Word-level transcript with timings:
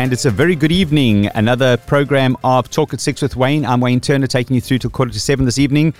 And 0.00 0.14
it's 0.14 0.24
a 0.24 0.30
very 0.30 0.56
good 0.56 0.72
evening. 0.72 1.26
Another 1.34 1.76
program 1.76 2.34
of 2.42 2.70
Talk 2.70 2.94
at 2.94 3.02
Six 3.02 3.20
with 3.20 3.36
Wayne. 3.36 3.66
I'm 3.66 3.82
Wayne 3.82 4.00
Turner 4.00 4.26
taking 4.26 4.54
you 4.54 4.62
through 4.62 4.78
to 4.78 4.88
quarter 4.88 5.12
to 5.12 5.20
seven 5.20 5.44
this 5.44 5.58
evening. 5.58 5.92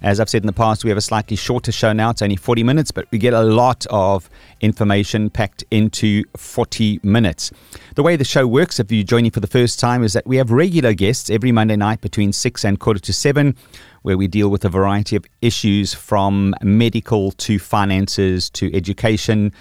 As 0.00 0.20
I've 0.20 0.30
said 0.30 0.42
in 0.42 0.46
the 0.46 0.54
past, 0.54 0.84
we 0.84 0.88
have 0.88 0.96
a 0.96 1.02
slightly 1.02 1.36
shorter 1.36 1.70
show 1.70 1.92
now. 1.92 2.08
It's 2.08 2.22
only 2.22 2.36
40 2.36 2.62
minutes, 2.62 2.92
but 2.92 3.06
we 3.10 3.18
get 3.18 3.34
a 3.34 3.42
lot 3.42 3.84
of 3.90 4.30
information 4.62 5.28
packed 5.28 5.64
into 5.70 6.24
40 6.34 7.00
minutes. 7.02 7.52
The 7.94 8.02
way 8.02 8.16
the 8.16 8.24
show 8.24 8.46
works, 8.46 8.80
if 8.80 8.90
you're 8.90 9.04
joining 9.04 9.30
for 9.30 9.40
the 9.40 9.46
first 9.46 9.78
time, 9.78 10.02
is 10.02 10.14
that 10.14 10.26
we 10.26 10.38
have 10.38 10.50
regular 10.50 10.94
guests 10.94 11.28
every 11.28 11.52
Monday 11.52 11.76
night 11.76 12.00
between 12.00 12.32
6 12.32 12.64
and 12.64 12.80
quarter 12.80 13.00
to 13.00 13.12
7, 13.12 13.54
where 14.00 14.16
we 14.16 14.28
deal 14.28 14.48
with 14.48 14.64
a 14.64 14.70
variety 14.70 15.14
of 15.14 15.26
issues 15.42 15.92
from 15.92 16.54
medical 16.62 17.32
to 17.32 17.58
finances 17.58 18.48
to 18.48 18.74
education 18.74 19.52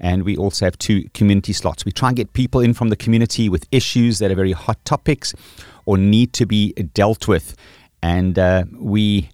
and 0.00 0.24
we 0.24 0.36
also 0.36 0.64
have 0.64 0.78
two 0.78 1.04
community 1.14 1.52
slots. 1.52 1.84
We 1.84 1.92
try 1.92 2.08
and 2.08 2.16
get 2.16 2.32
people 2.32 2.60
in 2.60 2.74
from 2.74 2.88
the 2.88 2.96
community 2.96 3.48
with 3.48 3.66
issues 3.70 4.18
that 4.18 4.30
are 4.30 4.34
very 4.34 4.52
hot 4.52 4.82
topics 4.84 5.34
or 5.84 5.98
need 5.98 6.32
to 6.34 6.46
be 6.46 6.72
dealt 6.72 7.28
with. 7.28 7.54
And 8.02 8.38
uh, 8.38 8.64
we 8.72 9.28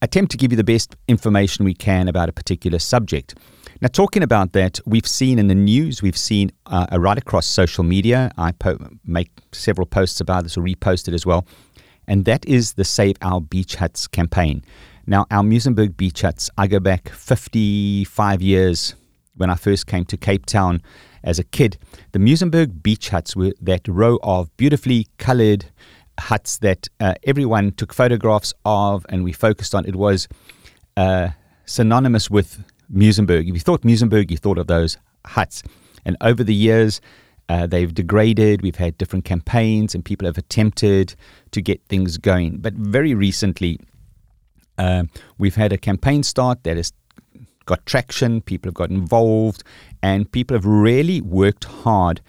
attempt 0.00 0.30
to 0.32 0.38
give 0.38 0.52
you 0.52 0.56
the 0.56 0.64
best 0.64 0.96
information 1.08 1.64
we 1.64 1.74
can 1.74 2.08
about 2.08 2.28
a 2.28 2.32
particular 2.32 2.78
subject. 2.78 3.34
Now, 3.82 3.88
talking 3.88 4.22
about 4.22 4.52
that, 4.52 4.78
we've 4.84 5.06
seen 5.06 5.38
in 5.38 5.48
the 5.48 5.54
news, 5.54 6.02
we've 6.02 6.16
seen 6.16 6.52
uh, 6.66 6.86
right 6.92 7.18
across 7.18 7.46
social 7.46 7.82
media. 7.82 8.30
I 8.36 8.52
po- 8.52 8.78
make 9.04 9.30
several 9.52 9.86
posts 9.86 10.20
about 10.20 10.42
this 10.44 10.56
or 10.56 10.62
repost 10.62 11.08
it 11.08 11.14
as 11.14 11.24
well. 11.24 11.46
And 12.06 12.24
that 12.26 12.44
is 12.46 12.74
the 12.74 12.84
Save 12.84 13.16
Our 13.22 13.40
Beach 13.40 13.76
Huts 13.76 14.06
campaign. 14.06 14.62
Now, 15.06 15.26
our 15.30 15.42
Muizenberg 15.42 15.96
beach 15.96 16.22
huts, 16.22 16.50
I 16.58 16.66
go 16.66 16.78
back 16.78 17.08
55 17.08 18.42
years 18.42 18.94
when 19.40 19.50
I 19.50 19.56
first 19.56 19.86
came 19.86 20.04
to 20.04 20.16
Cape 20.16 20.46
Town 20.46 20.82
as 21.24 21.38
a 21.38 21.44
kid. 21.44 21.78
The 22.12 22.18
Muizenberg 22.18 22.82
beach 22.82 23.08
huts 23.08 23.34
were 23.34 23.52
that 23.62 23.88
row 23.88 24.18
of 24.22 24.54
beautifully 24.56 25.06
colored 25.18 25.64
huts 26.18 26.58
that 26.58 26.88
uh, 27.00 27.14
everyone 27.24 27.72
took 27.72 27.94
photographs 27.94 28.52
of 28.64 29.06
and 29.08 29.24
we 29.24 29.32
focused 29.32 29.74
on. 29.74 29.86
It 29.86 29.96
was 29.96 30.28
uh, 30.96 31.30
synonymous 31.64 32.30
with 32.30 32.62
Muizenberg. 32.92 33.48
If 33.48 33.54
you 33.54 33.60
thought 33.60 33.82
Muizenberg, 33.82 34.30
you 34.30 34.36
thought 34.36 34.58
of 34.58 34.66
those 34.66 34.98
huts. 35.26 35.62
And 36.04 36.16
over 36.20 36.44
the 36.44 36.54
years, 36.54 37.00
uh, 37.48 37.66
they've 37.66 37.92
degraded. 37.92 38.62
We've 38.62 38.76
had 38.76 38.96
different 38.96 39.24
campaigns, 39.24 39.94
and 39.94 40.04
people 40.04 40.26
have 40.26 40.38
attempted 40.38 41.14
to 41.50 41.60
get 41.60 41.82
things 41.88 42.16
going. 42.16 42.58
But 42.58 42.74
very 42.74 43.14
recently, 43.14 43.80
uh, 44.78 45.04
we've 45.38 45.56
had 45.56 45.72
a 45.72 45.78
campaign 45.78 46.22
start 46.22 46.62
that 46.64 46.76
has 46.76 46.92
got 47.70 47.86
traction, 47.86 48.40
people 48.40 48.68
have 48.68 48.74
got 48.74 48.90
involved, 48.90 49.62
and 50.02 50.30
people 50.30 50.54
have 50.56 50.66
really 50.66 51.20
worked 51.20 51.64
hard 51.64 52.20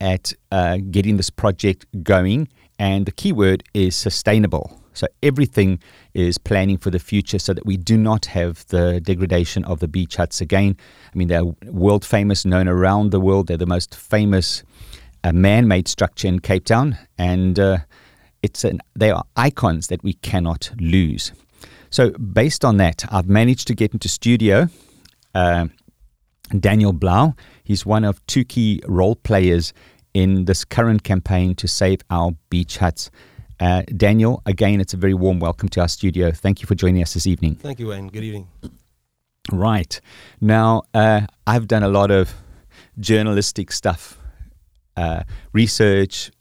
at 0.00 0.32
uh, 0.52 0.78
getting 0.90 1.16
this 1.16 1.30
project 1.30 1.86
going. 2.02 2.48
And 2.78 3.06
the 3.06 3.12
key 3.12 3.32
word 3.32 3.64
is 3.74 3.96
sustainable. 3.96 4.80
So 4.92 5.06
everything 5.22 5.80
is 6.14 6.38
planning 6.38 6.76
for 6.76 6.90
the 6.90 6.98
future 6.98 7.38
so 7.38 7.54
that 7.54 7.64
we 7.64 7.76
do 7.76 7.96
not 7.96 8.26
have 8.26 8.66
the 8.66 9.00
degradation 9.00 9.64
of 9.64 9.78
the 9.78 9.86
beach 9.88 10.16
huts 10.16 10.40
again. 10.40 10.76
I 11.12 11.16
mean, 11.16 11.28
they're 11.28 11.44
world 11.44 12.04
famous, 12.04 12.44
known 12.44 12.66
around 12.68 13.10
the 13.10 13.20
world. 13.20 13.46
They're 13.46 13.56
the 13.56 13.66
most 13.66 13.94
famous 13.94 14.64
uh, 15.22 15.32
man 15.32 15.68
made 15.68 15.86
structure 15.86 16.26
in 16.26 16.40
Cape 16.40 16.64
Town. 16.64 16.98
And 17.16 17.58
uh, 17.60 17.78
it's 18.42 18.64
an, 18.64 18.80
they 18.96 19.10
are 19.10 19.24
icons 19.36 19.86
that 19.86 20.02
we 20.02 20.14
cannot 20.14 20.72
lose. 20.80 21.32
So, 21.90 22.10
based 22.10 22.64
on 22.64 22.76
that, 22.78 23.04
I've 23.10 23.28
managed 23.28 23.66
to 23.68 23.74
get 23.74 23.92
into 23.92 24.08
studio 24.08 24.68
uh, 25.38 25.68
Daniel 26.58 26.92
Blau. 26.92 27.34
He's 27.62 27.86
one 27.86 28.04
of 28.04 28.24
two 28.26 28.44
key 28.44 28.82
role 28.86 29.14
players 29.14 29.72
in 30.12 30.46
this 30.46 30.64
current 30.64 31.04
campaign 31.04 31.54
to 31.56 31.68
save 31.68 32.00
our 32.10 32.32
beach 32.50 32.78
huts. 32.78 33.10
Uh, 33.60 33.82
Daniel, 33.96 34.42
again, 34.46 34.80
it's 34.80 34.94
a 34.94 34.96
very 34.96 35.14
warm 35.14 35.38
welcome 35.38 35.68
to 35.70 35.80
our 35.80 35.88
studio. 35.88 36.32
Thank 36.32 36.60
you 36.60 36.66
for 36.66 36.74
joining 36.74 37.02
us 37.02 37.14
this 37.14 37.26
evening. 37.26 37.54
Thank 37.54 37.78
you, 37.78 37.88
Wayne. 37.88 38.08
Good 38.08 38.24
evening. 38.24 38.48
Right. 39.52 40.00
Now, 40.40 40.82
uh, 40.92 41.22
I've 41.46 41.68
done 41.68 41.82
a 41.82 41.88
lot 41.88 42.10
of 42.10 42.34
journalistic 42.98 43.70
stuff, 43.70 44.18
uh, 44.96 45.22
research, 45.52 46.32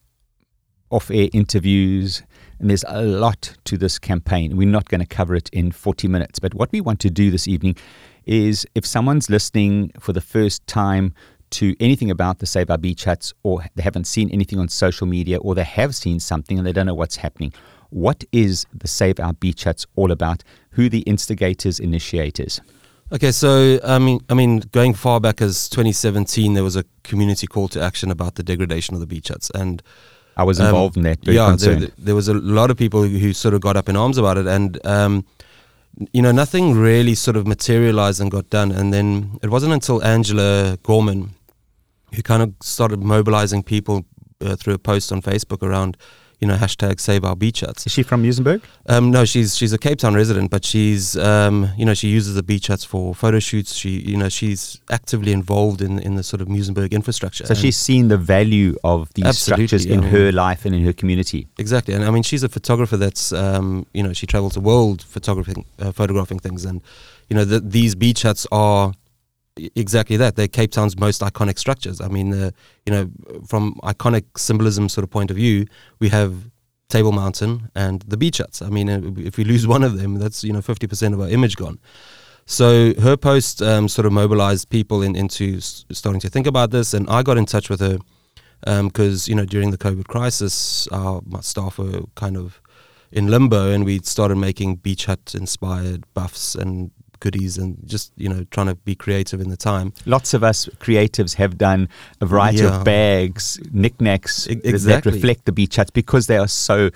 off 0.90 1.12
air 1.12 1.30
interviews, 1.34 2.24
and 2.60 2.70
there's 2.70 2.86
a 2.88 3.04
lot 3.04 3.58
to 3.66 3.78
this 3.78 4.00
campaign. 4.00 4.58
We're 4.58 4.68
not 4.68 4.90
going 4.90 5.02
to 5.02 5.08
cover 5.08 5.36
it 5.36 5.50
in 5.50 5.72
40 5.72 6.08
minutes, 6.08 6.40
but 6.40 6.56
what 6.56 6.72
we 6.72 6.82
want 6.82 7.00
to 7.02 7.10
do 7.10 7.30
this 7.30 7.48
evening 7.48 7.76
is 8.28 8.68
if 8.76 8.86
someone's 8.86 9.30
listening 9.30 9.92
for 10.00 10.14
the 10.14 10.22
first 10.22 10.66
time 10.68 11.14
to 11.50 11.76
anything 11.80 12.12
about 12.12 12.40
the 12.40 12.46
Save 12.46 12.70
Our 12.70 12.78
Beach 12.78 13.06
Huts, 13.06 13.34
or 13.44 13.64
they 13.76 13.84
haven't 13.84 14.06
seen 14.06 14.30
anything 14.32 14.60
on 14.60 14.68
social 14.68 15.08
media, 15.08 15.38
or 15.38 15.56
they 15.56 15.64
have 15.64 15.96
seen 15.96 16.20
something 16.20 16.58
and 16.58 16.68
they 16.68 16.74
don't 16.74 16.86
know 16.86 16.94
what's 16.94 17.18
happening, 17.18 17.54
what 17.90 18.24
is 18.32 18.66
the 18.74 18.88
Save 18.88 19.20
Our 19.20 19.34
Beach 19.34 19.64
Huts 19.64 19.86
all 19.96 20.12
about? 20.12 20.44
Who 20.72 20.90
the 20.90 21.00
instigators, 21.02 21.80
initiators? 21.80 22.60
Okay, 23.12 23.32
so 23.32 23.80
I 23.86 24.00
mean, 24.00 24.20
I 24.30 24.34
mean, 24.34 24.60
going 24.72 24.94
far 24.94 25.22
back 25.22 25.42
as 25.42 25.70
2017, 25.70 26.54
there 26.54 26.64
was 26.64 26.76
a 26.76 26.84
community 27.04 27.48
call 27.48 27.70
to 27.70 27.82
action 27.82 28.12
about 28.12 28.36
the 28.36 28.44
degradation 28.44 28.96
of 28.96 29.00
the 29.00 29.08
beach 29.08 29.30
huts, 29.30 29.50
and 29.56 29.82
I 30.36 30.44
was 30.44 30.60
involved 30.60 30.98
um, 30.98 31.06
in 31.06 31.12
that. 31.12 31.34
yeah, 31.34 31.56
there, 31.58 31.88
there, 31.98 32.16
was 32.16 32.28
a 32.28 32.34
lot 32.34 32.70
of 32.70 32.76
people 32.76 33.04
who 33.04 33.32
sort 33.32 33.54
of 33.54 33.62
got 33.62 33.78
up 33.78 33.88
in 33.88 33.96
arms 33.96 34.18
about 34.18 34.38
it, 34.38 34.46
and 34.46 34.86
um, 34.86 35.26
you 36.12 36.22
know, 36.22 36.32
nothing 36.32 36.74
really 36.74 37.16
sort 37.16 37.38
of 37.38 37.48
materialized 37.48 38.22
and 38.22 38.30
got 38.30 38.50
done. 38.50 38.72
And 38.72 38.94
then 38.94 39.40
it 39.42 39.50
wasn't 39.50 39.74
until 39.74 40.04
Angela 40.04 40.78
Gorman, 40.84 41.32
who 42.14 42.22
kind 42.22 42.44
of 42.44 42.54
started 42.62 43.04
mobilizing 43.04 43.64
people 43.64 44.06
uh, 44.42 44.56
through 44.56 44.76
a 44.76 44.80
post 44.80 45.12
on 45.12 45.22
Facebook 45.22 45.64
around 45.64 45.98
you 46.40 46.48
know, 46.48 46.56
hashtag 46.56 47.00
save 47.00 47.26
our 47.26 47.36
beach 47.36 47.62
huts. 47.62 47.86
Is 47.88 47.92
she 47.92 48.04
from 48.04 48.24
Muizenberg? 48.24 48.62
Um, 48.86 49.10
no, 49.10 49.26
she's 49.26 49.56
she's 49.58 49.74
a 49.74 49.78
Cape 49.78 49.98
Town 49.98 50.14
resident, 50.14 50.52
but 50.52 50.64
she's 50.64 51.18
um, 51.18 51.70
you 51.78 51.86
know 51.86 51.96
she 51.96 52.10
uses 52.10 52.36
the 52.36 52.44
beach 52.44 52.68
huts 52.68 52.84
for 52.84 53.16
photo 53.16 53.40
shoots. 53.40 53.74
She 53.74 53.90
you 54.00 54.18
know 54.18 54.30
she's 54.30 54.80
actively 54.92 55.32
involved 55.32 55.82
in 55.82 56.00
in 56.00 56.16
the 56.16 56.24
sort 56.24 56.42
of 56.42 56.48
Muizenberg 56.48 56.92
infrastructure. 56.92 57.46
So 57.46 57.56
she's 57.56 57.78
seen 57.78 58.08
the 58.10 58.18
value 58.18 58.78
of 58.84 59.12
these 59.16 59.38
structures 59.38 59.86
in 59.86 60.04
her 60.04 60.32
life 60.32 60.66
and 60.66 60.76
in 60.76 60.84
her 60.86 60.94
community. 60.94 61.48
Exactly, 61.58 61.96
and 61.96 62.04
I 62.04 62.12
mean 62.12 62.24
she's 62.24 62.44
a 62.44 62.50
photographer 62.50 62.98
that's 62.98 63.32
um, 63.32 63.88
you 63.94 64.04
know 64.04 64.14
she 64.14 64.28
travels 64.28 64.54
the 64.54 64.62
world 64.62 65.02
photographing 65.02 65.66
uh, 65.80 65.92
photographing 65.92 66.40
things, 66.40 66.66
and 66.66 66.82
you 67.30 67.36
know 67.36 67.46
the, 67.46 67.60
these 67.60 67.96
beach 67.96 68.22
huts 68.22 68.46
are 68.52 68.94
exactly 69.76 70.18
that. 70.18 70.36
They're 70.36 70.48
Cape 70.48 70.72
Town's 70.72 70.98
most 70.98 71.22
iconic 71.22 71.58
structures. 71.58 72.02
I 72.02 72.08
mean, 72.08 72.34
uh, 72.34 72.52
you 72.86 72.94
know, 72.94 73.10
from 73.48 73.76
iconic 73.84 74.26
symbolism 74.38 74.90
sort 74.90 75.04
of 75.04 75.10
point 75.10 75.32
of 75.32 75.38
view, 75.38 75.66
we 76.00 76.10
have 76.10 76.50
Table 76.90 77.12
Mountain 77.12 77.70
and 77.76 78.02
the 78.04 78.18
beach 78.18 78.38
huts. 78.38 78.62
I 78.62 78.70
mean, 78.70 78.90
uh, 78.90 79.02
if 79.18 79.38
we 79.38 79.44
lose 79.44 79.68
one 79.76 79.84
of 79.84 80.00
them, 80.00 80.16
that's 80.16 80.44
you 80.44 80.54
know 80.54 80.62
fifty 80.62 80.88
percent 80.88 81.14
of 81.14 81.22
our 81.22 81.30
image 81.30 81.56
gone. 81.56 81.80
So 82.46 82.94
her 83.02 83.18
post 83.18 83.62
um, 83.62 83.90
sort 83.90 84.06
of 84.06 84.14
mobilized 84.14 84.70
people 84.70 85.02
in, 85.02 85.18
into 85.18 85.60
starting 85.60 86.22
to 86.22 86.30
think 86.30 86.48
about 86.48 86.72
this, 86.72 86.94
and 86.94 87.10
I 87.10 87.22
got 87.22 87.38
in 87.38 87.46
touch 87.46 87.70
with 87.70 87.82
her 87.82 87.98
because 88.62 89.28
um, 89.28 89.32
you 89.32 89.36
know 89.36 89.46
during 89.46 89.72
the 89.72 89.78
COVID 89.78 90.06
crisis, 90.06 90.88
our 90.92 91.22
staff 91.42 91.78
were 91.78 92.04
kind 92.16 92.38
of 92.38 92.62
in 93.12 93.28
limbo, 93.28 93.72
and 93.72 93.86
we 93.86 94.00
started 94.00 94.38
making 94.38 94.78
beach 94.78 95.06
hut 95.06 95.36
inspired 95.36 96.06
buffs 96.14 96.56
and 96.56 96.92
goodies 97.20 97.58
and 97.58 97.78
just 97.86 98.12
you 98.18 98.30
know 98.30 98.46
trying 98.52 98.68
to 98.68 98.76
be 98.76 98.96
creative 98.96 99.40
in 99.42 99.50
the 99.50 99.58
time. 99.58 99.94
Lots 100.06 100.34
of 100.34 100.44
us 100.44 100.68
creatives 100.80 101.36
have 101.36 101.58
done 101.58 101.90
a 102.22 102.26
variety 102.26 102.60
Yeah. 102.64 102.78
of 102.80 102.84
bags 102.84 103.60
knickknacks 103.72 104.48
E- 104.48 104.56
that- 104.56 104.82
that 104.82 105.06
reflect 105.06 105.46
the 105.46 105.52
beach 105.52 105.76
huts 105.78 105.92
because 105.92 106.28
they 106.28 106.38
are 106.38 106.48
so 106.48 106.90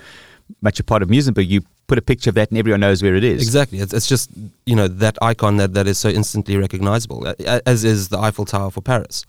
much 0.60 0.78
a 0.80 0.84
part 0.84 1.02
of 1.02 1.08
Muizenberg 1.08 1.48
you 1.48 1.60
put 1.86 1.98
a 1.98 2.02
picture 2.02 2.30
of 2.30 2.34
that 2.36 2.48
and 2.50 2.58
everyone 2.58 2.80
knows 2.80 3.02
where 3.02 3.16
it 3.16 3.24
is. 3.24 3.42
Exactly. 3.42 3.78
It's, 3.78 3.92
it's 3.92 4.06
just 4.06 4.30
you 4.66 4.76
know 4.76 4.88
that 4.88 5.18
icon 5.20 5.56
that, 5.58 5.74
that 5.74 5.86
is 5.86 5.98
so 5.98 6.08
instantly 6.08 6.56
recognizable 6.56 7.26
a- 7.26 7.68
as 7.68 7.84
is 7.84 8.08
the 8.08 8.18
Eiffel 8.18 8.44
Tower 8.44 8.70
for 8.70 8.80
Paris. 8.82 9.24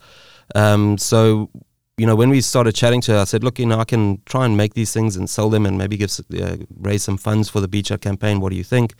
Um, 0.54 0.98
so 0.98 1.50
you 1.96 2.06
know 2.06 2.16
when 2.16 2.28
we 2.30 2.40
started 2.40 2.74
chatting 2.74 3.00
to 3.02 3.12
her 3.12 3.18
I 3.20 3.24
said 3.24 3.44
look 3.44 3.58
you 3.58 3.66
know 3.66 3.78
I 3.78 3.84
can 3.84 4.20
try 4.26 4.44
and 4.46 4.56
make 4.56 4.74
these 4.74 4.92
things 4.92 5.16
and 5.16 5.28
sell 5.30 5.48
them 5.50 5.64
and 5.66 5.78
maybe 5.78 5.96
give 5.96 6.10
uh, 6.40 6.56
raise 6.80 7.02
some 7.04 7.16
funds 7.16 7.48
for 7.48 7.60
the 7.60 7.68
beach 7.68 7.88
hut 7.90 8.00
campaign. 8.00 8.40
What 8.40 8.50
do 8.50 8.56
you 8.56 8.64
think 8.64 8.94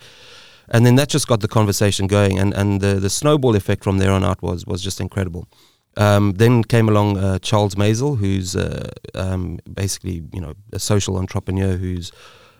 and 0.69 0.85
then 0.85 0.95
that 0.95 1.09
just 1.09 1.27
got 1.27 1.41
the 1.41 1.47
conversation 1.47 2.07
going 2.07 2.39
and, 2.39 2.53
and 2.53 2.81
the, 2.81 2.95
the 2.95 3.09
snowball 3.09 3.55
effect 3.55 3.83
from 3.83 3.97
there 3.97 4.11
on 4.11 4.23
out 4.23 4.41
was 4.41 4.65
was 4.65 4.81
just 4.81 4.99
incredible 4.99 5.47
um, 5.97 6.33
then 6.33 6.63
came 6.63 6.89
along 6.89 7.17
uh, 7.17 7.39
Charles 7.39 7.77
Mazel, 7.77 8.15
who's 8.17 8.55
uh, 8.55 8.91
um, 9.13 9.59
basically 9.71 10.23
you 10.33 10.41
know 10.41 10.53
a 10.73 10.79
social 10.79 11.17
entrepreneur 11.17 11.77
who's 11.77 12.11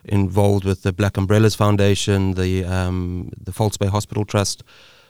involved 0.06 0.64
with 0.64 0.84
the 0.84 0.94
Black 0.94 1.18
Umbrellas 1.18 1.56
Foundation, 1.56 2.36
the 2.36 2.64
um, 2.64 3.32
the 3.40 3.52
False 3.52 3.78
Bay 3.78 3.88
Hospital 3.88 4.24
Trust, 4.24 4.64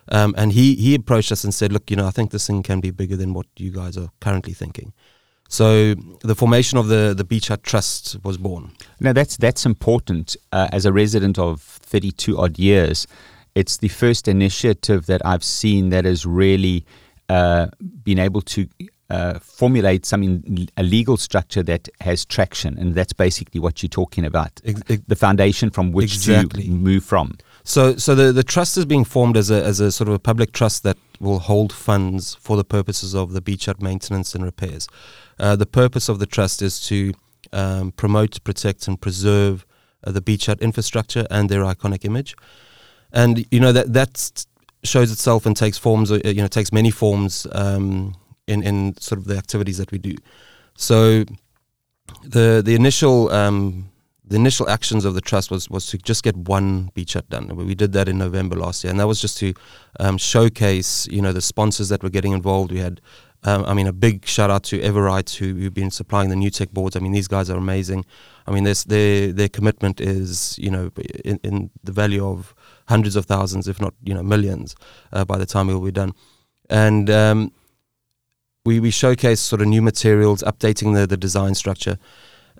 um, 0.09 0.33
and 0.37 0.53
he 0.53 0.75
he 0.75 0.95
approached 0.95 1.31
us 1.31 1.43
and 1.43 1.53
said, 1.53 1.71
look, 1.71 1.91
you 1.91 1.97
know, 1.97 2.07
I 2.07 2.11
think 2.11 2.31
this 2.31 2.47
thing 2.47 2.63
can 2.63 2.79
be 2.79 2.91
bigger 2.91 3.15
than 3.15 3.33
what 3.33 3.45
you 3.57 3.71
guys 3.71 3.97
are 3.97 4.09
currently 4.21 4.53
thinking. 4.53 4.93
So 5.47 5.93
the 6.21 6.35
formation 6.35 6.77
of 6.77 6.87
the 6.87 7.13
the 7.15 7.23
Beach 7.23 7.47
Hut 7.49 7.63
Trust 7.63 8.17
was 8.23 8.37
born. 8.37 8.71
Now 8.99 9.13
that's 9.13 9.37
that's 9.37 9.65
important. 9.65 10.35
Uh, 10.51 10.67
as 10.71 10.85
a 10.85 10.91
resident 10.91 11.37
of 11.37 11.61
32 11.61 12.37
odd 12.37 12.57
years, 12.57 13.07
it's 13.53 13.77
the 13.77 13.87
first 13.89 14.27
initiative 14.27 15.05
that 15.05 15.25
I've 15.25 15.43
seen 15.43 15.89
that 15.89 16.05
has 16.05 16.25
really 16.25 16.85
uh, 17.29 17.67
been 18.03 18.19
able 18.19 18.41
to 18.41 18.67
uh, 19.09 19.39
formulate 19.39 20.05
something 20.05 20.67
a 20.77 20.83
legal 20.83 21.17
structure 21.17 21.63
that 21.63 21.87
has 22.01 22.25
traction, 22.25 22.77
and 22.77 22.95
that's 22.95 23.13
basically 23.13 23.59
what 23.59 23.83
you're 23.83 23.89
talking 23.89 24.25
about. 24.25 24.59
Ex- 24.65 24.81
the 25.07 25.15
foundation 25.15 25.69
from 25.69 25.91
which 25.91 26.15
Exactly. 26.15 26.63
to 26.63 26.69
move 26.69 27.03
from. 27.03 27.37
So, 27.63 27.95
so 27.97 28.13
the, 28.15 28.31
the 28.31 28.43
trust 28.43 28.77
is 28.77 28.85
being 28.85 29.05
formed 29.05 29.37
as 29.37 29.49
a, 29.49 29.63
as 29.63 29.79
a 29.79 29.91
sort 29.91 30.07
of 30.07 30.15
a 30.15 30.19
public 30.19 30.51
trust 30.53 30.83
that 30.83 30.97
will 31.19 31.39
hold 31.39 31.71
funds 31.73 32.35
for 32.35 32.57
the 32.57 32.63
purposes 32.63 33.13
of 33.13 33.33
the 33.33 33.41
beach 33.41 33.65
hut 33.65 33.81
maintenance 33.81 34.35
and 34.35 34.43
repairs. 34.43 34.87
Uh, 35.39 35.55
the 35.55 35.65
purpose 35.65 36.09
of 36.09 36.19
the 36.19 36.25
trust 36.25 36.61
is 36.61 36.79
to 36.87 37.13
um, 37.53 37.91
promote, 37.91 38.43
protect, 38.43 38.87
and 38.87 38.99
preserve 38.99 39.65
uh, 40.03 40.11
the 40.11 40.21
beach 40.21 40.45
hut 40.47 40.61
infrastructure 40.61 41.25
and 41.29 41.49
their 41.49 41.61
iconic 41.61 42.05
image. 42.05 42.35
And 43.11 43.45
you 43.51 43.59
know 43.59 43.71
that 43.71 43.93
that 43.93 44.45
shows 44.83 45.11
itself 45.11 45.45
and 45.45 45.55
takes 45.55 45.77
forms. 45.77 46.11
uh, 46.11 46.19
You 46.23 46.41
know, 46.41 46.47
takes 46.47 46.71
many 46.71 46.91
forms 46.91 47.47
um, 47.51 48.15
in 48.47 48.63
in 48.63 48.97
sort 48.99 49.19
of 49.19 49.25
the 49.25 49.37
activities 49.37 49.77
that 49.77 49.91
we 49.91 49.97
do. 49.97 50.15
So, 50.75 51.23
the 52.23 52.61
the 52.63 52.75
initial 52.75 53.29
um, 53.31 53.89
the 54.27 54.35
initial 54.35 54.67
actions 54.69 55.05
of 55.05 55.13
the 55.13 55.21
trust 55.21 55.51
was 55.51 55.69
was 55.69 55.85
to 55.87 55.97
just 55.97 56.23
get 56.23 56.35
one 56.35 56.89
beach 56.93 57.13
hut 57.13 57.29
done. 57.29 57.55
We 57.55 57.75
did 57.75 57.93
that 57.93 58.07
in 58.07 58.17
November 58.17 58.55
last 58.55 58.83
year, 58.83 58.91
and 58.91 58.99
that 58.99 59.07
was 59.07 59.21
just 59.21 59.37
to 59.39 59.53
um, 59.99 60.17
showcase, 60.17 61.07
you 61.11 61.21
know, 61.21 61.31
the 61.31 61.41
sponsors 61.41 61.89
that 61.89 62.01
were 62.01 62.09
getting 62.09 62.31
involved. 62.31 62.71
We 62.71 62.79
had, 62.79 63.01
um, 63.43 63.63
I 63.65 63.73
mean, 63.73 63.87
a 63.87 63.93
big 63.93 64.25
shout 64.25 64.49
out 64.49 64.63
to 64.65 64.79
Everite 64.79 65.35
who, 65.35 65.53
who've 65.53 65.73
been 65.73 65.91
supplying 65.91 66.29
the 66.29 66.35
Nutec 66.35 66.71
boards. 66.71 66.95
I 66.95 66.99
mean, 66.99 67.11
these 67.11 67.27
guys 67.27 67.49
are 67.49 67.57
amazing. 67.57 68.05
I 68.47 68.51
mean, 68.51 68.63
their 68.63 69.31
their 69.31 69.49
commitment 69.49 70.01
is, 70.01 70.57
you 70.57 70.71
know, 70.71 70.91
in, 71.23 71.39
in 71.43 71.69
the 71.83 71.91
value 71.91 72.25
of 72.25 72.55
hundreds 72.87 73.15
of 73.15 73.25
thousands, 73.25 73.67
if 73.67 73.79
not, 73.79 73.93
you 74.03 74.13
know, 74.13 74.23
millions, 74.23 74.75
uh, 75.13 75.25
by 75.25 75.37
the 75.37 75.45
time 75.45 75.69
it 75.69 75.73
will 75.73 75.81
be 75.81 75.91
done. 75.91 76.13
And 76.69 77.09
um, 77.09 77.51
we 78.65 78.79
we 78.79 78.89
showcase 78.89 79.39
sort 79.39 79.61
of 79.61 79.67
new 79.67 79.83
materials, 79.83 80.41
updating 80.41 80.95
the 80.95 81.05
the 81.05 81.17
design 81.17 81.53
structure, 81.53 81.99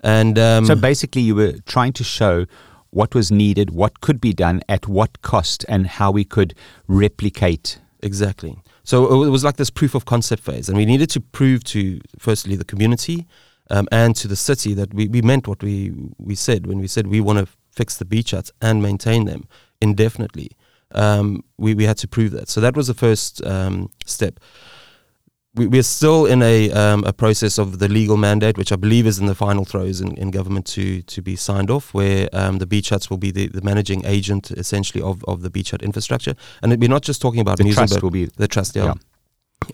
and 0.06 0.38
um, 0.38 0.64
so 0.66 0.76
basically, 0.76 1.22
you 1.22 1.34
were 1.34 1.54
trying 1.66 1.92
to 1.94 2.04
show 2.04 2.46
what 2.90 3.12
was 3.12 3.32
needed, 3.32 3.70
what 3.70 4.00
could 4.00 4.20
be 4.20 4.32
done, 4.32 4.62
at 4.68 4.86
what 4.86 5.20
cost, 5.22 5.64
and 5.68 5.84
how 5.86 6.12
we 6.12 6.24
could 6.24 6.54
replicate. 6.86 7.80
Exactly. 8.04 8.56
So 8.84 9.24
it 9.24 9.30
was 9.30 9.42
like 9.42 9.56
this 9.56 9.68
proof 9.68 9.96
of 9.96 10.04
concept 10.04 10.44
phase, 10.44 10.68
and 10.68 10.78
we 10.78 10.86
needed 10.86 11.10
to 11.10 11.20
prove 11.20 11.64
to 11.64 12.00
firstly 12.20 12.54
the 12.54 12.64
community 12.64 13.26
um, 13.68 13.88
and 13.90 14.14
to 14.14 14.28
the 14.28 14.36
city 14.36 14.74
that 14.74 14.94
we, 14.94 15.08
we 15.08 15.22
meant 15.22 15.48
what 15.48 15.60
we 15.60 15.92
we 16.18 16.36
said 16.36 16.68
when 16.68 16.78
we 16.78 16.86
said 16.86 17.08
we 17.08 17.20
want 17.20 17.40
to 17.40 17.48
fix 17.72 17.96
the 17.96 18.04
beach 18.04 18.30
huts 18.30 18.52
and 18.62 18.80
maintain 18.80 19.24
them 19.24 19.48
indefinitely. 19.80 20.52
Um, 20.92 21.42
we 21.58 21.74
we 21.74 21.82
had 21.82 21.98
to 21.98 22.06
prove 22.06 22.30
that. 22.30 22.48
So 22.48 22.60
that 22.60 22.76
was 22.76 22.86
the 22.86 22.94
first 22.94 23.44
um, 23.44 23.90
step. 24.04 24.38
We, 25.56 25.66
we're 25.66 25.82
still 25.82 26.26
in 26.26 26.42
a 26.42 26.70
um, 26.72 27.04
a 27.04 27.12
process 27.12 27.58
of 27.58 27.78
the 27.78 27.88
legal 27.88 28.16
mandate, 28.16 28.58
which 28.58 28.72
I 28.72 28.76
believe 28.76 29.06
is 29.06 29.18
in 29.18 29.26
the 29.26 29.34
final 29.34 29.64
throes 29.64 30.00
in, 30.00 30.16
in 30.16 30.30
government 30.30 30.66
to 30.66 31.02
to 31.02 31.22
be 31.22 31.36
signed 31.36 31.70
off, 31.70 31.94
where 31.94 32.28
um, 32.32 32.58
the 32.58 32.66
beach 32.66 32.90
huts 32.90 33.08
will 33.10 33.18
be 33.18 33.30
the, 33.30 33.48
the 33.48 33.62
managing 33.62 34.04
agent 34.04 34.50
essentially 34.50 35.02
of, 35.02 35.24
of 35.24 35.40
the 35.42 35.50
beach 35.50 35.70
hut 35.70 35.82
infrastructure. 35.82 36.34
And 36.62 36.78
we're 36.80 36.90
not 36.90 37.02
just 37.02 37.22
talking 37.22 37.40
about 37.40 37.58
The 37.58 37.72
trust 37.72 38.02
will 38.02 38.10
be 38.10 38.26
the 38.26 38.48
trust, 38.48 38.76
yeah. 38.76 38.84
Yeah. 38.84 38.94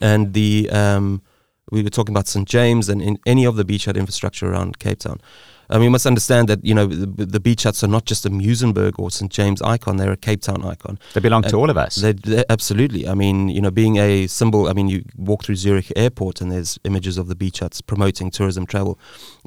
And 0.01 0.33
the 0.33 0.71
um, 0.71 1.23
we 1.71 1.83
were 1.83 1.91
talking 1.91 2.15
about 2.15 2.29
St 2.29 2.49
James 2.49 2.89
and 2.89 3.03
in 3.03 3.19
any 3.27 3.45
of 3.45 3.57
the 3.57 3.65
beach 3.65 3.87
hut 3.87 3.97
infrastructure 3.97 4.51
around 4.51 4.79
Cape 4.79 5.01
Town. 5.01 5.21
And 5.73 5.81
we 5.83 5.89
must 5.89 6.07
understand 6.07 6.49
that 6.49 6.61
you 6.65 6.75
know 6.75 6.87
the, 6.87 7.25
the 7.37 7.41
beach 7.41 7.63
huts 7.65 7.83
are 7.83 7.89
not 7.97 8.05
just 8.05 8.27
a 8.27 8.31
Muizenberg 8.31 8.93
or 8.99 9.11
St 9.11 9.31
James 9.39 9.61
icon; 9.63 9.97
they're 9.97 10.13
a 10.13 10.17
Cape 10.29 10.43
Town 10.43 10.61
icon. 10.73 10.99
They 11.15 11.21
belong 11.21 11.43
to 11.45 11.57
Uh, 11.57 11.61
all 11.61 11.71
of 11.71 11.77
us. 11.87 11.95
They, 11.97 12.13
they, 12.13 12.45
absolutely. 12.57 13.03
I 13.09 13.15
mean, 13.15 13.49
you 13.49 13.61
know, 13.65 13.71
being 13.71 13.97
a 13.99 14.27
symbol. 14.27 14.69
I 14.69 14.73
mean, 14.75 14.89
you 14.89 15.03
walk 15.17 15.45
through 15.45 15.57
Zurich 15.57 15.91
Airport 15.97 16.41
and 16.43 16.53
there's 16.53 16.79
images 16.85 17.17
of 17.19 17.27
the 17.27 17.35
beach 17.35 17.61
huts 17.61 17.81
promoting 17.81 18.31
tourism 18.31 18.67
travel. 18.67 18.99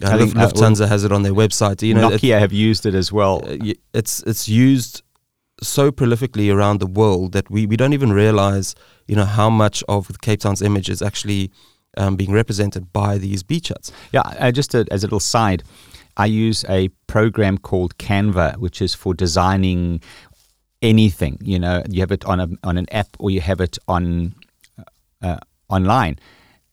Uh, 0.04 0.10
I 0.14 0.18
think, 0.18 0.36
uh, 0.36 0.42
Lufthansa 0.48 0.88
has 0.88 1.04
it 1.04 1.12
on 1.12 1.22
their 1.24 1.34
website. 1.44 1.82
You 1.88 1.94
know, 1.94 2.10
it- 2.12 2.22
Nokia 2.22 2.40
have 2.40 2.54
used 2.70 2.86
it 2.86 2.96
as 2.96 3.12
well. 3.12 3.36
uh, 3.48 3.74
it's 3.94 4.14
it's 4.32 4.48
used 4.50 5.04
so 5.62 5.92
prolifically 5.92 6.48
around 6.54 6.80
the 6.80 6.88
world 7.02 7.32
that 7.32 7.50
we, 7.50 7.66
we 7.66 7.78
don't 7.78 7.94
even 7.94 8.12
realize 8.12 8.76
you 9.08 9.16
know 9.16 9.26
how 9.40 9.50
much 9.50 9.84
of 9.88 10.08
Cape 10.22 10.40
Town's 10.42 10.62
image 10.62 10.90
is 10.90 11.02
actually 11.02 11.50
um, 11.98 12.16
being 12.18 12.34
represented 12.34 12.92
by 12.92 13.18
these 13.18 13.42
beach 13.44 13.70
huts. 13.70 13.92
Yeah, 14.12 14.22
uh, 14.40 14.52
just 14.52 14.74
a, 14.76 14.86
as 14.92 15.04
a 15.04 15.08
little 15.08 15.22
side, 15.22 15.64
I 16.18 16.26
use 16.28 16.66
a 16.70 16.90
program 17.08 17.58
called 17.58 17.98
Canva, 17.98 18.58
which 18.58 18.82
is 18.82 18.94
for 18.96 19.14
designing 19.14 20.02
anything. 20.82 21.38
You 21.42 21.60
know, 21.60 21.84
you 21.90 22.02
have 22.02 22.12
it 22.12 22.26
on 22.26 22.40
a 22.40 22.48
on 22.64 22.78
an 22.78 22.88
app 22.92 23.10
or 23.20 23.30
you 23.30 23.42
have 23.42 23.62
it 23.62 23.78
on 23.88 24.36
uh, 25.22 25.40
online, 25.70 26.20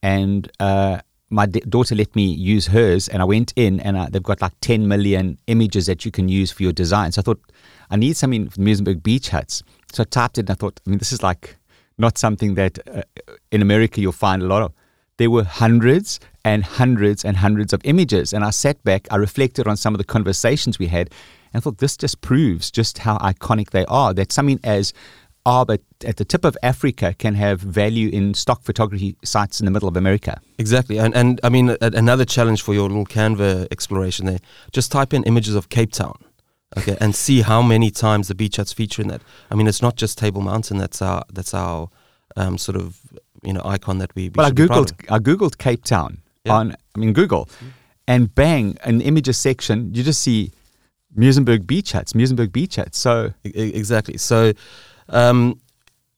and 0.03 0.51
uh, 0.61 1.01
my 1.33 1.47
d- 1.47 1.61
daughter 1.61 1.95
let 1.95 2.15
me 2.15 2.27
use 2.27 2.67
hers, 2.67 3.09
and 3.09 3.23
I 3.23 3.25
went 3.25 3.53
in, 3.57 3.81
and 3.81 3.97
uh, 3.97 4.07
they've 4.11 4.23
got 4.23 4.43
like 4.43 4.53
10 4.61 4.87
million 4.87 5.39
images 5.47 5.87
that 5.87 6.05
you 6.05 6.11
can 6.11 6.29
use 6.29 6.53
for 6.53 6.63
your 6.63 6.73
design. 6.73 7.11
So 7.13 7.21
I 7.21 7.23
thought 7.23 7.41
I 7.91 7.97
need 7.97 8.17
something 8.17 8.51
for 8.51 8.61
Muizenberg 8.61 9.03
beach 9.03 9.31
huts. 9.31 9.63
So 9.93 10.03
I 10.03 10.05
typed 10.05 10.39
it, 10.39 10.43
and 10.43 10.51
I 10.51 10.55
thought, 10.55 10.81
I 10.87 10.91
mean, 10.91 10.99
this 10.99 11.13
is 11.13 11.23
like 11.23 11.57
not 11.99 12.19
something 12.19 12.55
that 12.55 12.79
uh, 12.87 13.03
in 13.51 13.63
America 13.63 14.01
you'll 14.01 14.13
find 14.13 14.43
a 14.43 14.47
lot 14.47 14.63
of. 14.63 14.73
There 15.17 15.31
were 15.31 15.45
hundreds 15.45 16.21
and 16.45 16.65
hundreds 16.65 17.25
and 17.25 17.37
hundreds 17.37 17.73
of 17.73 17.81
images, 17.85 18.33
and 18.33 18.45
I 18.45 18.51
sat 18.51 18.83
back, 18.85 19.07
I 19.11 19.17
reflected 19.17 19.67
on 19.67 19.77
some 19.77 19.95
of 19.95 19.99
the 19.99 20.05
conversations 20.05 20.79
we 20.79 20.89
had, 20.89 21.09
and 21.53 21.61
I 21.61 21.61
thought 21.61 21.79
this 21.79 21.97
just 21.97 22.21
proves 22.21 22.71
just 22.71 22.99
how 22.99 23.19
iconic 23.19 23.71
they 23.71 23.85
are. 23.87 24.13
That 24.13 24.33
something 24.33 24.61
as 24.65 24.93
are 25.45 25.67
but 25.67 25.81
at 26.05 26.17
the 26.17 26.25
tip 26.25 26.45
of 26.45 26.57
Africa 26.63 27.15
can 27.19 27.35
have 27.35 27.61
value 27.61 28.09
in 28.11 28.35
stock 28.35 28.63
photography 28.63 29.17
sites 29.25 29.61
in 29.61 29.65
the 29.65 29.71
middle 29.71 29.89
of 29.89 29.97
America. 29.97 30.41
Exactly, 30.59 30.99
and 30.99 31.15
and 31.15 31.41
I 31.43 31.49
mean 31.49 31.71
a, 31.71 31.77
another 31.81 32.25
challenge 32.25 32.63
for 32.63 32.75
your 32.75 32.89
little 32.89 33.07
Canva 33.07 33.69
exploration 33.71 34.27
there. 34.27 34.39
Just 34.73 34.93
type 34.93 35.13
in 35.13 35.23
images 35.25 35.55
of 35.55 35.69
Cape 35.69 35.93
Town, 35.93 36.17
okay, 36.79 36.97
and 37.01 37.15
see 37.15 37.43
how 37.43 37.63
many 37.63 37.91
times 37.91 38.29
the 38.29 38.35
beach 38.35 38.57
huts 38.57 38.73
feature 38.73 39.03
in 39.03 39.09
that. 39.09 39.23
I 39.51 39.55
mean, 39.55 39.67
it's 39.67 39.83
not 39.83 39.97
just 39.97 40.19
Table 40.19 40.43
Mountain. 40.43 40.79
That's 40.79 41.03
our 41.03 41.25
that's 41.33 41.55
our 41.55 41.89
um, 42.37 42.59
sort 42.59 42.77
of 42.77 43.01
you 43.43 43.53
know 43.53 43.63
icon 43.65 43.99
that 43.99 44.15
we. 44.15 44.29
we 44.29 44.35
Well, 44.37 44.47
I 44.47 44.51
should 44.51 44.57
be 44.57 44.67
proud 44.67 44.89
googled 44.89 45.13
I 45.13 45.19
googled 45.19 45.59
Cape 45.59 45.85
Town 45.85 46.22
Yeah. 46.45 46.55
on 46.55 46.77
I 46.95 46.99
mean 46.99 47.13
Google, 47.13 47.49
and 48.07 48.35
bang, 48.35 48.77
in 48.85 48.99
the 48.99 49.05
images 49.05 49.39
section, 49.39 49.95
you 49.95 50.03
just 50.03 50.23
see 50.23 50.53
Muizenberg 51.17 51.67
beach 51.67 51.93
huts, 51.93 52.15
Muizenberg 52.15 52.53
beach 52.53 52.77
huts. 52.77 52.99
So 52.99 53.33
exactly. 53.45 54.19
So, 54.19 54.53
um, 55.09 55.61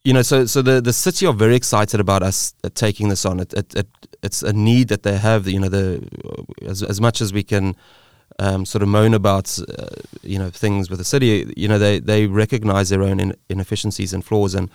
you 0.05 0.13
know, 0.13 0.23
so 0.23 0.47
so 0.47 0.63
the 0.63 0.81
the 0.81 0.93
city 0.93 1.27
are 1.27 1.33
very 1.33 1.57
excited 1.57 2.01
about 2.01 2.23
us 2.23 2.55
uh, 2.65 2.71
taking 2.75 3.09
this 3.09 3.25
on. 3.25 3.41
It, 3.41 3.53
it, 3.55 3.75
it 3.75 3.89
it's 4.23 4.43
a 4.43 4.53
need 4.53 4.89
that 4.89 5.03
they 5.03 5.17
have. 5.17 5.47
You 5.47 5.61
know, 5.61 5.69
the 5.69 6.07
as 6.63 6.83
as 6.83 7.01
much 7.01 7.21
as 7.21 7.33
we 7.33 7.43
can 7.43 7.77
um, 8.39 8.65
sort 8.65 8.83
of 8.83 8.89
moan 8.89 9.15
about 9.15 9.59
uh, 9.79 9.87
you 10.23 10.39
know 10.39 10.51
things 10.51 10.91
with 10.91 10.99
the 10.99 11.05
city. 11.05 11.53
You 11.57 11.69
know 11.69 11.79
they 11.79 11.99
they 11.99 12.27
recognise 12.27 12.89
their 12.89 13.03
own 13.03 13.21
in, 13.21 13.35
inefficiencies 13.49 14.13
and 14.13 14.25
flaws, 14.25 14.55
and 14.55 14.71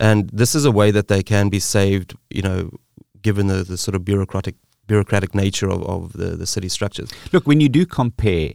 and 0.00 0.28
this 0.30 0.54
is 0.54 0.64
a 0.64 0.72
way 0.72 0.90
that 0.90 1.08
they 1.08 1.22
can 1.22 1.48
be 1.48 1.60
saved. 1.60 2.14
You 2.30 2.42
know, 2.42 2.70
given 3.22 3.46
the, 3.46 3.62
the 3.62 3.76
sort 3.76 3.94
of 3.94 4.04
bureaucratic 4.04 4.56
bureaucratic 4.92 5.34
nature 5.34 5.70
of, 5.70 5.82
of 5.84 6.12
the, 6.12 6.36
the 6.36 6.46
city 6.46 6.68
structures. 6.68 7.10
Look, 7.32 7.46
when 7.46 7.60
you 7.60 7.70
do 7.70 7.86
compare 7.86 8.52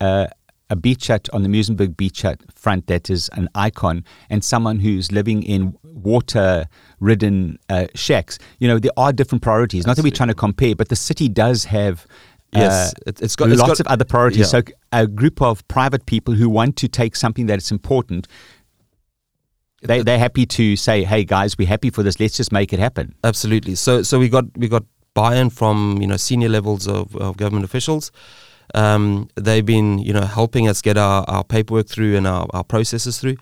uh, 0.00 0.26
a 0.68 0.74
beach 0.74 1.06
hut 1.06 1.28
on 1.32 1.44
the 1.44 1.48
Muizenberg 1.48 1.96
beach 1.96 2.22
hut 2.22 2.40
front 2.52 2.88
that 2.88 3.08
is 3.08 3.30
an 3.34 3.48
icon 3.54 4.04
and 4.28 4.42
someone 4.42 4.80
who's 4.80 5.12
living 5.12 5.44
in 5.44 5.76
water 5.84 6.66
ridden 6.98 7.60
uh, 7.68 7.86
shacks, 7.94 8.36
you 8.58 8.66
know, 8.66 8.80
there 8.80 8.90
are 8.96 9.12
different 9.12 9.42
priorities. 9.42 9.82
Absolutely. 9.82 9.90
Not 9.90 9.96
that 9.96 10.02
we're 10.02 10.16
trying 10.16 10.34
to 10.34 10.34
compare, 10.34 10.74
but 10.74 10.88
the 10.88 10.96
city 10.96 11.28
does 11.28 11.66
have. 11.66 12.04
Uh, 12.52 12.60
yes, 12.60 12.94
it, 13.06 13.20
has 13.20 13.36
got 13.36 13.48
lots 13.50 13.62
got, 13.62 13.80
of 13.80 13.86
other 13.86 14.04
priorities. 14.04 14.52
Yeah. 14.52 14.60
So, 14.60 14.62
a 14.90 15.06
group 15.06 15.40
of 15.40 15.66
private 15.68 16.06
people 16.06 16.34
who 16.34 16.48
want 16.48 16.76
to 16.76 16.88
take 16.88 17.14
something 17.14 17.46
that 17.46 17.58
is 17.58 17.70
important 17.70 18.26
they 19.82 20.02
they're 20.02 20.18
happy 20.18 20.46
to 20.46 20.76
say, 20.76 21.04
"Hey 21.04 21.24
guys, 21.24 21.58
we're 21.58 21.68
happy 21.68 21.90
for 21.90 22.02
this. 22.02 22.18
Let's 22.18 22.36
just 22.36 22.52
make 22.52 22.72
it 22.72 22.78
happen." 22.78 23.14
Absolutely. 23.22 23.74
So 23.74 24.02
so 24.02 24.18
we 24.18 24.28
got 24.28 24.44
we 24.56 24.68
got 24.68 24.84
buy-in 25.16 25.50
from 25.50 25.98
you 26.02 26.06
know 26.06 26.18
senior 26.18 26.50
levels 26.50 26.86
of, 26.86 27.16
of 27.16 27.36
government 27.36 27.64
officials. 27.64 28.12
Um, 28.74 29.28
they've 29.36 29.64
been, 29.64 29.98
you 29.98 30.12
know, 30.12 30.26
helping 30.38 30.68
us 30.68 30.82
get 30.82 30.96
our, 30.98 31.24
our 31.28 31.44
paperwork 31.44 31.86
through 31.86 32.16
and 32.16 32.26
our, 32.26 32.46
our 32.52 32.64
processes 32.64 33.18
through. 33.20 33.36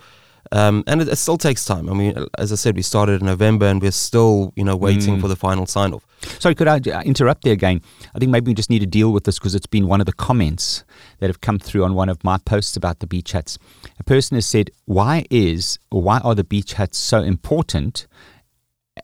Um, 0.53 0.85
and 0.87 1.01
it, 1.01 1.09
it, 1.09 1.17
still 1.17 1.39
takes 1.39 1.65
time. 1.65 1.89
I 1.89 1.95
mean, 1.95 2.27
as 2.39 2.53
I 2.53 2.57
said, 2.57 2.77
we 2.77 2.83
started 2.83 3.21
in 3.21 3.27
November 3.27 3.67
and 3.67 3.81
we're 3.81 3.91
still, 3.91 4.53
you 4.55 4.65
know, 4.65 4.77
waiting 4.77 5.17
mm. 5.17 5.21
for 5.21 5.29
the 5.29 5.35
final 5.37 5.67
sign 5.67 5.95
off. 5.95 6.07
Sorry, 6.39 6.55
could 6.55 6.69
I 6.69 6.79
interrupt 7.05 7.43
there 7.43 7.55
again? 7.55 7.81
I 8.15 8.19
think 8.19 8.31
maybe 8.31 8.51
we 8.51 8.55
just 8.55 8.71
need 8.71 8.81
to 8.81 8.87
deal 8.87 9.11
with 9.13 9.25
this 9.25 9.39
because 9.39 9.55
it's 9.55 9.67
been 9.67 9.89
one 9.89 10.01
of 10.01 10.07
the 10.07 10.13
comments 10.13 10.85
that 11.19 11.29
have 11.29 11.41
come 11.41 11.59
through 11.59 11.85
on 11.85 11.95
one 11.95 12.11
of 12.11 12.23
my 12.23 12.39
posts 12.39 12.77
about 12.77 13.01
the 13.01 13.07
beach 13.07 13.33
huts. 13.33 13.59
A 13.99 14.05
person 14.05 14.35
has 14.37 14.47
said, 14.47 14.71
why 14.85 15.25
is 15.31 15.79
or 15.91 16.03
why 16.03 16.19
are 16.19 16.35
the 16.35 16.45
beach 16.45 16.75
huts 16.75 16.99
so 16.99 17.23
important 17.23 18.07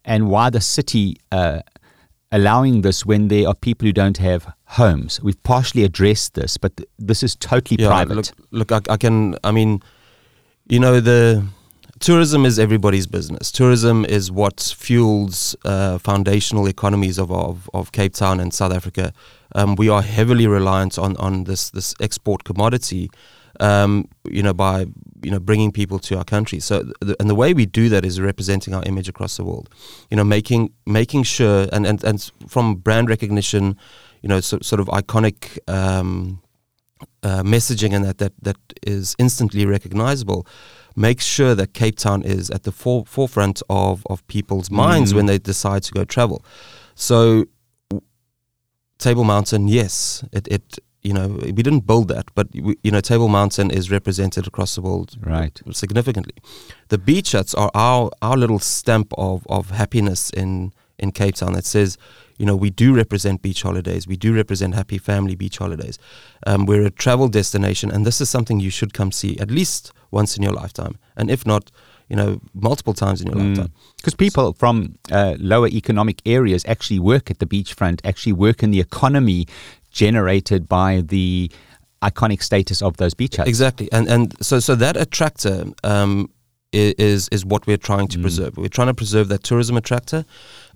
and 0.04 0.28
why 0.28 0.50
the 0.50 0.60
city 0.60 1.16
uh, 1.32 1.60
allowing 2.32 2.82
this 2.82 3.04
when 3.04 3.28
there 3.28 3.48
are 3.48 3.54
people 3.54 3.86
who 3.86 3.92
don't 3.92 4.18
have 4.18 4.52
homes. 4.66 5.20
We've 5.22 5.42
partially 5.42 5.84
addressed 5.84 6.34
this, 6.34 6.56
but 6.56 6.76
th- 6.76 6.88
this 6.98 7.22
is 7.22 7.34
totally 7.36 7.82
yeah, 7.82 7.88
private. 7.88 8.14
Look, 8.50 8.70
look 8.70 8.72
I, 8.72 8.92
I, 8.94 8.96
can, 8.96 9.36
I 9.42 9.50
mean, 9.50 9.82
you 10.68 10.78
know, 10.78 11.00
the 11.00 11.44
tourism 11.98 12.46
is 12.46 12.58
everybody's 12.58 13.06
business. 13.06 13.50
Tourism 13.50 14.04
is 14.04 14.30
what 14.30 14.60
fuels 14.76 15.56
uh, 15.64 15.98
foundational 15.98 16.66
economies 16.66 17.18
of, 17.18 17.32
of, 17.32 17.68
of, 17.74 17.92
Cape 17.92 18.14
Town 18.14 18.38
and 18.38 18.54
South 18.54 18.72
Africa. 18.72 19.12
Um, 19.54 19.74
we 19.74 19.88
are 19.88 20.02
heavily 20.02 20.46
reliant 20.46 20.98
on, 20.98 21.16
on 21.16 21.44
this, 21.44 21.70
this 21.70 21.94
export 22.00 22.44
commodity. 22.44 23.10
Um, 23.60 24.08
you 24.24 24.42
know, 24.42 24.54
by 24.54 24.86
you 25.22 25.30
know 25.30 25.38
bringing 25.38 25.70
people 25.70 25.98
to 25.98 26.16
our 26.16 26.24
country. 26.24 26.60
So, 26.60 26.82
the, 27.00 27.14
and 27.20 27.28
the 27.28 27.34
way 27.34 27.52
we 27.52 27.66
do 27.66 27.88
that 27.90 28.04
is 28.04 28.18
representing 28.20 28.74
our 28.74 28.82
image 28.84 29.08
across 29.08 29.36
the 29.36 29.44
world. 29.44 29.68
You 30.10 30.16
know, 30.16 30.24
making 30.24 30.72
making 30.86 31.24
sure 31.24 31.66
and 31.72 31.86
and, 31.86 32.02
and 32.04 32.30
from 32.48 32.76
brand 32.76 33.10
recognition, 33.10 33.76
you 34.22 34.28
know, 34.28 34.40
so, 34.40 34.58
sort 34.62 34.80
of 34.80 34.86
iconic 34.88 35.58
um, 35.68 36.40
uh, 37.22 37.42
messaging 37.42 37.94
and 37.94 38.04
that, 38.04 38.18
that 38.18 38.32
that 38.42 38.56
is 38.86 39.14
instantly 39.18 39.66
recognizable 39.66 40.46
makes 40.96 41.24
sure 41.24 41.54
that 41.54 41.72
Cape 41.72 41.96
Town 41.96 42.22
is 42.22 42.50
at 42.50 42.64
the 42.64 42.72
for, 42.72 43.04
forefront 43.06 43.62
of, 43.70 44.06
of 44.10 44.26
people's 44.26 44.70
minds 44.70 45.12
mm. 45.12 45.16
when 45.16 45.26
they 45.26 45.38
decide 45.38 45.82
to 45.84 45.92
go 45.92 46.04
travel. 46.04 46.44
So, 46.94 47.46
Table 48.98 49.24
Mountain, 49.24 49.68
yes, 49.68 50.24
it, 50.32 50.48
it 50.48 50.78
you 51.02 51.12
know 51.12 51.28
we 51.28 51.52
didn't 51.52 51.86
build 51.86 52.08
that, 52.08 52.26
but 52.34 52.48
we, 52.54 52.76
you 52.82 52.90
know 52.90 53.00
Table 53.00 53.28
Mountain 53.28 53.70
is 53.70 53.90
represented 53.90 54.46
across 54.46 54.74
the 54.74 54.82
world 54.82 55.16
right 55.20 55.60
significantly. 55.72 56.34
The 56.88 56.98
beach 56.98 57.32
huts 57.32 57.54
are 57.54 57.70
our 57.74 58.10
our 58.22 58.36
little 58.36 58.58
stamp 58.58 59.12
of 59.16 59.46
of 59.48 59.70
happiness 59.70 60.30
in 60.30 60.72
in 60.98 61.12
Cape 61.12 61.36
Town 61.36 61.54
that 61.54 61.64
says 61.64 61.96
you 62.40 62.46
know, 62.46 62.56
we 62.56 62.70
do 62.70 62.94
represent 62.94 63.42
beach 63.42 63.60
holidays. 63.60 64.08
We 64.08 64.16
do 64.16 64.34
represent 64.34 64.74
happy 64.74 64.96
family 64.96 65.34
beach 65.34 65.58
holidays. 65.58 65.98
Um, 66.46 66.64
we're 66.64 66.86
a 66.86 66.90
travel 66.90 67.28
destination, 67.28 67.90
and 67.90 68.06
this 68.06 68.18
is 68.18 68.30
something 68.30 68.58
you 68.58 68.70
should 68.70 68.94
come 68.94 69.12
see 69.12 69.38
at 69.38 69.50
least 69.50 69.92
once 70.10 70.38
in 70.38 70.42
your 70.42 70.54
lifetime, 70.54 70.96
and 71.18 71.30
if 71.30 71.44
not, 71.44 71.70
you 72.08 72.16
know, 72.16 72.40
multiple 72.54 72.94
times 72.94 73.20
in 73.20 73.26
your 73.26 73.36
mm. 73.36 73.48
lifetime. 73.48 73.72
Because 73.98 74.14
people 74.14 74.54
from 74.54 74.96
uh, 75.12 75.36
lower 75.38 75.68
economic 75.68 76.22
areas 76.24 76.64
actually 76.66 76.98
work 76.98 77.30
at 77.30 77.40
the 77.40 77.46
beachfront, 77.46 78.00
actually 78.04 78.32
work 78.32 78.62
in 78.62 78.70
the 78.70 78.80
economy 78.80 79.46
generated 79.90 80.68
by 80.68 81.02
the 81.06 81.50
iconic 82.02 82.42
status 82.42 82.82
of 82.82 82.96
those 82.96 83.14
beach 83.14 83.36
huts. 83.36 83.48
Exactly, 83.48 83.90
and 83.92 84.08
and 84.08 84.34
so 84.44 84.60
so 84.60 84.74
that 84.74 84.96
attractor 84.96 85.66
um, 85.84 86.30
is 86.72 87.28
is 87.28 87.44
what 87.44 87.66
we're 87.66 87.76
trying 87.76 88.08
to 88.08 88.18
mm. 88.18 88.22
preserve. 88.22 88.56
We're 88.56 88.68
trying 88.68 88.88
to 88.88 88.94
preserve 88.94 89.28
that 89.28 89.42
tourism 89.42 89.76
attractor, 89.76 90.24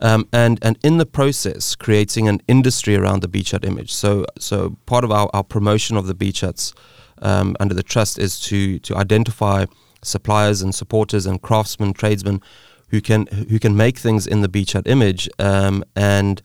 um, 0.01 0.29
and 0.33 0.59
and 0.63 0.79
in 0.83 0.99
the 0.99 1.07
process, 1.07 1.75
creating 1.75 2.29
an 2.29 2.41
industry 2.49 2.97
around 2.97 3.23
the 3.23 3.29
beach 3.29 3.53
hut 3.53 3.65
image. 3.65 3.93
So 3.93 4.27
so 4.39 4.77
part 4.87 5.05
of 5.05 5.11
our, 5.11 5.31
our 5.33 5.45
promotion 5.45 5.97
of 5.97 6.07
the 6.07 6.15
beach 6.15 6.41
huts 6.41 6.75
um, 7.23 7.57
under 7.61 7.75
the 7.75 7.83
trust 7.83 8.19
is 8.19 8.41
to 8.41 8.79
to 8.81 8.97
identify 8.97 9.67
suppliers 10.03 10.63
and 10.63 10.75
supporters 10.75 11.27
and 11.27 11.41
craftsmen, 11.41 11.93
tradesmen 11.93 12.41
who 12.89 13.01
can 13.01 13.27
who 13.27 13.59
can 13.59 13.77
make 13.77 13.99
things 13.99 14.27
in 14.27 14.41
the 14.41 14.49
beach 14.49 14.73
hut 14.73 14.87
image 14.87 15.29
um, 15.39 15.85
and 15.97 16.43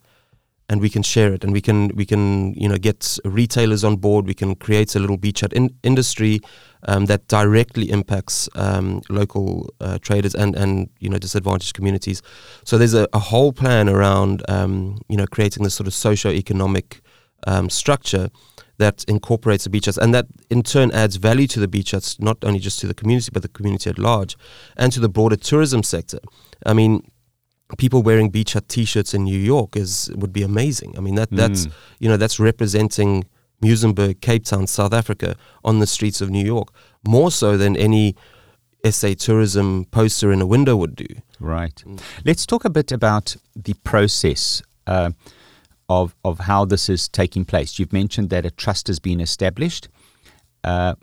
and 0.69 0.81
we 0.81 0.89
can 0.89 1.01
share 1.01 1.33
it 1.33 1.43
and 1.43 1.51
we 1.51 1.61
can 1.61 1.89
we 1.95 2.05
can 2.05 2.53
you 2.53 2.69
know 2.69 2.77
get 2.77 3.17
retailers 3.25 3.83
on 3.83 3.97
board. 3.97 4.27
We 4.27 4.35
can 4.35 4.55
create 4.55 4.95
a 4.95 4.99
little 4.99 5.17
beach 5.17 5.41
hut 5.41 5.51
in 5.51 5.75
industry 5.83 6.39
um, 6.88 7.07
that 7.07 7.27
directly 7.27 7.89
impacts 7.89 8.47
um, 8.55 9.01
local 9.09 9.73
uh, 9.81 9.97
traders 9.99 10.35
and 10.35 10.55
and 10.55 10.89
you 10.99 11.09
know 11.09 11.17
disadvantaged 11.17 11.73
communities. 11.73 12.21
So 12.63 12.77
there's 12.77 12.93
a, 12.93 13.07
a 13.13 13.19
whole 13.19 13.51
plan 13.51 13.89
around 13.89 14.43
um, 14.47 14.99
you 15.09 15.17
know 15.17 15.25
creating 15.25 15.63
this 15.63 15.73
sort 15.73 15.88
of 15.88 15.93
socio-economic 15.93 17.01
um, 17.47 17.69
structure 17.69 18.29
that 18.77 19.03
incorporates 19.09 19.65
the 19.65 19.69
beach 19.69 19.85
huts 19.85 19.97
and 19.97 20.13
that 20.13 20.27
in 20.49 20.61
turn 20.61 20.89
adds 20.91 21.17
value 21.17 21.47
to 21.47 21.59
the 21.59 21.67
beach 21.67 21.91
huts 21.91 22.17
not 22.19 22.38
only 22.43 22.59
just 22.59 22.79
to 22.79 22.88
the 22.88 22.93
community 22.93 23.29
but 23.33 23.41
the 23.41 23.49
community 23.49 23.89
at 23.89 23.97
large 23.97 24.38
and 24.77 24.93
to 24.93 24.99
the 24.99 25.09
broader 25.09 25.35
tourism 25.35 25.81
sector. 25.83 26.19
I 26.65 26.73
mean 26.73 27.09
people 27.77 28.01
wearing 28.01 28.29
beach 28.29 28.53
hut 28.53 28.67
t-shirts 28.67 29.13
in 29.13 29.23
New 29.23 29.38
York 29.38 29.75
is 29.75 30.11
would 30.15 30.33
be 30.33 30.43
amazing. 30.43 30.97
I 30.97 31.01
mean 31.01 31.15
that 31.15 31.29
that's 31.31 31.67
mm. 31.67 31.71
you 31.99 32.09
know 32.09 32.17
that's 32.17 32.39
representing 32.39 33.25
Muizenberg, 33.61 34.21
Cape 34.21 34.45
Town, 34.45 34.67
South 34.67 34.93
Africa 34.93 35.35
on 35.63 35.79
the 35.79 35.88
streets 35.88 36.21
of 36.21 36.29
New 36.29 36.45
York 36.45 36.69
more 37.07 37.31
so 37.31 37.57
than 37.57 37.75
any 37.75 38.15
SA 38.89 39.13
tourism 39.17 39.85
poster 39.85 40.31
in 40.31 40.41
a 40.41 40.45
window 40.45 40.75
would 40.75 40.95
do. 40.95 41.07
Right. 41.39 41.75
Mm. 41.85 42.01
Let's 42.25 42.45
talk 42.45 42.65
a 42.65 42.69
bit 42.69 42.91
about 42.91 43.35
the 43.55 43.73
process. 43.83 44.61
Uh, 44.88 45.11
of, 45.89 46.15
of 46.23 46.39
how 46.39 46.65
this 46.65 46.88
is 46.88 47.09
taking 47.09 47.43
place. 47.43 47.79
You've 47.79 47.91
mentioned 47.91 48.29
that 48.29 48.45
a 48.45 48.51
trust 48.51 48.88
has 48.88 48.99
been 48.99 49.19
established. 49.19 49.89
Uh, 50.63 50.93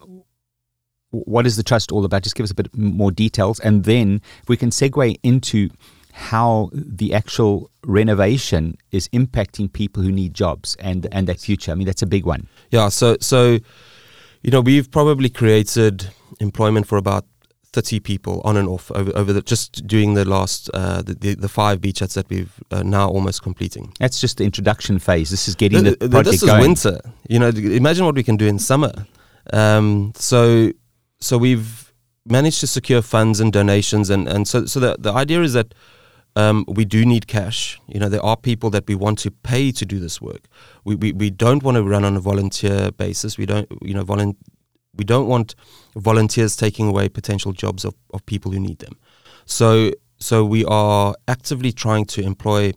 what 1.10 1.46
is 1.46 1.56
the 1.56 1.62
trust 1.62 1.90
all 1.90 2.04
about? 2.04 2.22
Just 2.22 2.36
give 2.36 2.44
us 2.44 2.50
a 2.50 2.54
bit 2.54 2.74
more 2.76 3.10
details, 3.10 3.58
and 3.60 3.84
then 3.84 4.20
we 4.48 4.56
can 4.56 4.70
segue 4.70 5.16
into 5.22 5.70
how 6.16 6.70
the 6.72 7.12
actual 7.12 7.70
renovation 7.84 8.74
is 8.90 9.06
impacting 9.08 9.70
people 9.70 10.02
who 10.02 10.10
need 10.10 10.32
jobs 10.32 10.74
and 10.80 11.06
and 11.12 11.28
that 11.28 11.38
future. 11.38 11.70
I 11.72 11.74
mean, 11.74 11.86
that's 11.86 12.00
a 12.00 12.06
big 12.06 12.24
one. 12.24 12.48
Yeah. 12.70 12.88
So 12.88 13.18
so, 13.20 13.58
you 14.42 14.50
know, 14.50 14.62
we've 14.62 14.90
probably 14.90 15.28
created 15.28 16.08
employment 16.40 16.86
for 16.86 16.96
about 16.96 17.26
30 17.74 18.00
people 18.00 18.40
on 18.44 18.56
and 18.56 18.66
off 18.66 18.90
over, 18.92 19.14
over 19.14 19.34
the, 19.34 19.42
just 19.42 19.86
doing 19.86 20.14
the 20.14 20.24
last 20.24 20.70
uh, 20.72 21.02
the, 21.02 21.14
the, 21.14 21.34
the 21.34 21.48
five 21.48 21.82
beach 21.82 21.98
huts 21.98 22.14
that 22.14 22.30
we've 22.30 22.54
uh, 22.70 22.82
now 22.82 23.10
almost 23.10 23.42
completing. 23.42 23.92
That's 24.00 24.18
just 24.18 24.38
the 24.38 24.44
introduction 24.44 24.98
phase. 24.98 25.28
This 25.28 25.48
is 25.48 25.54
getting 25.54 25.84
the, 25.84 25.96
the 26.00 26.08
project 26.08 26.32
This 26.32 26.42
is 26.42 26.48
going. 26.48 26.62
winter. 26.62 26.98
You 27.28 27.38
know, 27.38 27.48
imagine 27.48 28.06
what 28.06 28.14
we 28.14 28.22
can 28.22 28.38
do 28.38 28.46
in 28.46 28.58
summer. 28.58 28.92
Um, 29.52 30.12
so 30.16 30.72
so 31.20 31.36
we've 31.36 31.92
managed 32.24 32.60
to 32.60 32.66
secure 32.66 33.02
funds 33.02 33.38
and 33.38 33.52
donations, 33.52 34.08
and 34.08 34.26
and 34.26 34.48
so 34.48 34.64
so 34.64 34.80
the 34.80 34.96
the 34.98 35.12
idea 35.12 35.42
is 35.42 35.52
that 35.52 35.74
um, 36.36 36.64
we 36.68 36.84
do 36.84 37.04
need 37.04 37.26
cash. 37.26 37.80
You 37.88 37.98
know, 37.98 38.08
there 38.08 38.24
are 38.24 38.36
people 38.36 38.70
that 38.70 38.86
we 38.86 38.94
want 38.94 39.18
to 39.20 39.30
pay 39.30 39.72
to 39.72 39.84
do 39.84 39.98
this 39.98 40.20
work. 40.20 40.48
We, 40.84 40.94
we, 40.94 41.12
we 41.12 41.30
don't 41.30 41.62
want 41.62 41.76
to 41.76 41.82
run 41.82 42.04
on 42.04 42.14
a 42.14 42.20
volunteer 42.20 42.92
basis. 42.92 43.38
We 43.38 43.46
don't, 43.46 43.66
you 43.82 43.94
know, 43.94 44.04
volun- 44.04 44.36
we 44.94 45.04
don't 45.04 45.26
want 45.26 45.54
volunteers 45.96 46.54
taking 46.54 46.88
away 46.88 47.08
potential 47.08 47.52
jobs 47.52 47.84
of, 47.84 47.94
of 48.12 48.24
people 48.26 48.52
who 48.52 48.60
need 48.60 48.78
them. 48.78 48.98
So, 49.46 49.90
so 50.18 50.44
we 50.44 50.64
are 50.66 51.14
actively 51.26 51.72
trying 51.72 52.04
to 52.06 52.22
employ 52.22 52.72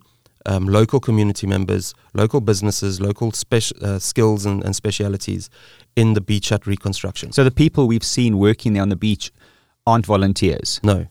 um, 0.46 0.66
local 0.66 1.00
community 1.00 1.46
members, 1.46 1.94
local 2.14 2.40
businesses, 2.40 2.98
local 2.98 3.30
speci- 3.32 3.80
uh, 3.82 3.98
skills 3.98 4.46
and, 4.46 4.64
and 4.64 4.74
specialities 4.74 5.50
in 5.96 6.14
the 6.14 6.20
beach 6.22 6.48
hut 6.48 6.66
reconstruction. 6.66 7.32
So 7.32 7.44
the 7.44 7.50
people 7.50 7.86
we've 7.86 8.04
seen 8.04 8.38
working 8.38 8.72
there 8.72 8.82
on 8.82 8.88
the 8.88 8.96
beach 8.96 9.30
aren't 9.86 10.06
volunteers. 10.06 10.80
No, 10.82 11.06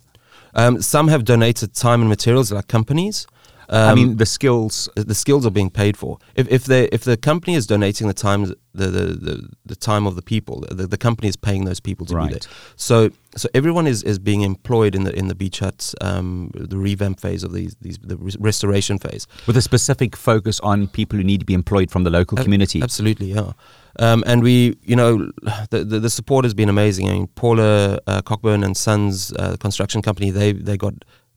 um, 0.53 0.81
some 0.81 1.07
have 1.09 1.23
donated 1.23 1.73
time 1.73 2.01
and 2.01 2.09
materials, 2.09 2.51
like 2.51 2.67
companies. 2.67 3.27
I 3.71 3.91
Um, 3.91 3.95
mean, 3.95 4.17
the 4.17 4.25
skills. 4.25 4.89
the 4.95 5.13
skills 5.13 5.45
are 5.45 5.51
being 5.51 5.69
paid 5.69 5.95
for. 5.95 6.17
If 6.35 6.47
if 6.49 6.63
they 6.65 6.85
if 6.91 7.01
the 7.03 7.17
company 7.17 7.55
is 7.55 7.67
donating 7.67 8.07
the 8.07 8.15
time 8.15 8.45
the 8.45 8.87
the, 8.89 9.05
the, 9.27 9.49
the 9.65 9.75
time 9.75 10.07
of 10.07 10.15
the 10.15 10.21
people, 10.23 10.65
the, 10.77 10.87
the 10.87 10.97
company 10.97 11.27
is 11.29 11.35
paying 11.37 11.65
those 11.65 11.79
people 11.79 12.05
to 12.07 12.13
be 12.13 12.17
Right. 12.17 12.31
there. 12.31 12.51
So 12.77 13.09
so 13.35 13.47
everyone 13.53 13.85
is, 13.89 14.01
is 14.03 14.17
being 14.19 14.41
employed 14.41 14.95
in 14.95 15.03
the 15.03 15.13
in 15.15 15.27
the 15.27 15.35
beach 15.35 15.59
huts, 15.59 15.93
um, 16.01 16.49
the 16.55 16.77
revamp 16.77 17.19
phase 17.19 17.43
of 17.45 17.51
these 17.53 17.75
these 17.81 17.99
the 18.01 18.17
res- 18.17 18.37
restoration 18.39 18.97
phase. 18.99 19.27
With 19.45 19.57
a 19.57 19.61
specific 19.61 20.15
focus 20.15 20.59
on 20.61 20.87
people 20.87 21.17
who 21.19 21.23
need 21.23 21.39
to 21.41 21.45
be 21.45 21.53
employed 21.53 21.91
from 21.91 22.03
the 22.05 22.09
local 22.09 22.39
Ab- 22.39 22.45
community. 22.45 22.81
Absolutely, 22.81 23.27
yeah. 23.33 23.51
Um, 23.97 24.23
and 24.27 24.43
we, 24.43 24.77
you 24.83 24.95
know, 24.95 25.31
the, 25.71 25.83
the 25.83 25.99
the 25.99 26.09
support 26.09 26.45
has 26.45 26.53
been 26.53 26.69
amazing. 26.69 27.09
I 27.09 27.13
mean, 27.13 27.27
Paula 27.27 27.99
uh, 28.07 28.21
Cockburn 28.21 28.63
and 28.63 28.77
Sons 28.77 29.33
uh, 29.33 29.55
construction 29.57 30.01
company, 30.01 30.31
they 30.31 30.53
they 30.53 30.77
got 30.77 30.93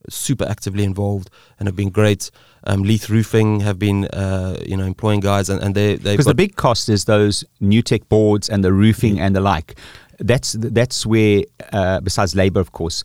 super 0.09 0.45
actively 0.45 0.85
involved 0.85 1.31
and 1.59 1.69
have 1.69 1.77
been 1.77 1.91
great. 1.91 2.31
Um, 2.65 2.83
Leith 2.83 3.09
Roofing 3.09 3.61
have 3.61 3.79
been, 3.79 4.07
uh, 4.07 4.57
you 4.67 4.77
know, 4.77 4.85
employing 4.85 5.21
guys, 5.21 5.49
and, 5.49 5.63
and 5.63 5.75
they 5.75 5.97
they 5.97 6.13
Because 6.13 6.27
the 6.27 6.35
big 6.35 6.57
cost 6.57 6.89
is 6.89 7.05
those 7.05 7.45
Nutec 7.61 8.09
boards 8.09 8.49
and 8.49 8.63
the 8.63 8.73
roofing 8.73 9.21
and 9.21 9.35
the 9.35 9.41
like. 9.41 9.79
That's 10.19 10.53
that's 10.53 11.05
where, 11.05 11.43
uh, 11.73 12.01
besides 12.01 12.35
labor, 12.37 12.61
of 12.61 12.71
course, 12.73 13.03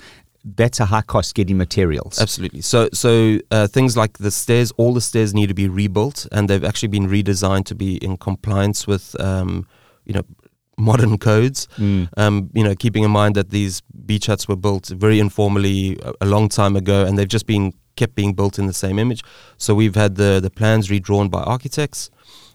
a 0.80 0.86
high 0.86 1.01
cost 1.01 1.36
getting 1.36 1.58
materials. 1.58 2.20
Absolutely. 2.20 2.62
So, 2.62 2.89
so 2.94 3.39
uh, 3.51 3.68
things 3.68 3.98
like 3.98 4.18
the 4.18 4.32
stairs, 4.32 4.72
all 4.77 4.94
the 4.94 5.01
stairs 5.01 5.34
need 5.34 5.48
to 5.48 5.54
be 5.54 5.68
rebuilt, 5.68 6.27
and 6.32 6.50
they've 6.50 6.63
actually 6.63 6.89
been 6.89 7.08
redesigned 7.08 7.66
to 7.66 7.75
be 7.75 7.98
in 7.98 8.18
compliance 8.18 8.88
with, 8.88 9.20
um, 9.20 9.68
you 10.06 10.13
know, 10.13 10.24
modern 10.77 11.18
codes. 11.18 11.68
Mm. 11.77 12.10
Um, 12.18 12.50
you 12.54 12.63
know, 12.63 12.75
keeping 12.75 13.04
in 13.04 13.12
mind 13.12 13.36
that 13.36 13.50
these 13.50 13.82
beach 14.06 14.27
huts 14.27 14.48
were 14.48 14.56
built 14.56 14.88
very 14.88 15.20
informally 15.20 15.98
a, 16.04 16.13
a 16.22 16.25
long 16.25 16.50
time 16.50 16.75
ago, 16.75 17.06
and 17.06 17.18
they've 17.18 17.27
just 17.27 17.48
been 17.48 17.74
kept 17.96 18.13
being 18.16 18.34
built 18.34 18.60
in 18.60 18.68
the 18.68 18.74
same 18.74 19.00
image. 19.00 19.24
So 19.58 19.74
we've 19.74 19.96
had 19.96 20.16
the 20.16 20.39
the 20.39 20.51
plans 20.51 20.89
redrawn 20.89 21.30
by 21.30 21.42
architects. 21.42 22.12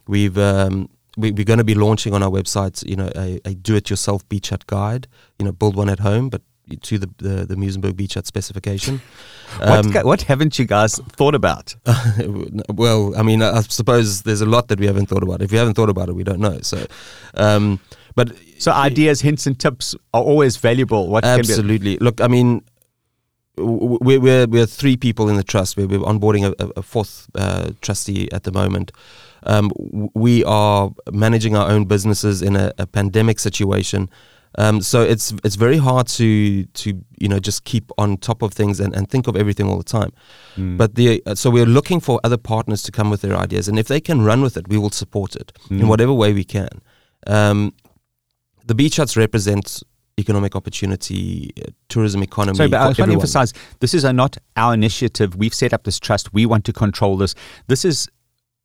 We've 0.06 0.38
um, 0.38 0.88
we, 1.16 1.32
we're 1.32 1.44
going 1.44 1.58
to 1.58 1.64
be 1.64 1.75
launching 1.75 2.14
on 2.14 2.22
our 2.22 2.30
website, 2.30 2.88
you 2.88 2.96
know, 2.96 3.11
a, 3.16 3.40
a 3.44 3.54
do-it-yourself 3.54 4.26
beach 4.28 4.50
hut 4.50 4.66
guide. 4.66 5.08
You 5.38 5.46
know, 5.46 5.52
build 5.52 5.76
one 5.76 5.90
at 5.90 5.99
home, 5.99 6.28
but 6.28 6.42
to 6.83 6.99
the 6.99 7.09
the, 7.19 7.47
the 7.47 7.54
Muizenberg 7.57 7.97
beach 7.97 8.14
hut 8.14 8.26
specification. 8.26 9.00
what, 9.59 9.69
Um, 9.87 9.90
ga- 9.92 10.02
what 10.04 10.23
haven't 10.23 10.59
you 10.59 10.64
guys 10.64 10.95
thought 11.16 11.35
about? 11.35 11.75
well, 12.75 13.14
I 13.16 13.23
mean, 13.23 13.42
I 13.42 13.61
suppose 13.62 14.23
there's 14.23 14.40
a 14.40 14.47
lot 14.47 14.69
that 14.69 14.78
we 14.81 14.87
haven't 14.87 15.07
thought 15.07 15.23
about. 15.23 15.42
If 15.42 15.50
we 15.52 15.59
haven't 15.59 15.75
thought 15.75 15.90
about 15.90 16.09
it, 16.09 16.14
we 16.14 16.25
don't 16.25 16.40
know. 16.40 16.59
So, 16.62 16.87
um, 17.35 17.78
but 18.14 18.33
So 18.59 18.73
ideas, 18.73 19.21
hints, 19.23 19.47
and 19.47 19.59
tips 19.59 19.95
are 20.14 20.23
always 20.23 20.57
valuable. 20.57 21.09
What 21.09 21.25
can 21.25 21.37
be- 21.37 21.40
absolutely. 21.40 21.97
Look, 21.99 22.21
I 22.21 22.28
mean, 22.28 22.62
we're 23.57 24.21
we're, 24.21 24.47
we're 24.47 24.66
three 24.66 24.97
people 24.97 25.28
in 25.28 25.37
the 25.37 25.42
trust. 25.45 25.76
We're, 25.76 25.87
we're 25.87 25.99
onboarding 26.00 26.45
a, 26.47 26.64
a- 26.64 26.73
a 26.76 26.83
fourth 26.83 27.28
uh, 27.35 27.73
trustee 27.81 28.31
at 28.33 28.45
the 28.45 28.52
moment. 28.52 28.92
Um, 29.45 29.71
we 30.14 30.45
are 30.45 30.90
managing 31.12 31.57
our 31.57 31.69
own 31.69 31.85
businesses 31.87 32.42
in 32.42 32.54
a, 32.57 32.73
a 32.78 32.87
pandemic 32.87 33.40
situation. 33.40 34.09
Um, 34.59 34.80
so 34.82 35.02
it's 35.02 35.32
it's 35.44 35.56
very 35.56 35.78
hard 35.78 36.06
to 36.09 36.64
to 36.64 36.88
you 37.18 37.28
know 37.28 37.38
just 37.38 37.64
keep 37.64 37.90
on 37.97 38.16
top 38.18 38.42
of 38.42 38.52
things 38.52 38.80
and, 38.80 38.94
and 38.94 39.09
think 39.09 39.26
of 39.26 39.37
everything 39.37 39.66
all 39.68 39.78
the 39.78 39.85
time. 39.85 40.12
Mm. 40.56 40.76
But 40.76 40.94
the 40.94 41.23
uh, 41.26 41.35
so 41.35 41.50
we're 41.50 41.66
looking 41.66 42.00
for 42.00 42.21
other 42.23 42.37
partners 42.37 42.82
to 42.82 42.92
come 42.92 43.11
with 43.11 43.23
their 43.23 43.37
ideas, 43.37 43.68
and 43.68 43.78
if 43.78 43.88
they 43.88 44.00
can 44.00 44.23
run 44.23 44.42
with 44.42 44.56
it, 44.56 44.68
we 44.68 44.78
will 44.78 44.90
support 44.90 45.37
it 45.37 45.52
in 45.71 45.80
Mm. 45.80 45.88
whatever 45.88 46.12
way 46.12 46.32
we 46.32 46.44
can. 46.44 46.68
Um, 47.26 47.73
the 48.66 48.75
beach 48.75 48.97
huts 48.97 49.16
represent 49.16 49.82
economic 50.18 50.54
opportunity, 50.54 51.50
uh, 51.59 51.71
tourism 51.88 52.23
economy. 52.23 52.56
Sorry, 52.56 52.68
but 52.68 52.80
I 52.80 52.85
want 52.85 52.97
to 52.97 53.02
emphasize 53.04 53.52
this 53.80 53.94
is 53.94 54.04
not 54.04 54.37
our 54.56 54.75
initiative. 54.75 55.35
We've 55.37 55.54
set 55.54 55.73
up 55.73 55.85
this 55.85 55.99
trust. 55.99 56.32
We 56.35 56.44
want 56.47 56.64
to 56.66 56.73
control 56.73 57.16
this. 57.16 57.35
This 57.66 57.85
is, 57.85 58.09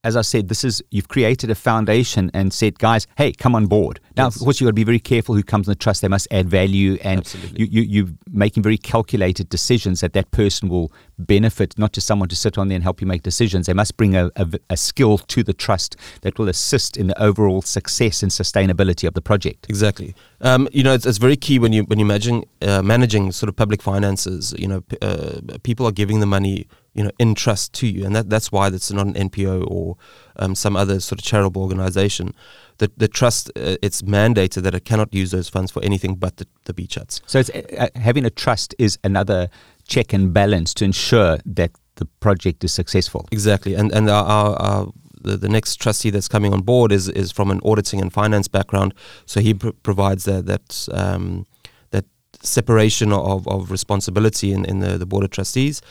as 0.03 0.15
I 0.15 0.21
said, 0.21 0.47
this 0.47 0.63
is 0.63 0.81
you've 0.91 1.07
created 1.07 1.49
a 1.49 1.55
foundation 1.55 2.29
and 2.33 2.53
said, 2.53 2.77
guys, 2.79 3.07
hey, 3.17 3.31
come 3.31 3.55
on 3.55 3.65
board. 3.65 3.99
Now, 4.15 4.25
Yes. 4.25 4.35
of 4.35 4.41
course, 4.43 4.59
you've 4.61 4.67
got 4.67 4.71
to 4.71 4.73
be 4.73 4.83
very 4.83 4.99
careful 4.99 5.35
who 5.35 5.43
comes 5.43 5.67
in 5.67 5.71
the 5.71 5.75
trust. 5.75 6.01
They 6.01 6.07
must 6.07 6.27
add 6.31 6.49
value, 6.49 6.97
and 7.03 7.19
Absolutely. 7.21 7.65
you, 7.65 7.67
you, 7.81 7.81
you're 8.03 8.13
making 8.29 8.63
very 8.63 8.77
calculated 8.77 9.49
decisions 9.49 10.01
that 10.01 10.13
that 10.13 10.31
person 10.31 10.69
will 10.69 10.91
benefit, 11.17 11.77
not 11.77 11.93
just 11.93 12.07
someone 12.07 12.29
to 12.29 12.35
sit 12.35 12.57
on 12.57 12.67
there 12.67 12.75
and 12.75 12.83
help 12.83 13.01
you 13.01 13.07
make 13.07 13.23
decisions. 13.23 13.65
They 13.65 13.73
must 13.73 13.97
bring 13.97 14.15
a, 14.15 14.31
a, 14.35 14.47
a 14.69 14.77
skill 14.77 15.17
to 15.17 15.43
the 15.43 15.53
trust 15.53 15.95
that 16.21 16.37
will 16.37 16.49
assist 16.49 16.97
in 16.97 17.07
the 17.07 17.21
overall 17.21 17.61
success 17.61 18.21
and 18.21 18.31
sustainability 18.31 19.07
of 19.07 19.13
the 19.13 19.21
project. 19.21 19.67
Exactly. 19.69 20.15
Um, 20.41 20.67
you 20.71 20.83
know, 20.83 20.93
it's, 20.93 21.05
it's 21.05 21.17
very 21.17 21.35
key 21.35 21.59
when 21.59 21.73
you 21.73 21.83
when 21.83 21.99
you 21.99 22.05
managing 22.05 22.47
uh, 22.61 22.81
managing 22.81 23.31
sort 23.31 23.49
of 23.49 23.55
public 23.55 23.81
finances. 23.81 24.53
You 24.57 24.67
know, 24.67 24.81
p- 24.81 24.97
uh, 25.01 25.57
people 25.63 25.85
are 25.87 25.91
giving 25.91 26.19
the 26.19 26.27
money, 26.27 26.67
you 26.93 27.03
know, 27.03 27.11
in 27.17 27.33
trust 27.33 27.73
to 27.73 27.87
you, 27.87 28.05
and 28.05 28.15
that 28.15 28.29
that's 28.29 28.51
why 28.51 28.67
it's 28.67 28.91
not 28.91 29.07
an 29.07 29.13
NPO 29.13 29.65
or 29.69 29.97
um, 30.35 30.53
some 30.53 30.75
other 30.75 30.99
sort 30.99 31.19
of 31.19 31.25
charitable 31.25 31.63
organization. 31.63 32.35
The 32.77 32.91
the 32.95 33.07
trust 33.07 33.49
uh, 33.55 33.77
it's 33.81 34.03
mandated 34.03 34.61
that 34.61 34.75
it 34.75 34.85
cannot 34.85 35.11
use 35.11 35.31
those 35.31 35.49
funds 35.49 35.71
for 35.71 35.83
anything 35.83 36.15
but 36.15 36.37
the, 36.37 36.45
the 36.65 36.73
beach 36.73 36.95
huts. 36.95 37.21
So 37.25 37.39
it's, 37.39 37.49
uh, 37.49 37.87
having 37.95 38.23
a 38.23 38.29
trust 38.29 38.75
is 38.77 38.99
another 39.03 39.49
check 39.87 40.13
and 40.13 40.33
balance 40.33 40.73
to 40.75 40.85
ensure 40.85 41.37
that 41.45 41.71
the 41.95 42.05
project 42.19 42.63
is 42.63 42.73
successful. 42.73 43.27
Exactly, 43.31 43.75
and 43.75 43.91
and 43.91 44.09
our, 44.09 44.25
our, 44.25 44.61
our 44.61 44.93
the, 45.21 45.37
the 45.37 45.49
next 45.49 45.81
trustee 45.81 46.11
that's 46.11 46.27
coming 46.27 46.53
on 46.53 46.61
board 46.61 46.91
is 46.91 47.09
is 47.09 47.31
from 47.31 47.51
an 47.51 47.59
auditing 47.63 48.01
and 48.01 48.13
finance 48.13 48.47
background, 48.47 48.93
so 49.25 49.39
he 49.39 49.53
pr- 49.53 49.69
provides 49.83 50.23
that 50.25 50.45
that 50.45 50.87
um, 50.91 51.45
that 51.89 52.05
separation 52.43 53.11
of, 53.11 53.47
of 53.47 53.71
responsibility 53.71 54.51
in, 54.51 54.65
in 54.65 54.79
the, 54.79 54.97
the 54.97 55.05
board 55.05 55.23
of 55.23 55.31
trustees. 55.31 55.81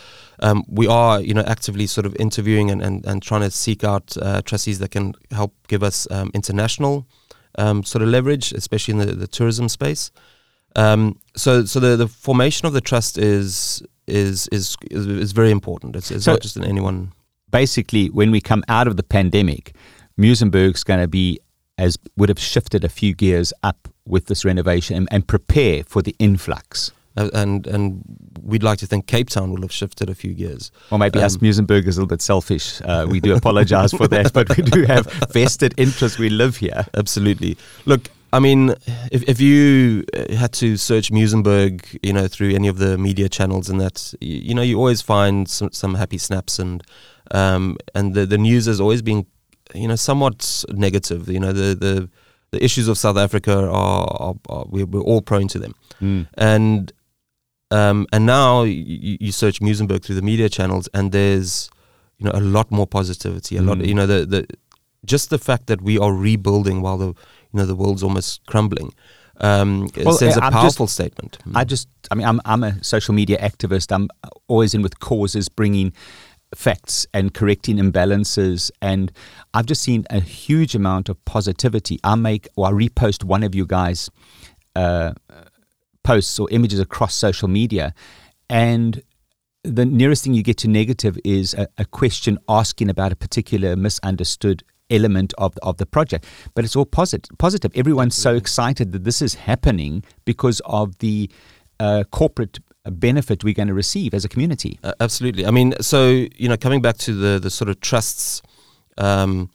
Um, 0.40 0.64
we 0.68 0.87
are, 0.87 1.20
you 1.20 1.35
know, 1.35 1.44
actively 1.46 1.87
sort 1.87 2.06
of 2.06 2.14
interviewing 2.16 2.70
and, 2.70 2.82
and, 2.82 3.04
and 3.06 3.22
trying 3.22 3.40
to 3.40 3.50
seek 3.50 3.82
out 3.82 4.16
uh, 4.18 4.42
trustees 4.42 4.78
that 4.78 4.90
can 4.90 5.14
help 5.30 5.52
give 5.66 5.82
us 5.82 6.06
um, 6.11 6.30
international 6.35 7.06
um, 7.59 7.82
sort 7.82 8.02
of 8.02 8.09
leverage, 8.09 8.52
especially 8.52 8.92
in 8.92 8.98
the, 8.98 9.14
the 9.14 9.26
tourism 9.26 9.68
space. 9.68 10.11
Um, 10.77 11.19
so, 11.37 11.65
so 11.65 11.81
the, 11.81 11.97
the 11.97 12.07
formation 12.09 12.67
of 12.67 12.73
the 12.73 12.81
trust 12.81 13.19
is 13.19 13.83
is 14.07 14.47
is 14.53 14.77
is, 14.91 15.07
is 15.07 15.33
very 15.33 15.51
important. 15.51 15.97
It's, 15.97 16.11
it's 16.11 16.25
So- 16.25 16.33
not 16.33 16.41
just 16.43 16.57
in 16.57 16.65
anyone. 16.65 17.12
Basically, 17.51 18.09
when 18.09 18.31
we 18.33 18.41
come 18.41 18.62
out 18.69 18.87
of 18.89 18.97
the 18.97 19.03
pandemic, 19.05 19.75
Muizenberg's 20.19 20.85
going 20.85 21.01
to 21.01 21.09
be 21.09 21.39
as 21.79 21.97
would 22.17 22.29
have 22.29 22.39
shifted 22.41 22.85
a 22.85 22.89
few 22.89 23.15
gears 23.15 23.53
up 23.62 23.89
with 24.07 24.27
this 24.27 24.45
renovation 24.45 24.97
and, 24.97 25.09
and 25.11 25.27
prepare 25.27 25.85
for 25.85 26.03
the 26.03 26.15
influx. 26.19 26.93
Uh, 27.17 27.31
and 27.33 27.67
and 27.67 28.03
we'd 28.43 28.62
like 28.62 28.79
to 28.79 28.87
think 28.87 29.07
Cape 29.07 29.31
Town 29.31 29.51
will 29.53 29.62
have 29.62 29.73
shifted 29.73 30.11
a 30.11 30.15
few 30.15 30.33
years. 30.33 30.71
Or 30.91 30.99
maybe 30.99 31.21
us 31.21 31.37
Um, 31.37 31.41
Muizenberg 31.43 31.87
is 31.87 31.97
a 31.97 32.01
little 32.01 32.07
bit 32.09 32.21
selfish. 32.21 32.81
Uh, 32.83 33.07
we 33.09 33.21
do 33.21 33.35
apologize 33.35 33.93
for 33.93 34.07
that, 34.09 34.33
but 34.35 34.55
we 34.57 34.62
do 34.62 34.83
have 34.85 35.07
vested 35.33 35.73
interest. 35.79 36.19
We 36.19 36.29
live 36.29 36.57
here. 36.59 36.85
Absolutely. 36.95 37.57
Look, 37.87 38.11
I 38.33 38.39
mean, 38.41 38.75
if 39.12 39.23
if 39.29 39.41
you 39.41 40.05
uh, 40.15 40.35
had 40.35 40.53
to 40.55 40.77
search 40.77 41.11
Muizenberg, 41.11 41.97
you 42.03 42.12
know, 42.12 42.27
through 42.29 42.55
any 42.55 42.69
of 42.69 42.79
the 42.79 42.99
media 42.99 43.29
channels 43.29 43.69
and 43.71 43.81
that, 43.81 44.15
you, 44.21 44.39
you 44.49 44.55
know, 44.55 44.62
you 44.62 44.77
always 44.79 45.01
find 45.03 45.49
some, 45.49 45.71
some 45.73 45.95
happy 45.95 46.19
snaps 46.19 46.59
and 46.59 46.83
um 47.33 47.77
and 47.95 48.15
the 48.15 48.27
the 48.27 48.39
news 48.39 48.67
has 48.67 48.81
always 48.81 49.03
been, 49.03 49.27
you 49.75 49.89
know, 49.89 49.97
somewhat 49.97 50.65
negative. 50.73 51.29
You 51.29 51.41
know, 51.41 51.53
the 51.53 51.75
the 51.75 52.09
the 52.53 52.65
issues 52.65 52.89
of 52.89 52.97
South 52.99 53.17
Africa 53.17 53.53
are, 53.53 54.09
are, 54.23 54.35
are 54.49 54.65
we're, 54.69 54.87
we're 54.87 55.01
all 55.03 55.21
prone 55.23 55.49
to 55.49 55.59
them. 55.59 55.75
and 56.39 56.93
um, 57.73 58.07
and 58.12 58.27
now 58.27 58.62
you, 58.62 59.17
you 59.21 59.33
search 59.33 59.61
Muizenberg 59.61 60.05
through 60.05 60.15
the 60.15 60.23
media 60.23 60.49
channels, 60.49 60.89
and 60.95 61.11
there's 61.11 61.69
you 62.19 62.25
know 62.27 62.33
a 62.35 62.41
lot 62.41 62.71
more 62.71 62.87
positivity. 62.87 63.57
A 63.57 63.62
lot, 63.62 63.79
Mm. 63.79 63.87
you 63.89 63.95
know, 63.95 64.07
the 64.07 64.25
the 64.27 64.47
just 65.05 65.31
the 65.31 65.39
fact 65.39 65.67
that 65.67 65.81
we 65.83 65.99
are 65.99 66.12
rebuilding 66.12 66.81
while 66.83 66.97
the 66.99 67.15
you 67.57 67.62
know 67.62 67.66
the 67.66 67.75
world's 67.75 68.03
almost 68.03 68.45
crumbling. 68.47 68.92
Um, 69.40 69.88
it 69.97 70.05
Well, 70.05 70.14
sends 70.14 70.37
a 70.37 70.45
I'm 70.45 70.53
just- 70.53 70.62
powerful 70.62 70.87
statement. 70.87 71.38
I 71.55 71.64
just, 71.64 71.88
I 72.11 72.14
mean, 72.14 72.27
I'm, 72.27 72.40
I'm 72.45 72.62
a 72.62 72.83
social 72.85 73.14
media 73.14 73.38
activist. 73.38 73.90
I'm 73.95 74.09
always 74.47 74.75
in 74.75 74.83
with 74.83 74.99
causes, 75.01 75.49
bringing 75.49 75.92
facts 76.55 77.07
and 77.14 77.33
correcting 77.33 77.77
imbalances. 77.79 78.71
And 78.83 79.11
I've 79.55 79.66
just 79.66 79.83
seen 79.83 80.05
a 80.11 80.21
huge 80.21 80.75
amount 80.75 81.09
of 81.09 81.23
positivity. 81.25 81.99
I 82.05 82.14
make 82.14 82.49
or 82.57 82.66
I 82.66 82.73
repost 82.73 83.25
one 83.25 83.42
of 83.42 83.55
you 83.55 83.66
guys' 83.66 84.11
uh, 84.75 85.12
posts 86.03 86.38
or 86.38 86.49
images 86.51 86.79
across 86.81 87.14
social 87.14 87.49
media, 87.49 87.95
and 88.51 89.03
the 89.64 89.85
nearest 89.85 90.23
thing 90.25 90.35
you 90.35 90.42
get 90.42 90.59
to 90.59 90.69
negative 90.69 91.19
is 91.25 91.53
a, 91.55 91.66
a 91.79 91.85
question 91.87 92.38
asking 92.49 92.88
about 92.90 93.12
a 93.12 93.16
particular 93.16 93.75
misunderstood 93.77 94.62
element 94.90 95.35
of 95.38 95.55
the, 95.55 95.62
of 95.62 95.77
the 95.79 95.87
project. 95.87 96.25
But 96.55 96.64
it's 96.64 96.77
all 96.77 96.87
positive. 96.87 97.37
Positive. 97.38 97.72
Everyone's 97.75 98.14
so 98.14 98.35
excited 98.35 98.92
that 98.92 99.05
this 99.05 99.22
is 99.22 99.35
happening 99.35 100.05
because 100.25 100.61
of 100.64 100.99
the 100.99 101.31
uh, 101.81 102.05
corporate 102.11 102.59
benefit 102.90 103.42
we're 103.44 103.55
going 103.55 103.68
to 103.68 103.75
receive 103.75 104.14
as 104.14 104.25
a 104.25 104.29
community. 104.29 104.79
Uh, 104.83 104.92
absolutely. 105.01 105.46
I 105.46 105.51
mean, 105.51 105.75
so 105.81 106.27
you 106.37 106.49
know, 106.49 106.57
coming 106.57 106.83
back 106.83 106.96
to 106.99 107.12
the 107.12 107.38
the 107.38 107.51
sort 107.51 107.68
of 107.68 107.81
trusts, 107.81 108.42
um, 108.99 109.51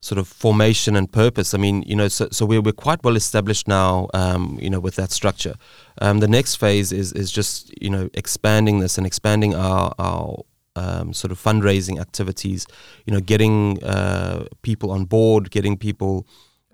sort 0.00 0.18
of 0.18 0.28
formation 0.28 0.94
and 0.96 1.10
purpose. 1.10 1.54
I 1.54 1.58
mean, 1.58 1.82
you 1.82 1.96
know, 1.96 2.08
so 2.08 2.28
so 2.30 2.46
we're 2.46 2.60
we're 2.60 2.72
quite 2.72 3.02
well 3.04 3.16
established 3.16 3.68
now. 3.68 4.08
Um, 4.14 4.58
you 4.60 4.70
know, 4.70 4.80
with 4.80 4.96
that 4.96 5.10
structure. 5.10 5.54
Um, 6.00 6.20
the 6.20 6.28
next 6.28 6.56
phase 6.56 6.92
is 6.92 7.12
is 7.12 7.32
just 7.32 7.72
you 7.82 7.90
know 7.90 8.08
expanding 8.14 8.80
this 8.80 8.98
and 8.98 9.06
expanding 9.06 9.54
our 9.54 9.92
our 9.98 10.42
um, 10.78 11.12
sort 11.12 11.32
of 11.32 11.38
fundraising 11.38 12.00
activities. 12.00 12.66
You 13.06 13.12
know, 13.14 13.20
getting 13.20 13.82
uh, 13.82 14.46
people 14.62 14.90
on 14.90 15.04
board, 15.04 15.50
getting 15.50 15.76
people 15.76 16.26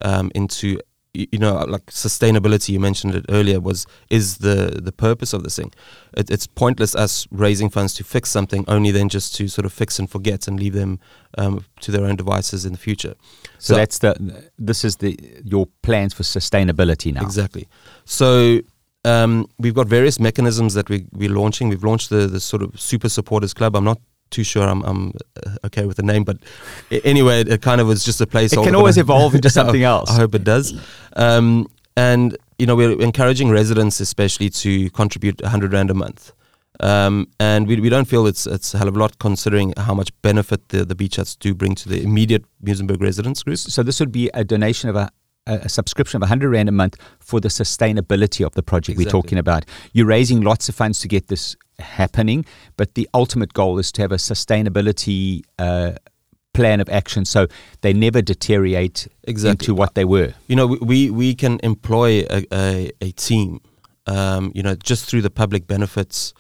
um, 0.03 0.31
into 0.35 0.79
you 1.15 1.39
know 1.39 1.65
like 1.65 1.87
sustainability 1.87 2.71
you 2.71 2.81
mentioned 2.81 3.15
it 3.15 3.25
earlier 3.29 3.61
was 3.61 3.87
is 4.11 4.39
the 4.39 4.81
the 4.83 4.93
purpose 4.93 5.33
of 5.33 5.45
this 5.45 5.57
thing. 5.57 5.73
It, 6.17 6.31
it's 6.31 6.47
pointless 6.47 6.95
us 6.95 7.27
raising 7.31 7.71
funds 7.71 7.95
to 7.95 8.05
fix 8.05 8.31
something 8.31 8.65
only 8.67 8.91
then 8.91 9.09
just 9.09 9.35
to 9.37 9.49
sort 9.49 9.65
of 9.65 9.73
fix 9.73 9.99
and 9.99 10.11
forget 10.11 10.49
and 10.49 10.59
leave 10.59 10.75
them 10.75 10.99
um, 11.39 11.65
to 11.81 11.93
their 11.93 12.05
own 12.05 12.17
devices 12.17 12.65
in 12.65 12.73
the 12.73 12.79
future. 12.79 13.15
So, 13.59 13.75
so, 13.75 13.75
that's 13.77 13.99
the 14.01 14.51
this 14.59 14.85
is 14.85 14.97
the 14.97 15.19
your 15.45 15.67
plans 15.83 16.13
for 16.15 16.25
sustainability 16.25 17.13
now? 17.15 17.23
Exactly. 17.23 17.69
So 18.05 18.61
um, 19.05 19.47
we've 19.59 19.75
got 19.75 19.87
various 19.87 20.19
mechanisms 20.19 20.75
that 20.75 20.89
we, 20.89 21.07
we're 21.13 21.31
launching. 21.31 21.69
We've 21.69 21.85
launched 21.85 22.11
the, 22.11 22.27
the 22.27 22.41
sort 22.41 22.63
of 22.63 22.79
Super 22.81 23.09
Supporters 23.09 23.55
Club. 23.55 23.77
I'm 23.77 23.85
not 23.85 24.01
too 24.31 24.45
sure 24.45 24.67
I'm, 24.67 24.83
I'm 24.83 25.13
uh, 25.47 25.67
okay 25.67 25.87
with 25.87 25.97
the 25.97 26.03
name, 26.03 26.25
but 26.25 26.39
anyway, 27.05 27.41
it, 27.41 27.49
it, 27.49 27.63
kind 27.63 27.81
of 27.81 27.87
was 27.87 28.05
just 28.05 28.21
a 28.21 28.27
place. 28.27 28.53
It 28.53 28.63
can 28.63 28.75
always 28.75 28.99
evolve 28.99 29.35
into 29.35 29.51
something 29.59 29.83
else. 29.83 30.11
I 30.11 30.15
hope 30.15 30.35
it 30.35 30.45
does. 30.45 30.75
Um, 31.15 31.69
and 31.97 32.37
you 32.59 32.67
know, 32.67 32.77
we're 32.77 33.01
encouraging 33.01 33.51
residents, 33.51 34.01
especially, 34.01 34.51
to 34.51 34.91
contribute 34.91 35.41
100 35.43 35.73
rand 35.73 35.91
a 35.91 35.95
month. 35.95 36.33
Um, 36.81 37.29
and 37.39 37.69
we, 37.69 37.81
we 37.81 37.89
don't 37.89 38.07
feel 38.07 38.27
it's 38.27 38.47
it's 38.47 38.75
a 38.75 38.79
hell 38.79 38.89
of 38.89 38.97
a 38.97 38.99
lot 38.99 39.19
considering 39.21 39.75
how 39.77 39.95
much 39.95 40.11
benefit 40.23 40.71
the, 40.71 40.85
the 40.85 40.97
beach 40.97 41.17
huts 41.17 41.37
do 41.37 41.55
bring 41.55 41.77
to 41.77 41.89
the 41.89 42.03
immediate 42.03 42.45
Muizenberg 42.65 43.01
residents 43.01 43.45
group. 43.45 43.59
So 43.59 43.85
this 43.85 44.01
would 44.01 44.11
be 44.11 44.29
a 44.35 44.43
donation 44.43 44.91
of 44.91 44.97
a 44.97 45.11
a, 45.47 45.69
subscription 45.69 46.19
of 46.19 46.23
100 46.23 46.51
Rand 46.51 46.69
a 46.69 46.73
month 46.73 46.97
for 47.21 47.41
the 47.41 47.49
sustainability 47.49 48.45
of 48.45 48.55
the 48.55 48.63
project 48.63 48.99
exactly. 48.99 49.05
we're 49.05 49.23
talking 49.23 49.39
about. 49.39 49.65
You're 49.93 50.07
raising 50.07 50.41
lots 50.41 50.69
of 50.69 50.75
funds 50.75 51.01
to 51.01 51.09
get 51.09 51.29
this 51.29 51.57
happening, 51.79 52.45
but 52.77 52.95
the 52.95 53.09
ultimate 53.15 53.53
goal 53.53 53.79
is 53.79 53.93
to 53.93 54.03
have 54.03 54.13
a 54.13 54.17
sustainability 54.17 55.43
uh, 55.59 55.93
plan 56.53 56.81
of 56.81 56.89
action 56.89 57.25
so 57.25 57.49
they 57.83 57.93
never 57.93 58.23
deteriorate 58.23 59.09
exactly. 59.25 59.65
into 59.67 59.75
what 59.75 59.95
they 59.95 60.05
were. 60.05 60.33
You 60.47 60.57
know, 60.57 60.67
we, 60.81 61.11
we 61.11 61.35
can 61.35 61.61
employ 61.63 62.25
a, 62.31 62.47
a, 62.53 62.91
a 63.01 63.11
team, 63.13 63.61
um, 64.07 64.53
you 64.55 64.63
know, 64.63 64.77
just 64.77 65.07
through 65.07 65.23
the 65.23 65.31
public 65.31 65.67
benefits. 65.67 66.33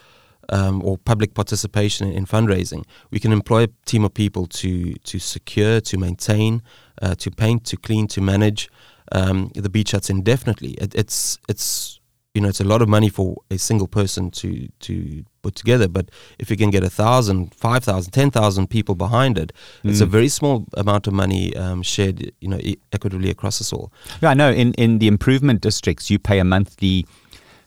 Um, 0.50 0.82
or 0.84 0.98
public 0.98 1.32
participation 1.32 2.06
in, 2.06 2.18
in, 2.18 2.26
fundraising, 2.26 2.84
we 3.10 3.18
can 3.18 3.32
employ 3.32 3.62
a 3.62 3.68
team 3.86 4.04
of 4.04 4.12
people 4.12 4.46
to 4.48 4.92
to 4.92 5.18
secure, 5.18 5.80
to 5.80 5.96
maintain, 5.96 6.60
uh, 7.00 7.14
to 7.14 7.30
paint, 7.30 7.64
to 7.64 7.78
clean, 7.78 8.06
to 8.08 8.20
manage, 8.20 8.68
um, 9.12 9.50
the 9.54 9.68
beach 9.68 9.92
huts 9.92 10.10
indefinitely. 10.10 10.72
It, 10.72 10.94
it's 10.94 11.38
it's 11.48 12.00
you 12.34 12.40
know 12.40 12.48
it's 12.48 12.60
a 12.60 12.64
lot 12.64 12.82
of 12.82 12.88
money 12.88 13.08
for 13.08 13.36
a 13.50 13.58
single 13.58 13.86
person 13.86 14.30
to 14.32 14.68
to 14.80 15.24
put 15.42 15.54
together. 15.54 15.88
But 15.88 16.10
if 16.38 16.50
you 16.50 16.56
can 16.56 16.70
get 16.70 16.82
a 16.82 16.90
thousand, 16.90 17.54
five 17.54 17.84
thousand, 17.84 18.12
ten 18.12 18.30
thousand 18.30 18.68
people 18.68 18.94
behind 18.94 19.38
it, 19.38 19.52
mm. 19.82 19.90
it's 19.90 20.00
a 20.00 20.06
mm. 20.06 20.10
very 20.10 20.28
small 20.28 20.66
amount 20.74 21.06
of 21.06 21.12
money 21.12 21.54
um, 21.56 21.82
shared 21.82 22.32
you 22.40 22.48
know 22.48 22.60
equitably 22.92 23.30
across 23.30 23.60
us 23.60 23.72
all. 23.72 23.92
Yeah, 24.20 24.30
I 24.30 24.34
know. 24.34 24.50
In 24.50 24.74
in 24.74 24.98
the 24.98 25.06
improvement 25.06 25.60
districts, 25.60 26.10
you 26.10 26.18
pay 26.18 26.38
a 26.38 26.44
monthly 26.44 27.06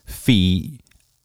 fee 0.04 0.80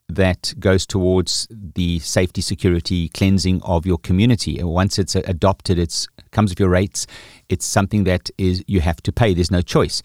that 0.10 0.54
goes 0.60 0.86
towards 0.86 1.48
the 1.50 2.00
safety, 2.00 2.42
security, 2.42 3.10
cleansing 3.10 3.62
of 3.64 3.86
your 3.86 3.98
community. 3.98 4.60
And 4.60 4.70
once 4.70 5.00
it's 5.00 5.16
adopted, 5.16 5.80
it 5.80 6.08
comes 6.32 6.52
with 6.52 6.60
your 6.60 6.70
rates. 6.70 7.08
It's 7.50 7.66
something 7.66 8.04
that 8.04 8.30
is 8.38 8.64
you 8.68 8.82
have 8.82 9.02
to 9.04 9.12
pay. 9.12 9.34
There's 9.34 9.52
no 9.52 9.62
choice. 9.62 10.02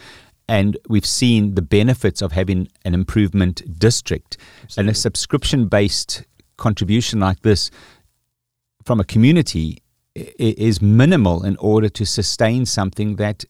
And 0.48 0.78
we've 0.88 1.04
seen 1.04 1.54
the 1.56 1.62
benefits 1.62 2.22
of 2.22 2.32
having 2.32 2.68
an 2.84 2.94
improvement 2.94 3.78
district 3.78 4.38
Absolutely. 4.62 4.80
and 4.80 4.90
a 4.90 4.94
subscription-based 4.98 6.24
contribution 6.56 7.20
like 7.20 7.42
this 7.42 7.70
from 8.84 9.00
a 9.00 9.04
community 9.04 9.82
is 10.14 10.80
minimal 10.80 11.44
in 11.44 11.56
order 11.58 11.88
to 11.90 12.06
sustain 12.06 12.66
something 12.66 13.16
that 13.16 13.44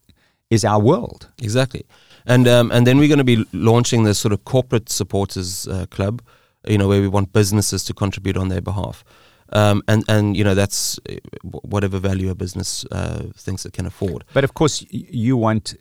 is 0.51 0.65
our 0.65 0.81
world. 0.81 1.29
Exactly. 1.41 1.85
And 2.27 2.49
um, 2.49 2.71
and 2.73 2.87
then 2.87 2.99
we're 2.99 3.09
going 3.09 3.19
to 3.19 3.25
be 3.25 3.45
launching 3.53 4.03
this 4.05 4.19
sort 4.19 4.33
of 4.33 4.45
corporate 4.45 4.89
supporters 4.91 5.67
uh, 5.69 5.87
club, 5.87 6.21
you 6.69 6.79
know, 6.79 6.89
where 6.89 7.01
we 7.01 7.09
want 7.09 7.33
businesses 7.33 7.85
to 7.85 7.95
contribute 7.95 8.37
on 8.37 8.49
their 8.49 8.61
behalf. 8.61 9.05
Um, 9.51 9.83
and 9.89 10.05
and 10.09 10.37
you 10.37 10.45
know 10.45 10.55
that's 10.55 11.01
uh, 11.09 11.15
whatever 11.43 11.99
value 11.99 12.31
a 12.31 12.35
business 12.35 12.85
uh, 12.93 13.25
thinks 13.35 13.65
it 13.65 13.73
can 13.73 13.87
afford. 13.87 14.25
But 14.35 14.45
of 14.45 14.53
course, 14.55 14.85
you 14.91 15.37
want 15.39 15.75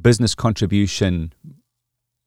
business 0.00 0.34
contribution, 0.34 1.32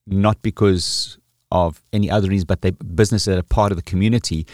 not 0.06 0.42
because 0.42 1.18
of 1.52 1.82
any 1.94 2.12
other 2.12 2.28
reasons, 2.28 2.46
but 2.46 2.62
they 2.62 2.72
businesses 2.72 3.28
that 3.28 3.38
are 3.38 3.44
part 3.44 3.72
of 3.72 3.78
the 3.78 3.84
community. 3.84 4.46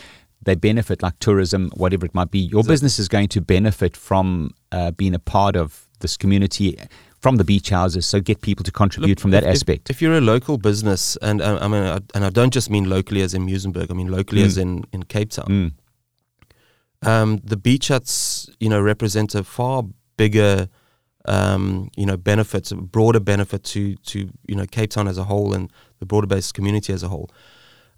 They 0.43 0.56
benefit, 0.56 1.02
like 1.02 1.17
tourism, 1.19 1.72
whatever 1.78 2.06
it 2.06 2.13
might 2.13 2.30
be. 2.30 2.39
Your 2.39 2.60
exactly. 2.60 2.74
business 2.74 3.00
is 3.00 3.08
going 3.08 3.30
to 3.30 3.41
benefit 3.41 3.96
from 3.96 4.52
uh, 4.74 4.91
being 4.91 5.15
a 5.15 5.19
part 5.19 5.56
of 5.56 5.88
this 6.02 6.17
community 6.17 6.78
from 7.24 7.38
the 7.38 7.46
beach 7.46 7.70
houses. 7.70 8.06
So 8.06 8.20
get 8.20 8.42
people 8.42 8.66
to 8.66 8.72
contribute 8.72 9.12
Look, 9.12 9.20
from 9.22 9.32
that 9.32 9.44
if, 9.44 9.50
aspect. 9.50 9.90
If, 9.90 10.02
you're 10.02 10.18
a 10.18 10.22
local 10.22 10.58
business, 10.58 11.16
and 11.22 11.42
uh, 11.42 11.58
I 11.62 11.70
mean, 11.70 11.84
I, 11.84 12.00
and 12.14 12.26
I 12.26 12.30
don't 12.30 12.54
just 12.54 12.70
mean 12.70 12.90
locally 12.90 13.22
as 13.22 13.34
in 13.34 13.48
Muizenberg, 13.48 13.90
I 13.90 13.94
mean 13.94 14.12
locally 14.12 14.42
mm. 14.42 14.46
as 14.46 14.58
in 14.58 14.84
in 14.92 15.04
Cape 15.04 15.32
Town. 15.32 15.48
Mm. 15.48 17.08
Um, 17.08 17.42
the 17.42 17.56
beach 17.56 17.88
huts, 17.88 18.50
you 18.60 18.68
know, 18.68 18.82
represent 18.82 19.36
a 19.36 19.44
far 19.44 19.84
bigger, 20.18 20.68
um, 21.26 21.90
you 21.96 22.06
know, 22.06 22.18
benefits, 22.18 22.72
a 22.72 22.76
broader 22.76 23.22
benefit 23.22 23.64
to 23.72 23.96
to 23.96 24.30
you 24.50 24.56
know 24.56 24.66
Cape 24.66 24.90
Town 24.90 25.08
as 25.08 25.18
a 25.18 25.24
whole 25.24 25.54
and 25.54 25.72
the 26.00 26.06
broader 26.06 26.28
based 26.28 26.54
community 26.54 26.92
as 26.92 27.04
a 27.04 27.08
whole. 27.08 27.30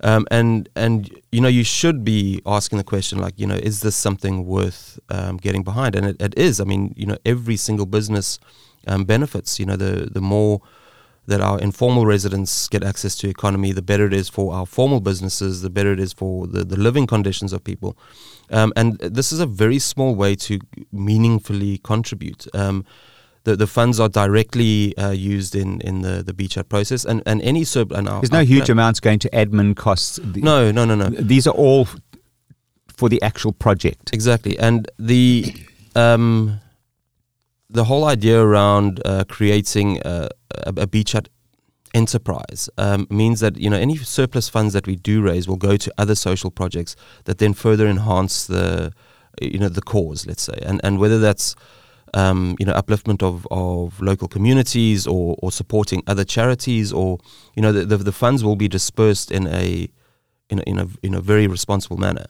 Um, 0.02 0.28
and 0.30 0.70
and 0.76 1.10
you 1.32 1.42
know 1.42 1.48
you 1.48 1.64
should 1.64 2.04
be 2.04 2.42
asking 2.46 2.78
the 2.78 2.84
question 2.84 3.18
like 3.18 3.40
you 3.40 3.48
know 3.48 3.56
is 3.56 3.80
this 3.80 3.96
something 3.96 4.46
worth 4.46 5.00
um, 5.10 5.38
getting 5.38 5.64
behind 5.64 5.96
and 5.96 6.06
it, 6.06 6.22
it 6.22 6.38
is 6.38 6.60
I 6.60 6.66
mean 6.66 6.94
you 6.98 7.06
know 7.06 7.18
every 7.26 7.56
single 7.56 7.86
business 7.86 8.38
um, 8.88 9.06
benefits. 9.06 9.60
You 9.60 9.65
know, 9.65 9.76
the 9.76 10.10
the 10.12 10.21
more 10.21 10.62
that 11.28 11.41
our 11.41 11.60
informal 11.60 12.06
residents 12.06 12.67
get 12.67 12.84
access 12.84 13.15
to 13.17 13.28
economy, 13.28 13.71
the 13.71 13.82
better 13.82 14.06
it 14.06 14.13
is 14.13 14.30
for 14.30 14.54
our 14.54 14.65
formal 14.65 15.00
businesses, 15.00 15.62
the 15.62 15.69
better 15.69 15.91
it 15.91 16.00
is 16.00 16.13
for 16.13 16.45
the, 16.45 16.63
the 16.63 16.80
living 16.80 17.08
conditions 17.08 17.52
of 17.52 17.63
people. 17.63 17.98
Um, 18.52 18.71
and 18.76 19.00
this 19.00 19.32
is 19.32 19.39
a 19.39 19.48
very 19.48 19.80
small 19.80 20.13
way 20.13 20.36
to 20.36 20.60
meaningfully 20.91 21.80
contribute. 21.80 22.45
Um, 22.54 22.86
the, 23.43 23.56
the 23.56 23.67
funds 23.67 24.00
are 24.00 24.10
directly 24.10 24.95
uh, 24.98 25.12
used 25.12 25.56
in, 25.56 25.82
in 25.82 26.02
the, 26.02 26.24
the 26.24 26.34
beach 26.34 26.56
hut 26.56 26.69
process, 26.69 27.06
and, 27.06 27.24
and 27.26 27.41
any 27.41 27.63
sub. 27.63 27.91
And 27.91 28.08
There's 28.08 28.32
no 28.32 28.43
huge 28.43 28.69
amounts 28.69 29.00
going 29.00 29.19
to 29.19 29.30
admin 29.30 29.76
costs. 29.76 30.19
No, 30.19 30.71
no, 30.71 30.86
no, 30.86 30.95
no. 30.95 31.10
These 31.10 31.48
are 31.48 31.54
all 31.54 31.88
for 32.98 33.10
the 33.10 33.21
actual 33.21 33.52
project. 33.52 34.12
Exactly, 34.13 34.58
and 34.58 34.89
the 34.98 35.56
um, 35.95 36.60
the 37.76 37.84
whole 37.86 38.06
idea 38.06 38.42
around 38.42 39.02
uh, 39.06 39.24
creating 39.28 40.00
a, 40.06 40.30
a, 40.52 40.74
a, 40.78 40.88
beach 40.88 41.12
hut 41.12 41.30
enterprise 41.94 42.70
um, 42.78 43.08
means 43.10 43.40
that 43.40 43.58
you 43.58 43.70
know 43.70 43.78
any 43.78 43.98
surplus 43.98 44.50
funds 44.50 44.74
that 44.74 44.88
we 44.88 44.96
do 44.96 45.22
raise 45.22 45.48
will 45.48 45.58
go 45.58 45.78
to 45.78 45.94
other 45.98 46.16
social 46.16 46.52
projects 46.52 46.96
that 47.26 47.38
then 47.38 47.54
further 47.54 47.88
enhance 47.88 48.48
the 48.48 48.92
you 49.42 49.60
know 49.60 49.70
the 49.70 49.82
cause, 49.82 50.26
let's 50.26 50.44
say, 50.44 50.58
and 50.62 50.82
and 50.84 51.00
whether 51.00 51.20
that's 51.20 51.56
um, 52.14 52.56
you 52.60 52.66
know 52.66 52.74
upliftment 52.74 53.22
of, 53.22 53.48
of 53.52 54.02
local 54.02 54.28
communities 54.28 55.06
or, 55.06 55.36
or 55.40 55.52
supporting 55.52 56.02
other 56.08 56.24
charities 56.24 56.94
or 56.94 57.20
you 57.56 57.62
know 57.62 57.72
the, 57.72 57.86
the, 57.86 57.98
the 57.98 58.12
funds 58.12 58.44
will 58.44 58.56
be 58.56 58.68
dispersed 58.68 59.32
in 59.32 59.48
a 59.48 59.90
in 60.50 60.60
a, 60.60 60.64
in 60.64 60.80
a, 60.80 60.88
in 61.04 61.14
a 61.14 61.22
very 61.22 61.48
responsible 61.48 61.98
manner. 61.98 62.26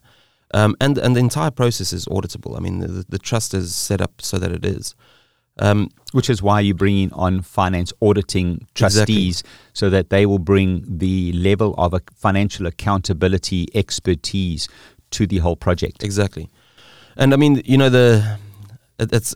Um, 0.53 0.75
and 0.79 0.97
and 0.97 1.15
the 1.15 1.19
entire 1.19 1.51
process 1.51 1.91
is 1.93 2.05
auditable. 2.05 2.55
I 2.57 2.59
mean, 2.59 2.79
the, 2.79 3.05
the 3.09 3.19
trust 3.19 3.53
is 3.53 3.75
set 3.75 4.01
up 4.01 4.21
so 4.21 4.37
that 4.37 4.51
it 4.51 4.65
is. 4.65 4.95
Um, 5.59 5.89
Which 6.11 6.29
is 6.29 6.41
why 6.41 6.59
you're 6.59 6.75
bringing 6.75 7.13
on 7.13 7.41
finance 7.41 7.93
auditing 8.01 8.67
trustees 8.73 9.39
exactly. 9.39 9.71
so 9.73 9.89
that 9.89 10.09
they 10.09 10.25
will 10.25 10.39
bring 10.39 10.83
the 10.85 11.31
level 11.31 11.73
of 11.77 11.93
a 11.93 12.01
financial 12.13 12.65
accountability 12.67 13.67
expertise 13.73 14.67
to 15.11 15.25
the 15.25 15.37
whole 15.37 15.55
project. 15.55 16.03
Exactly. 16.03 16.49
And 17.15 17.33
I 17.33 17.37
mean, 17.37 17.61
you 17.65 17.77
know, 17.77 17.89
the 17.89 18.37
it's 18.99 19.35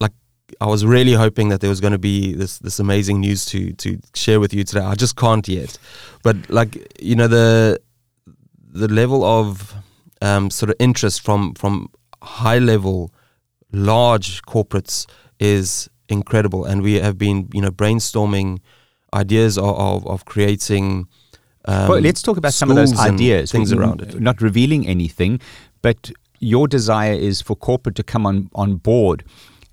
like 0.00 0.12
I 0.60 0.66
was 0.66 0.84
really 0.84 1.12
hoping 1.12 1.50
that 1.50 1.60
there 1.60 1.70
was 1.70 1.80
going 1.80 1.92
to 1.92 1.98
be 1.98 2.34
this 2.34 2.58
this 2.58 2.80
amazing 2.80 3.20
news 3.20 3.44
to 3.46 3.72
to 3.74 3.98
share 4.14 4.40
with 4.40 4.52
you 4.52 4.64
today. 4.64 4.84
I 4.84 4.94
just 4.94 5.16
can't 5.16 5.46
yet. 5.46 5.78
But 6.22 6.36
like, 6.50 7.00
you 7.00 7.14
know, 7.14 7.28
the 7.28 7.80
the 8.72 8.88
level 8.88 9.24
of 9.24 9.74
um, 10.20 10.50
sort 10.50 10.70
of 10.70 10.76
interest 10.78 11.22
from 11.22 11.54
from 11.54 11.88
high 12.22 12.58
level 12.58 13.12
large 13.72 14.42
corporates 14.42 15.06
is 15.40 15.90
incredible, 16.08 16.64
and 16.64 16.82
we 16.82 16.94
have 17.00 17.18
been 17.18 17.48
you 17.52 17.60
know 17.60 17.70
brainstorming 17.70 18.60
ideas 19.12 19.58
of 19.58 19.78
of, 19.78 20.06
of 20.06 20.24
creating. 20.24 21.08
Um, 21.66 21.88
well, 21.88 22.00
let's 22.00 22.22
talk 22.22 22.36
about 22.36 22.54
some 22.54 22.70
of 22.70 22.76
those 22.76 22.98
ideas. 22.98 23.50
Things 23.50 23.72
around 23.72 24.00
it. 24.02 24.20
Not 24.20 24.40
revealing 24.40 24.86
anything, 24.86 25.40
but 25.82 26.10
your 26.38 26.66
desire 26.66 27.12
is 27.12 27.42
for 27.42 27.54
corporate 27.54 27.96
to 27.96 28.02
come 28.02 28.26
on, 28.26 28.50
on 28.54 28.76
board 28.76 29.24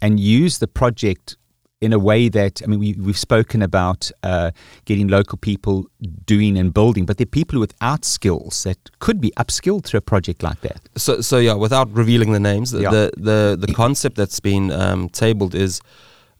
and 0.01 0.19
use 0.19 0.59
the 0.59 0.67
project 0.67 1.36
in 1.79 1.93
a 1.93 1.99
way 1.99 2.29
that 2.29 2.61
I 2.63 2.67
mean 2.67 2.79
we, 2.79 2.93
we've 2.93 3.17
spoken 3.17 3.61
about 3.61 4.11
uh, 4.23 4.51
getting 4.85 5.07
local 5.07 5.37
people 5.37 5.85
doing 6.25 6.57
and 6.57 6.73
building, 6.73 7.05
but 7.05 7.17
there 7.17 7.25
are 7.25 7.29
people 7.41 7.59
without 7.59 8.03
skills 8.05 8.63
that 8.63 8.77
could 8.99 9.21
be 9.21 9.31
upskilled 9.37 9.85
through 9.85 9.99
a 9.99 10.01
project 10.01 10.41
like 10.41 10.61
that. 10.61 10.79
So, 10.95 11.21
so 11.21 11.37
yeah, 11.37 11.53
without 11.53 11.91
revealing 11.95 12.31
the 12.31 12.39
names, 12.39 12.71
the 12.71 12.81
Yeah. 12.81 12.89
the, 12.91 13.11
the, 13.17 13.65
the 13.67 13.73
concept 13.73 14.15
that's 14.15 14.39
been 14.39 14.71
um, 14.71 15.09
tabled 15.09 15.53
is 15.53 15.79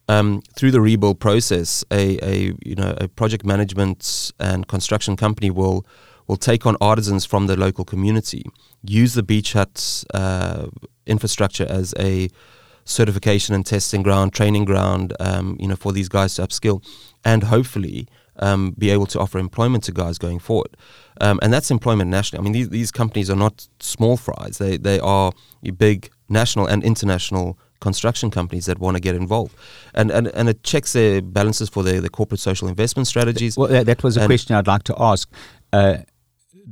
um, 0.09 0.41
through 0.55 0.71
the 0.71 0.81
rebuild 0.81 1.19
process, 1.19 1.83
a, 1.91 2.17
a 2.23 2.53
you 2.65 2.75
know 2.75 2.95
a 2.99 3.07
project 3.07 3.45
management 3.45 4.31
and 4.39 4.67
construction 4.67 5.15
company 5.15 5.51
will 5.51 5.85
will 6.27 6.37
take 6.37 6.65
on 6.65 6.75
artisans 6.81 7.25
from 7.25 7.47
the 7.47 7.55
local 7.55 7.85
community, 7.85 8.43
use 8.83 9.13
the 9.13 9.23
beach 9.23 9.53
hut 9.53 10.03
uh, 10.13 10.67
infrastructure 11.05 11.65
as 11.69 11.93
a 11.99 12.29
certification 12.87 13.53
and 13.55 13.65
testing 13.65 14.01
ground, 14.03 14.33
training 14.33 14.65
ground, 14.65 15.13
um, 15.19 15.57
you 15.59 15.67
know, 15.67 15.75
for 15.75 15.91
these 15.91 16.09
guys 16.09 16.35
to 16.35 16.41
upskill, 16.41 16.83
and 17.23 17.43
hopefully 17.43 18.07
um, 18.39 18.73
be 18.77 18.89
able 18.89 19.05
to 19.07 19.19
offer 19.19 19.37
employment 19.39 19.83
to 19.83 19.91
guys 19.91 20.17
going 20.17 20.39
forward. 20.39 20.77
Um, 21.21 21.39
and 21.41 21.51
that's 21.53 21.69
employment 21.71 22.09
nationally. 22.09 22.41
I 22.41 22.43
mean, 22.43 22.53
these, 22.53 22.69
these 22.69 22.91
companies 22.91 23.29
are 23.29 23.35
not 23.35 23.67
small 23.79 24.17
fries. 24.17 24.57
They 24.57 24.77
they 24.77 24.99
are 24.99 25.31
big 25.77 26.09
national 26.29 26.67
and 26.67 26.83
international 26.83 27.57
construction 27.79 28.31
companies 28.31 28.65
that 28.65 28.79
want 28.79 28.95
to 28.97 29.01
get 29.01 29.15
involved, 29.15 29.55
and 29.93 30.11
and, 30.11 30.27
and 30.27 30.49
it 30.49 30.63
checks 30.63 30.93
their 30.93 31.21
balances 31.21 31.69
for 31.69 31.83
their, 31.83 31.99
their 32.01 32.09
corporate 32.09 32.39
social 32.39 32.67
investment 32.67 33.07
strategies. 33.07 33.57
Well, 33.57 33.67
that, 33.69 33.85
that 33.85 34.03
was 34.03 34.17
a 34.17 34.21
And- 34.21 34.29
question 34.29 34.55
I'd 34.55 34.67
like 34.67 34.83
to 34.83 34.95
ask. 34.97 35.29
Uh, 35.73 35.97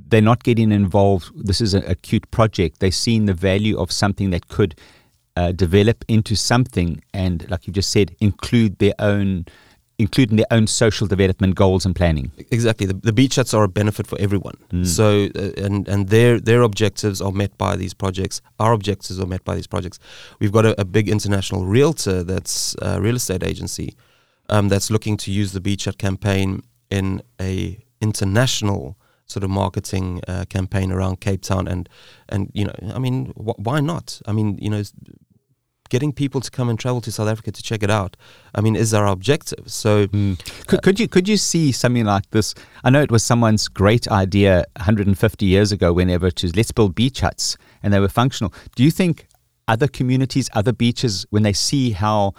they're 0.08 0.22
not 0.22 0.44
getting 0.44 0.72
involved. 0.72 1.32
This 1.48 1.62
is 1.62 1.74
an 1.74 1.84
acute 1.88 2.30
project. 2.30 2.80
They're 2.80 2.92
seeing 2.92 3.26
the 3.26 3.34
value 3.34 3.78
of 3.80 3.92
something 3.92 4.30
that 4.32 4.48
could 4.50 4.76
uh, 5.36 5.52
develop 5.52 6.06
into 6.08 6.36
something, 6.36 7.04
and 7.14 7.50
like 7.50 7.68
you 7.68 7.74
just 7.74 7.92
said, 7.92 8.16
include 8.20 8.78
their 8.80 8.94
own, 9.00 9.46
including 9.98 10.38
their 10.38 10.46
own 10.52 10.68
social 10.68 11.08
development 11.08 11.56
goals 11.56 11.86
and 11.86 11.96
planning. 11.96 12.32
Exactly. 12.52 12.86
The, 12.86 12.94
the 12.94 13.14
beach 13.14 13.36
huts 13.36 13.54
are 13.54 13.64
a 13.64 13.68
benefit 13.68 14.08
for 14.08 14.18
everyone. 14.20 14.58
Mm. 14.72 14.86
So, 14.86 15.30
uh, 15.36 15.52
and 15.64 15.88
and 15.88 16.10
their 16.10 16.40
their 16.40 16.62
objectives 16.62 17.22
are 17.22 17.32
met 17.32 17.58
by 17.58 17.76
these 17.76 17.94
projects. 17.94 18.42
Our 18.60 18.74
objectives 18.74 19.20
are 19.20 19.28
met 19.28 19.44
by 19.44 19.56
these 19.56 19.68
projects. 19.68 20.00
We've 20.40 20.54
got 20.54 20.66
a, 20.66 20.80
a 20.80 20.86
big 20.86 21.10
international 21.10 21.66
realtor 21.66 22.24
that's 22.24 22.76
a 22.82 23.02
real 23.02 23.16
estate 23.16 23.44
agency 23.44 23.96
um, 24.50 24.70
that's 24.70 24.90
looking 24.90 25.18
to 25.18 25.32
use 25.32 25.52
the 25.52 25.62
beach 25.62 25.86
hut 25.86 25.98
campaign 25.98 26.62
in 26.90 27.22
a 27.42 27.80
international 28.02 28.98
sort 29.26 29.44
of 29.44 29.50
marketing 29.50 30.22
uh, 30.28 30.46
campaign 30.50 30.92
around 30.92 31.20
Cape 31.20 31.42
Town 31.42 31.68
and 31.68 31.90
and 32.30 32.52
you 32.54 32.66
know 32.66 32.76
I 32.94 33.00
mean 33.00 33.28
wh- 33.36 33.60
why 33.60 33.80
not 33.80 34.22
I 34.28 34.32
mean 34.32 34.58
you 34.62 34.70
know 34.70 34.84
getting 35.90 36.12
people 36.12 36.42
to 36.42 36.52
come 36.52 36.70
and 36.70 36.80
travel 36.80 37.02
to 37.02 37.12
South 37.12 37.28
Africa 37.28 37.52
to 37.52 37.64
check 37.64 37.84
it 37.84 37.92
out 37.92 38.18
I 38.54 38.62
mean 38.62 38.76
is 38.76 38.94
our 38.94 39.08
objective 39.08 39.72
so 39.72 40.08
Could, 40.68 40.82
could 40.82 41.00
you 41.00 41.08
could 41.08 41.28
you 41.28 41.38
see 41.38 41.72
something 41.72 42.06
like 42.06 42.30
this? 42.32 42.54
I 42.84 42.90
know 42.90 43.02
it 43.02 43.12
was 43.12 43.24
someone's 43.24 43.68
great 43.68 44.08
idea 44.08 44.66
150 44.78 45.46
years 45.46 45.72
ago. 45.72 45.94
Whenever 45.94 46.28
it 46.28 46.42
was 46.42 46.56
let's 46.56 46.72
build 46.72 46.96
beach 46.96 47.22
huts, 47.22 47.58
and 47.84 47.94
they 47.94 48.00
were 48.00 48.10
functional. 48.10 48.54
Do 48.76 48.84
you 48.84 48.92
think 48.92 49.28
other 49.68 49.88
communities, 49.88 50.50
other 50.54 50.74
beaches, 50.74 51.26
when 51.30 51.44
they 51.44 51.54
see 51.54 51.92
how 51.92 52.34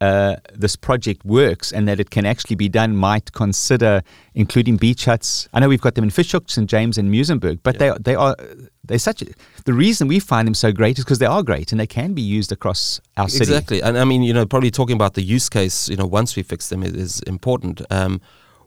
uh, 0.00 0.36
this 0.54 0.76
project 0.76 1.24
works 1.24 1.72
and 1.72 1.86
that 1.88 2.00
it 2.00 2.10
can 2.10 2.26
actually 2.26 2.56
be 2.56 2.68
done, 2.68 2.96
might 2.96 3.32
consider 3.32 4.02
including 4.34 4.76
beach 4.76 5.04
huts? 5.04 5.48
I 5.52 5.60
know 5.60 5.68
we've 5.68 5.80
got 5.80 5.94
them 5.94 6.04
in 6.04 6.10
Fish 6.10 6.32
Hoek, 6.32 6.48
St 6.48 6.68
James, 6.68 6.98
and 6.98 7.10
Muizenberg, 7.10 7.60
but 7.62 7.78
they 7.78 7.92
they 8.00 8.14
are 8.14 8.36
they're 8.84 8.98
such. 8.98 9.22
A, 9.22 9.26
the 9.64 9.72
reason 9.72 10.08
we 10.08 10.18
find 10.18 10.46
them 10.46 10.54
so 10.54 10.72
great 10.72 10.98
is 10.98 11.04
because 11.04 11.18
they 11.18 11.26
are 11.26 11.42
great 11.42 11.72
and 11.72 11.80
they 11.80 11.86
can 11.86 12.14
be 12.14 12.22
used 12.22 12.52
across 12.52 13.00
our 13.16 13.28
city. 13.28 13.44
Exactly, 13.44 13.82
and 13.82 13.96
I 13.96 14.04
mean, 14.04 14.22
you 14.22 14.32
know, 14.32 14.46
probably 14.46 14.70
talking 14.70 14.96
about 14.96 15.14
the 15.14 15.22
use 15.22 15.48
case, 15.48 15.88
you 15.88 15.96
know, 15.96 16.06
once 16.06 16.36
we 16.36 16.42
fix 16.42 16.68
them 16.68 16.82
is, 16.82 16.94
is 16.94 17.20
important. 17.20 17.82
Um, 17.90 18.20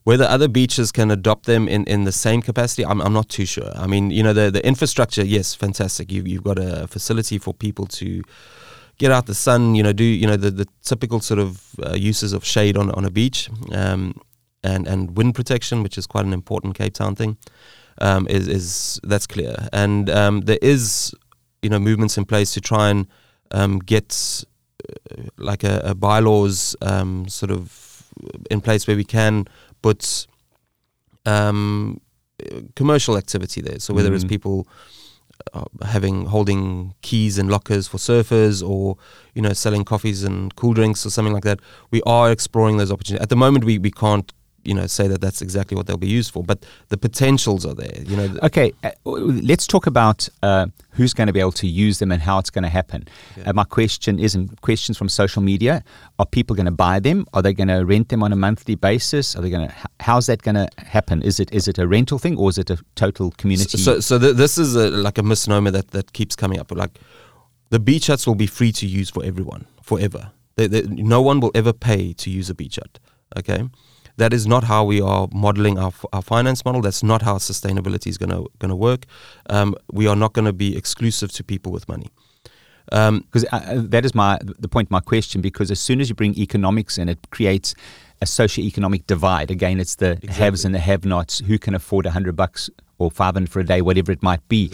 whether 0.04 0.26
other 0.26 0.48
beaches 0.48 0.92
can 0.92 1.10
adopt 1.10 1.48
them 1.48 1.68
in, 1.68 1.84
in 1.86 2.04
the 2.04 2.12
same 2.12 2.44
capacity, 2.44 2.86
I'm, 2.86 3.02
I'm 3.02 3.12
not 3.12 3.28
too 3.28 3.46
sure. 3.46 3.72
I 3.76 3.88
mean, 3.88 4.12
you 4.12 4.22
know, 4.22 4.34
the 4.34 4.52
the 4.52 4.66
infrastructure, 4.66 5.26
yes, 5.26 5.56
fantastic. 5.56 6.12
You've, 6.12 6.28
you've 6.28 6.44
got 6.44 6.60
a 6.60 6.88
facility 6.88 7.40
for 7.40 7.54
people 7.54 7.88
to 7.88 8.22
get 8.98 9.12
out 9.12 9.26
the 9.26 9.36
sun. 9.36 9.76
You 9.76 9.84
know, 9.84 9.94
do 9.94 10.04
you 10.04 10.28
know 10.28 10.38
the, 10.38 10.52
the 10.52 10.68
typical 10.84 11.20
sort 11.20 11.40
of 11.40 11.62
uh, 11.84 11.96
uses 11.96 12.34
of 12.34 12.46
shade 12.46 12.78
on 12.78 12.92
on 12.92 13.04
a 13.04 13.10
beach, 13.10 13.50
um, 13.72 14.14
and 14.64 14.88
and 14.88 15.18
wind 15.18 15.34
protection, 15.34 15.84
which 15.84 15.98
is 15.98 16.06
quite 16.08 16.26
an 16.26 16.34
important 16.34 16.76
Cape 16.76 16.94
Town 16.94 17.16
thing. 17.16 17.38
Um, 18.02 18.28
is 18.28 18.48
is 18.48 19.00
that's 19.04 19.26
clear, 19.28 19.56
and 19.72 20.10
um, 20.10 20.42
there 20.42 20.60
is 20.62 21.14
you 21.62 21.70
know 21.70 21.80
movements 21.80 22.18
in 22.18 22.26
place 22.26 22.54
to 22.54 22.62
try 22.62 22.90
and 22.90 23.08
um, 23.52 23.80
get 23.80 24.44
uh, 24.90 25.24
like 25.38 25.64
a, 25.64 25.80
a 25.86 25.96
bylaws 25.96 26.76
um, 26.82 27.28
sort 27.30 27.52
of 27.52 28.04
in 28.52 28.60
place 28.62 28.86
where 28.88 28.98
we 28.98 29.06
can 29.06 29.46
put 29.82 30.28
um, 31.26 32.00
commercial 32.76 33.18
activity 33.18 33.62
there. 33.62 33.80
So 33.80 33.94
whether 33.94 34.14
it's 34.14 34.26
Mhm. 34.26 34.30
people 34.30 34.68
uh, 35.54 35.64
having 35.86 36.26
holding 36.26 36.94
keys 37.02 37.38
and 37.38 37.50
lockers 37.50 37.88
for 37.88 37.98
surfers, 37.98 38.62
or 38.68 38.98
you 39.34 39.42
know 39.42 39.54
selling 39.54 39.84
coffees 39.86 40.24
and 40.24 40.54
cool 40.56 40.74
drinks 40.74 41.06
or 41.06 41.10
something 41.10 41.34
like 41.34 41.44
that, 41.44 41.60
we 41.92 42.02
are 42.06 42.32
exploring 42.32 42.78
those 42.78 42.92
opportunities. 42.92 43.24
At 43.24 43.30
the 43.30 43.36
moment, 43.36 43.64
we, 43.64 43.78
we 43.80 43.92
can't 43.92 44.32
you 44.66 44.74
know 44.74 44.88
say 44.88 45.08
that 45.08 45.22
that's 45.22 45.42
exactly 45.42 45.76
what 45.78 45.88
they'll 45.88 45.98
be 45.98 46.08
used 46.08 46.32
for, 46.32 46.44
but 46.44 46.66
the 46.90 46.98
potentials 46.98 47.66
are 47.66 47.74
there. 47.74 48.02
You 48.04 48.18
know, 48.18 48.40
Okay, 48.44 48.74
uh, 48.84 48.92
let's 49.06 49.68
talk 49.68 49.88
about 49.88 50.28
uh, 50.44 50.68
who's 50.92 51.14
going 51.14 51.28
to 51.28 51.34
be 51.34 51.40
able 51.40 51.52
to 51.54 51.68
use 51.68 52.00
them 52.00 52.12
and 52.12 52.22
how 52.22 52.40
it's 52.40 52.50
going 52.50 52.64
to 52.64 52.70
happen. 52.70 53.08
Yeah. 53.38 53.50
Uh, 53.50 53.54
my 53.54 53.64
question 53.64 54.20
is, 54.20 54.36
and 54.36 54.60
questions 54.62 54.98
from 54.98 55.10
social 55.10 55.42
media: 55.42 55.84
Are 56.20 56.26
people 56.26 56.56
going 56.56 56.66
to 56.66 56.72
buy 56.72 57.00
them? 57.00 57.26
Are 57.34 57.42
they 57.42 57.54
going 57.54 57.68
to 57.68 57.86
rent 57.86 58.10
them 58.10 58.24
on 58.24 58.34
a 58.34 58.36
monthly 58.36 58.76
basis? 58.76 59.36
Are 59.36 59.42
they 59.42 59.50
going 59.50 59.68
to? 59.68 59.76
How's 60.00 60.26
that 60.28 60.42
going 60.42 60.56
to 60.56 60.68
happen? 60.78 61.22
Is 61.22 61.40
it 61.40 61.52
is 61.52 61.68
it 61.68 61.78
a 61.78 61.88
rental 61.88 62.20
thing 62.20 62.38
or 62.38 62.50
is 62.50 62.58
it 62.58 62.70
a 62.70 62.78
total 62.96 63.32
community? 63.32 63.78
So, 63.78 64.00
so 64.00 64.20
th- 64.20 64.36
this 64.36 64.58
is 64.58 64.76
a, 64.76 64.90
like 64.90 65.18
a 65.18 65.24
misnomer 65.24 65.72
that, 65.72 65.92
that 65.92 66.14
keeps 66.14 66.36
coming 66.36 66.60
up. 66.60 66.72
Like 66.72 67.00
the 67.70 67.80
beach 67.80 68.08
huts 68.08 68.28
will 68.28 68.36
be 68.36 68.48
free 68.48 68.72
to 68.74 68.86
use 68.86 69.10
for 69.10 69.24
everyone 69.24 69.66
forever. 69.82 70.32
They, 70.56 70.68
they, 70.68 70.82
no 70.84 71.22
one 71.22 71.40
will 71.40 71.52
ever 71.54 71.74
pay 71.74 72.14
to 72.14 72.30
use 72.30 72.50
a 72.50 72.56
beach 72.56 72.78
hut. 72.78 73.00
Okay, 73.38 73.68
that 74.18 74.34
is 74.34 74.48
not 74.48 74.64
how 74.64 74.84
we 74.84 75.02
are 75.02 75.28
modeling 75.32 75.78
our, 75.78 75.92
our 76.14 76.22
finance 76.22 76.64
model. 76.66 76.82
That's 76.82 77.04
not 77.04 77.22
how 77.22 77.38
sustainability 77.38 78.08
is 78.08 78.18
going 78.18 78.30
to 78.30 78.50
going 78.60 78.70
to 78.70 78.76
work. 78.76 79.06
Um, 79.50 79.76
we 79.92 80.08
are 80.08 80.16
not 80.16 80.34
going 80.34 80.46
to 80.46 80.54
be 80.54 80.78
exclusive 80.78 81.32
to 81.34 81.44
people 81.44 81.72
with 81.72 81.88
money. 81.88 82.10
Um, 82.92 83.22
because 83.22 83.46
uh, 83.52 83.82
that 83.88 84.06
is 84.06 84.14
my 84.14 84.40
the 84.44 84.68
point. 84.68 84.88
of 84.88 84.92
My 84.92 85.00
question 85.00 85.42
because 85.42 85.72
as 85.72 85.80
soon 85.80 86.00
as 86.02 86.10
you 86.10 86.16
bring 86.16 86.38
economics 86.38 86.98
in, 86.98 87.10
it 87.10 87.20
creates 87.32 87.76
a 88.22 88.26
socio-economic 88.26 89.08
divide. 89.08 89.52
Again, 89.52 89.80
it's 89.80 89.96
the 89.96 90.20
haves 90.30 90.66
and 90.66 90.74
the 90.74 90.80
have-nots. 90.80 91.40
Who 91.40 91.58
can 91.58 91.74
afford 91.76 92.06
a 92.06 92.12
hundred 92.12 92.36
bucks 92.36 92.70
or 92.98 93.10
five 93.12 93.34
hundred 93.34 93.52
for 93.52 93.60
a 93.60 93.66
day, 93.66 93.82
whatever 93.82 94.12
it 94.12 94.24
might 94.24 94.48
be. 94.48 94.72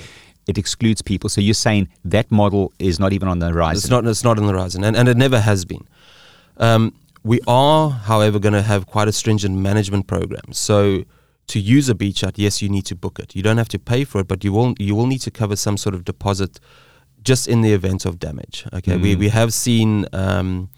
It 0.48 0.58
excludes 0.58 1.02
people. 1.02 1.30
So 1.30 1.40
you're 1.40 1.54
saying 1.54 1.88
that 2.04 2.32
model 2.32 2.74
is 2.80 3.00
not 3.00 3.14
even 3.14 3.28
on 3.28 3.40
the 3.40 3.50
horizon. 3.50 3.78
It's 3.78 3.90
not. 3.90 4.06
It's 4.06 4.24
not 4.24 4.38
on 4.38 4.46
the 4.46 4.54
horizon, 4.54 4.84
and, 4.84 4.98
and 4.98 5.08
it 5.08 5.16
never 5.16 5.40
has 5.40 5.66
been. 5.66 5.88
Um, 6.58 6.94
we 7.24 7.40
are, 7.48 7.90
however, 7.90 8.40
going 8.40 8.54
to 8.54 8.62
have 8.64 8.86
quite 8.88 9.08
a 9.08 9.12
stringent 9.12 9.56
management 9.58 10.08
program. 10.08 10.54
So, 10.54 11.04
to 11.48 11.60
use 11.60 11.90
a 11.90 11.96
beach 11.96 12.22
hut, 12.22 12.38
yes, 12.38 12.62
you 12.62 12.70
need 12.70 12.86
to 12.86 12.96
book 12.96 13.20
it. 13.20 13.36
You 13.36 13.44
don't 13.44 13.58
have 13.58 13.70
to 13.70 13.80
pay 13.80 14.04
for 14.06 14.22
it, 14.22 14.28
but 14.28 14.44
you 14.44 14.54
will. 14.54 14.74
You 14.80 14.96
will 14.96 15.08
need 15.08 15.20
to 15.22 15.32
cover 15.32 15.56
some 15.56 15.78
sort 15.78 15.94
of 15.96 16.04
deposit, 16.06 16.60
just 17.24 17.48
in 17.48 17.62
the 17.62 17.74
event 17.74 18.06
of 18.06 18.20
damage. 18.20 18.66
Okay, 18.74 18.96
we 18.98 19.16
Mm. 19.16 19.20
we 19.20 19.30
have 19.30 19.52
seen. 19.54 20.06
Um, 20.14 20.70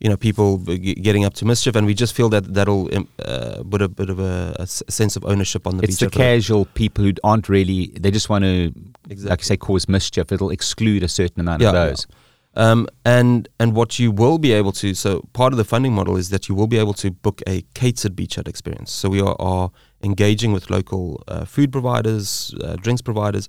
you 0.00 0.08
know, 0.08 0.16
people 0.16 0.58
g- 0.58 0.94
getting 0.94 1.24
up 1.24 1.32
to 1.34 1.44
mischief, 1.44 1.76
and 1.76 1.86
we 1.86 1.94
just 1.94 2.12
feel 2.12 2.28
that 2.30 2.52
that'll 2.54 2.88
um, 2.96 3.06
uh, 3.24 3.62
put 3.70 3.80
a 3.80 3.88
bit 3.88 4.10
of 4.10 4.18
a 4.18 4.66
sense 4.66 5.14
of 5.14 5.24
ownership 5.24 5.64
on 5.64 5.76
the 5.76 5.84
it's 5.84 6.00
beach. 6.00 6.10
the 6.10 6.16
casual 6.18 6.64
people 6.74 7.04
who 7.04 7.12
aren't 7.22 7.48
really. 7.48 7.86
They 8.00 8.10
just 8.10 8.28
want 8.28 8.42
to, 8.44 8.72
Exactly. 9.08 9.30
like 9.30 9.40
you 9.40 9.44
say, 9.44 9.56
cause 9.56 9.88
mischief. 9.88 10.32
It'll 10.32 10.50
exclude 10.50 11.04
a 11.04 11.08
certain 11.08 11.40
amount 11.40 11.62
of 11.62 11.66
Yeah, 11.72 11.86
those. 11.86 12.06
Um, 12.54 12.86
and 13.04 13.48
and 13.58 13.74
what 13.74 13.98
you 13.98 14.10
will 14.10 14.38
be 14.38 14.52
able 14.52 14.72
to 14.72 14.94
so 14.94 15.26
part 15.32 15.54
of 15.54 15.56
the 15.56 15.64
funding 15.64 15.94
model 15.94 16.18
is 16.18 16.28
that 16.28 16.48
you 16.48 16.54
will 16.54 16.66
be 16.66 16.78
able 16.78 16.92
to 16.94 17.10
book 17.10 17.40
a 17.46 17.62
catered 17.74 18.14
beach 18.14 18.34
hut 18.34 18.46
experience. 18.46 18.92
So 18.92 19.08
we 19.08 19.22
are, 19.22 19.36
are 19.38 19.70
engaging 20.02 20.52
with 20.52 20.68
local 20.68 21.22
uh, 21.28 21.46
food 21.46 21.72
providers, 21.72 22.54
uh, 22.62 22.76
drinks 22.76 23.00
providers, 23.00 23.48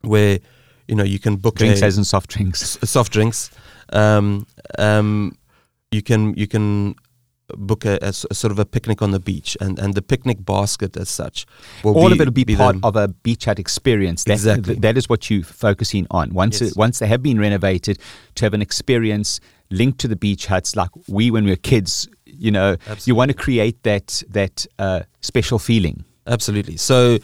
where 0.00 0.40
you 0.88 0.96
know 0.96 1.04
you 1.04 1.20
can 1.20 1.36
book 1.36 1.56
Drinks 1.56 1.82
a, 1.82 1.86
as 1.86 1.96
in 1.96 2.04
soft 2.04 2.30
drinks. 2.30 2.78
soft 2.82 3.12
drinks. 3.12 3.50
Um, 3.92 4.46
um, 4.78 5.38
you 5.92 6.02
can 6.02 6.34
you 6.34 6.48
can 6.48 6.96
book 7.56 7.84
a 7.84 8.12
sort 8.12 8.50
of 8.52 8.58
a 8.58 8.64
picnic 8.66 9.00
on 9.02 9.10
the 9.10 9.18
beach, 9.20 9.56
and, 9.60 9.78
and 9.78 9.94
the 9.94 10.02
picnic 10.02 10.44
basket 10.44 10.96
as 10.96 11.08
such 11.08 11.46
All 11.82 11.94
be, 12.08 12.12
of 12.12 12.20
it 12.20 12.24
will 12.26 12.32
be, 12.32 12.44
the- 12.44 12.56
part 12.56 12.76
of 12.82 12.96
a 12.96 13.08
beach 13.08 13.46
hut 13.46 13.58
experience. 13.58 14.24
That, 14.24 14.32
Exactly. 14.34 14.74
th- 14.74 14.80
that 14.82 14.96
is 14.98 15.08
what 15.08 15.30
you're 15.30 15.42
focusing 15.44 16.06
on. 16.10 16.34
Once 16.34 16.60
Yes. 16.60 16.72
it, 16.72 16.76
once 16.76 16.98
they 16.98 17.06
have 17.06 17.22
been 17.22 17.38
renovated, 17.40 17.98
to 18.34 18.44
have 18.44 18.54
an 18.54 18.62
experience 18.62 19.40
linked 19.70 19.98
to 20.00 20.08
the 20.08 20.16
beach 20.16 20.46
huts, 20.46 20.76
like 20.76 20.90
we 21.08 21.30
when 21.30 21.44
we 21.44 21.50
were 21.50 21.56
kids. 21.56 22.08
You 22.26 22.50
know, 22.50 22.76
you 23.04 23.14
want 23.14 23.30
to 23.30 23.34
create 23.36 23.82
that 23.82 24.22
that 24.30 24.66
uh, 24.78 25.00
special 25.22 25.58
feeling. 25.58 26.04
Absolutely. 26.26 26.76
So, 26.76 27.18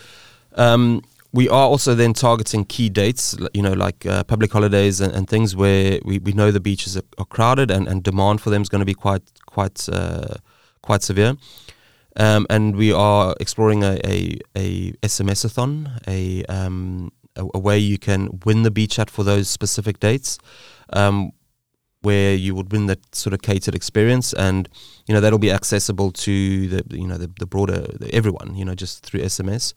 um, 0.56 1.02
we 1.34 1.48
are 1.48 1.66
also 1.66 1.96
then 1.96 2.12
targeting 2.12 2.64
key 2.64 2.88
dates, 2.88 3.36
you 3.52 3.60
know, 3.60 3.72
like 3.72 4.06
uh, 4.06 4.22
public 4.22 4.52
holidays 4.52 5.00
and, 5.00 5.12
and, 5.12 5.28
things 5.28 5.56
where 5.56 5.98
we, 6.04 6.20
we 6.20 6.32
know 6.32 6.52
the 6.52 6.60
beaches 6.60 6.96
are, 6.96 7.02
are 7.18 7.24
crowded 7.24 7.72
and, 7.72 7.88
and 7.88 8.04
demand 8.04 8.40
for 8.40 8.50
them 8.50 8.62
is 8.62 8.68
going 8.68 8.80
to 8.80 8.86
be 8.86 8.94
quite 8.94 9.22
quite 9.46 9.88
uh, 9.88 10.36
quite 10.80 11.02
severe. 11.02 11.34
Um, 12.16 12.46
and 12.48 12.76
we 12.76 12.92
are 12.92 13.34
exploring 13.40 13.82
a, 13.82 13.98
a, 14.04 14.38
a 14.54 14.92
SMS-a-thon, 15.02 15.98
a, 16.06 16.44
um, 16.44 17.10
a, 17.34 17.44
a, 17.54 17.58
way 17.58 17.76
you 17.76 17.98
can 17.98 18.38
win 18.46 18.62
the 18.62 18.70
beach 18.70 18.96
hut 18.96 19.10
for 19.10 19.24
those 19.24 19.48
specific 19.48 19.98
dates, 19.98 20.38
um, 20.92 21.32
where 22.02 22.36
you 22.36 22.54
would 22.54 22.70
win 22.70 22.86
that 22.86 23.12
sort 23.12 23.34
of 23.34 23.42
catered 23.42 23.74
experience, 23.74 24.32
and 24.34 24.68
you 25.08 25.14
know 25.14 25.20
that'll 25.20 25.40
be 25.40 25.50
accessible 25.50 26.12
to 26.12 26.68
the 26.68 26.96
you 26.96 27.08
know 27.08 27.18
the, 27.18 27.28
the 27.40 27.46
broader 27.46 27.80
the, 27.98 28.08
everyone, 28.14 28.54
you 28.54 28.64
know, 28.64 28.76
just 28.76 29.04
through 29.04 29.22
SMS. 29.22 29.74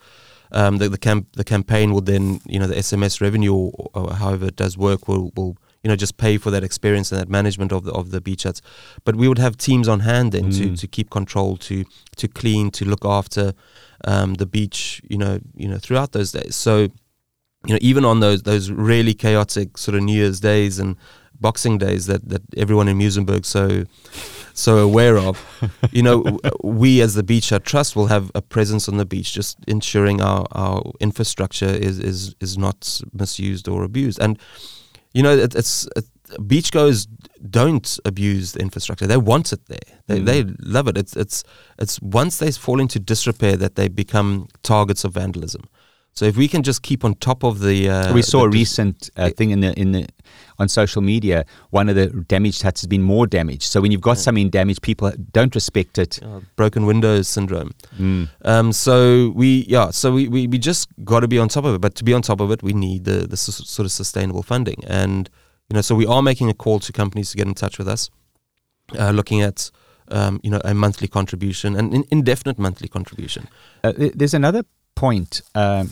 Um, 0.51 0.77
the 0.77 0.89
the, 0.89 0.97
camp, 0.97 1.27
the 1.33 1.43
campaign 1.43 1.91
will 1.93 2.01
then 2.01 2.41
you 2.45 2.59
know 2.59 2.67
the 2.67 2.75
SMS 2.75 3.21
revenue 3.21 3.53
or, 3.53 3.89
or 3.93 4.13
however 4.13 4.47
it 4.47 4.55
does 4.55 4.77
work 4.77 5.07
will 5.07 5.31
will 5.35 5.57
you 5.83 5.89
know 5.89 5.95
just 5.95 6.17
pay 6.17 6.37
for 6.37 6.51
that 6.51 6.63
experience 6.63 7.11
and 7.11 7.21
that 7.21 7.29
management 7.29 7.71
of 7.71 7.83
the 7.83 7.91
of 7.91 8.11
the 8.11 8.21
beach 8.21 8.43
huts. 8.43 8.61
But 9.03 9.15
we 9.15 9.27
would 9.27 9.39
have 9.39 9.57
teams 9.57 9.87
on 9.87 10.01
hand 10.01 10.31
then 10.31 10.51
mm. 10.51 10.57
to, 10.57 10.75
to 10.75 10.87
keep 10.87 11.09
control, 11.09 11.57
to 11.57 11.85
to 12.17 12.27
clean, 12.27 12.71
to 12.71 12.85
look 12.85 13.05
after 13.05 13.53
um, 14.05 14.35
the 14.35 14.45
beach, 14.45 15.01
you 15.09 15.17
know, 15.17 15.39
you 15.55 15.67
know 15.67 15.77
throughout 15.77 16.11
those 16.11 16.31
days. 16.31 16.55
So 16.55 16.89
you 17.65 17.73
know 17.73 17.79
even 17.81 18.05
on 18.05 18.19
those 18.19 18.43
those 18.43 18.71
really 18.71 19.13
chaotic 19.13 19.77
sort 19.77 19.95
of 19.95 20.03
New 20.03 20.15
Year's 20.15 20.39
days 20.39 20.79
and 20.79 20.95
Boxing 21.39 21.77
days 21.77 22.07
that 22.07 22.27
that 22.29 22.41
everyone 22.55 22.87
in 22.87 22.97
Muizenberg 22.97 23.45
so 23.45 23.83
so 24.57 24.79
aware 24.79 25.17
of. 25.17 25.43
you 25.91 26.01
know, 26.01 26.39
we 26.63 27.01
as 27.01 27.13
the 27.13 27.23
Beach 27.23 27.53
Trust 27.63 27.95
will 27.95 28.07
have 28.07 28.31
a 28.33 28.41
presence 28.41 28.89
on 28.89 28.97
the 28.97 29.05
beach, 29.05 29.33
just 29.33 29.57
ensuring 29.67 30.21
our, 30.21 30.45
our 30.51 30.91
infrastructure 30.99 31.65
is, 31.65 31.99
is 31.99 32.35
is 32.39 32.57
not 32.57 33.01
misused 33.13 33.67
or 33.67 33.83
abused. 33.83 34.19
And 34.19 34.39
you 35.13 35.23
know, 35.23 35.35
it, 35.35 35.55
it's 35.55 35.87
it, 35.95 36.05
beachgoers 36.39 37.07
don't 37.49 37.99
abuse 38.03 38.53
the 38.53 38.59
infrastructure; 38.59 39.07
they 39.07 39.17
want 39.17 39.53
it 39.53 39.65
there. 39.67 39.89
They 40.07 40.19
mm. 40.19 40.25
they 40.25 40.43
love 40.59 40.87
it. 40.87 40.97
It's 40.97 41.15
it's 41.15 41.43
it's 41.77 42.01
once 42.01 42.37
they 42.37 42.51
fall 42.51 42.79
into 42.79 42.99
disrepair 42.99 43.57
that 43.57 43.75
they 43.75 43.87
become 43.87 44.47
targets 44.63 45.03
of 45.03 45.13
vandalism. 45.13 45.63
So 46.17 46.25
if 46.25 46.35
we 46.35 46.47
can 46.47 46.63
just 46.63 46.81
keep 46.81 47.05
on 47.05 47.13
top 47.13 47.43
of 47.43 47.59
the, 47.59 47.91
uh, 47.91 48.11
we 48.11 48.23
saw 48.23 48.45
a 48.45 48.49
recent 48.49 49.11
uh, 49.17 49.29
thing 49.29 49.51
in 49.51 49.59
the 49.59 49.79
in 49.79 49.91
the 49.91 50.07
on 50.57 50.67
social 50.67 51.03
media. 51.03 51.45
One 51.69 51.89
of 51.89 51.95
the 51.95 52.07
damaged 52.07 52.63
huts 52.63 52.81
has 52.81 52.87
been 52.87 53.03
more 53.03 53.27
damaged. 53.27 53.65
So 53.71 53.81
when 53.81 53.91
you've 53.91 54.01
got 54.01 54.17
yeah. 54.17 54.23
something 54.23 54.49
damaged, 54.49 54.81
people 54.81 55.11
don't 55.31 55.53
respect 55.53 55.99
it. 55.99 56.19
broken 56.55 56.87
windows 56.87 57.27
syndrome. 57.27 57.69
Mm. 57.99 58.29
Um, 58.41 58.71
so 58.71 59.29
we 59.35 59.67
yeah, 59.69 59.91
so 59.91 60.11
we, 60.11 60.27
we, 60.27 60.47
we 60.47 60.57
just 60.57 60.89
got 61.03 61.19
to 61.19 61.27
be 61.27 61.37
on 61.37 61.49
top 61.49 61.65
of 61.65 61.75
it. 61.75 61.81
But 61.81 61.93
to 61.93 62.03
be 62.03 62.13
on 62.13 62.23
top 62.23 62.41
of 62.41 62.49
it, 62.49 62.63
we 62.63 62.73
need 62.73 63.05
the 63.05 63.27
the 63.27 63.37
sort 63.37 63.85
of 63.85 63.91
sustainable 63.91 64.41
funding. 64.41 64.83
And 64.87 65.29
you 65.69 65.75
know, 65.75 65.81
so 65.81 65.93
we 65.93 66.07
are 66.07 66.23
making 66.23 66.49
a 66.49 66.55
call 66.55 66.79
to 66.79 66.91
companies 66.91 67.29
to 67.29 67.37
get 67.37 67.45
in 67.45 67.53
touch 67.53 67.77
with 67.77 67.87
us, 67.87 68.09
uh, 68.97 69.11
looking 69.11 69.43
at. 69.43 69.69
Um, 70.09 70.39
you 70.41 70.49
know, 70.49 70.61
a 70.63 70.73
monthly 70.73 71.09
contribution, 71.09 71.75
an 71.75 72.05
indefinite 72.11 72.57
monthly 72.57 72.87
contribution. 72.87 73.49
Uh, 73.83 73.91
there's 74.15 74.33
another 74.33 74.63
point. 74.95 75.41
Um, 75.53 75.91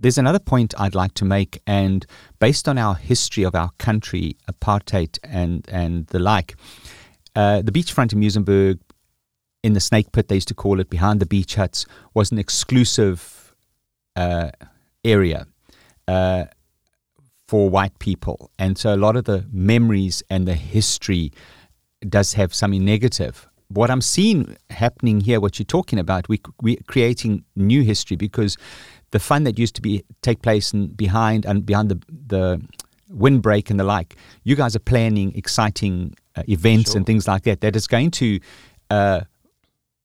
There's 0.00 0.16
another 0.16 0.38
point 0.38 0.72
I'd 0.78 0.94
like 0.94 1.12
to 1.14 1.26
make, 1.26 1.60
and 1.66 2.06
based 2.38 2.66
on 2.66 2.78
our 2.78 2.94
history 2.94 3.44
of 3.44 3.54
our 3.54 3.70
country, 3.76 4.38
apartheid 4.50 5.18
and, 5.22 5.68
and 5.68 6.06
the 6.06 6.18
like, 6.18 6.56
uh, 7.36 7.60
the 7.60 7.70
beachfront 7.70 8.14
in 8.14 8.20
Muizenberg, 8.20 8.80
in 9.62 9.74
the 9.74 9.80
snake 9.80 10.10
pit, 10.12 10.28
they 10.28 10.36
used 10.36 10.48
to 10.48 10.54
call 10.54 10.80
it, 10.80 10.88
behind 10.88 11.20
the 11.20 11.26
beach 11.26 11.56
huts, 11.56 11.84
was 12.14 12.32
an 12.32 12.38
exclusive 12.38 13.54
uh, 14.16 14.50
area 15.04 15.46
uh, 16.08 16.44
for 17.46 17.68
white 17.68 17.98
people. 17.98 18.50
And 18.58 18.78
so 18.78 18.94
a 18.94 18.96
lot 18.96 19.16
of 19.16 19.24
the 19.24 19.44
memories 19.52 20.22
and 20.30 20.48
the 20.48 20.54
history 20.54 21.30
does 22.08 22.32
have 22.32 22.54
something 22.54 22.82
negative 22.82 23.50
what 23.70 23.88
I'm 23.88 24.00
seeing 24.00 24.56
happening 24.68 25.20
here, 25.20 25.40
what 25.40 25.58
you're 25.58 25.64
talking 25.64 25.98
about, 25.98 26.28
we, 26.28 26.40
we're 26.60 26.76
creating 26.88 27.44
new 27.54 27.82
history 27.82 28.16
because 28.16 28.56
the 29.10 29.18
fun 29.18 29.44
that 29.44 29.58
used 29.58 29.74
to 29.76 29.82
be 29.82 30.04
take 30.22 30.42
place 30.42 30.72
and 30.72 30.96
behind 30.96 31.44
and 31.44 31.66
behind 31.66 31.88
the 31.90 32.00
the 32.26 32.60
windbreak 33.10 33.70
and 33.70 33.78
the 33.78 33.84
like. 33.84 34.16
You 34.44 34.56
guys 34.56 34.76
are 34.76 34.80
planning 34.80 35.34
exciting 35.34 36.14
uh, 36.36 36.42
events 36.48 36.92
sure. 36.92 36.98
and 36.98 37.06
things 37.06 37.26
like 37.26 37.42
that. 37.42 37.60
That 37.60 37.76
is 37.76 37.86
going 37.86 38.10
to 38.12 38.40
uh, 38.88 39.20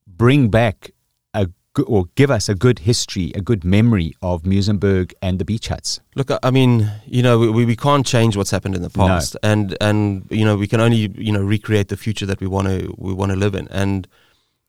bring 0.08 0.50
back 0.50 0.92
a 1.34 1.48
or 1.88 2.06
give 2.16 2.32
us 2.32 2.50
a 2.50 2.56
good 2.56 2.80
history, 2.80 3.32
a 3.36 3.42
good 3.42 3.64
memory 3.64 4.16
of 4.22 4.44
Muizenberg 4.44 5.14
and 5.22 5.40
the 5.40 5.46
beach 5.46 5.68
huts. 5.68 6.00
Look, 6.16 6.32
I 6.42 6.52
mean, 6.52 6.90
you 7.06 7.22
know, 7.22 7.40
we, 7.40 7.66
we 7.66 7.76
can't 7.76 8.06
change 8.06 8.38
what's 8.38 8.52
happened 8.52 8.76
in 8.76 8.82
the 8.82 8.90
past, 8.90 9.36
no. 9.44 9.50
and 9.52 9.78
and 9.82 10.26
you 10.30 10.46
know, 10.46 10.56
we 10.56 10.68
can 10.68 10.82
only 10.82 11.12
you 11.16 11.32
know 11.32 11.44
recreate 11.44 11.90
the 11.90 11.98
future 11.98 12.26
that 12.26 12.40
we 12.40 12.48
want 12.48 12.68
to 12.68 12.94
we 12.98 13.14
want 13.14 13.32
to 13.32 13.38
live 13.38 13.56
in, 13.56 13.68
and 13.70 14.08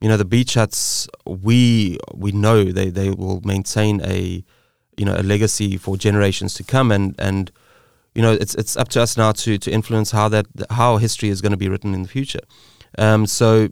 you 0.01 0.09
know 0.09 0.17
the 0.17 0.25
beach 0.25 0.55
huts 0.55 1.09
we 1.25 1.99
we 2.15 2.33
know 2.33 2.65
they 2.65 2.91
they 2.91 3.11
will 3.11 3.41
maintain 3.45 4.01
a 4.03 4.45
you 4.97 5.05
know 5.05 5.15
a 5.15 5.23
legacy 5.23 5.77
for 5.77 5.97
generations 5.97 6.55
to 6.55 6.65
come. 6.65 6.91
And 6.91 7.15
and 7.19 7.51
you 8.15 8.23
know 8.23 8.33
it's 8.33 8.55
it's 8.55 8.77
up 8.77 8.89
to 8.91 9.03
us 9.03 9.17
now 9.17 9.33
to 9.33 9.59
to 9.59 9.71
influence 9.71 10.11
how 10.11 10.29
that 10.29 10.47
how 10.71 10.97
history 10.97 11.29
is 11.29 11.41
going 11.41 11.53
to 11.53 11.59
be 11.59 11.69
written 11.69 11.95
in 11.95 12.03
the 12.03 12.09
future. 12.09 12.41
Um, 12.99 13.27
so 13.27 13.69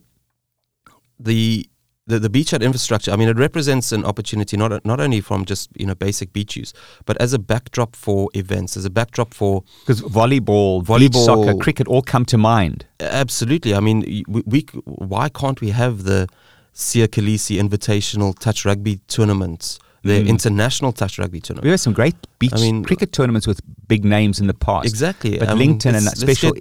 the 1.18 1.68
the, 2.06 2.18
the 2.18 2.28
beach 2.28 2.50
hut 2.50 2.62
infrastructure, 2.62 3.10
I 3.10 3.16
mean, 3.16 3.28
it 3.28 3.36
represents 3.38 3.92
an 3.92 4.04
opportunity 4.04 4.56
not 4.56 4.84
not 4.84 5.00
only 5.00 5.20
from 5.20 5.44
just 5.44 5.70
you 5.76 5.86
know 5.86 5.94
basic 5.94 6.32
beach 6.32 6.56
use, 6.56 6.74
but 7.06 7.16
as 7.20 7.32
a 7.32 7.38
backdrop 7.38 7.96
for 7.96 8.28
events, 8.34 8.76
as 8.76 8.84
a 8.84 8.90
backdrop 8.90 9.32
for 9.32 9.64
because 9.80 10.02
volleyball, 10.02 10.84
volleyball, 10.84 11.24
soccer, 11.24 11.54
cricket 11.54 11.86
all 11.88 12.02
come 12.02 12.24
to 12.26 12.36
mind. 12.36 12.86
Absolutely. 13.00 13.74
I 13.74 13.80
mean, 13.80 14.24
we, 14.28 14.42
we 14.46 14.66
why 14.84 15.28
can't 15.30 15.60
we 15.60 15.70
have 15.70 16.04
the 16.04 16.28
Siya 16.74 17.08
Kolisi 17.08 17.58
Invitational 17.58 18.38
Touch 18.38 18.64
Rugby 18.64 19.00
tournaments? 19.08 19.78
The 20.02 20.22
mm. 20.22 20.28
international 20.28 20.92
touch 20.92 21.18
rugby 21.18 21.40
tournament. 21.40 21.64
We 21.64 21.70
have 21.70 21.80
some 21.80 21.94
great 21.94 22.14
beach 22.38 22.52
I 22.52 22.58
mean, 22.58 22.84
cricket 22.84 23.10
tournaments 23.14 23.46
with 23.46 23.62
big 23.88 24.04
names 24.04 24.38
in 24.38 24.48
the 24.48 24.52
past. 24.52 24.86
Exactly. 24.86 25.38
But 25.38 25.48
I 25.48 25.54
Lincoln 25.54 25.94
mean, 25.94 26.06
and 26.06 26.18
special 26.18 26.52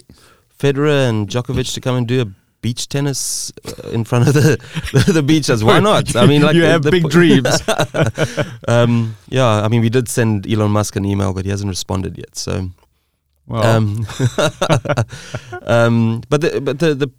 Federer 0.58 1.10
and 1.10 1.28
Djokovic 1.28 1.74
to 1.74 1.80
come 1.82 1.96
and 1.96 2.08
do 2.08 2.22
a 2.22 2.26
beach 2.64 2.88
tennis 2.88 3.52
uh, 3.66 3.90
in 3.90 4.04
front 4.04 4.26
of 4.26 4.32
the 4.32 4.56
the, 5.12 5.22
beaches. 5.22 5.62
Why 5.62 5.80
not? 5.80 6.16
I 6.16 6.24
mean, 6.24 6.40
like 6.40 6.56
you 6.56 6.62
the, 6.62 6.68
have 6.68 6.82
the 6.82 6.90
big 6.90 7.10
dreams. 7.10 7.52
um, 8.68 9.16
yeah, 9.28 9.62
I 9.64 9.68
mean, 9.68 9.82
we 9.82 9.90
did 9.90 10.08
send 10.08 10.50
Elon 10.50 10.70
Musk 10.70 10.96
an 10.96 11.04
email, 11.04 11.34
but 11.34 11.44
he 11.44 11.50
hasn't 11.50 11.68
responded 11.68 12.16
yet. 12.16 12.34
So, 12.36 12.70
well. 13.46 13.62
um, 13.62 14.06
um, 15.74 16.22
but 16.30 16.40
the, 16.40 16.62
but 16.62 16.78
the 16.78 16.94
the 16.94 17.10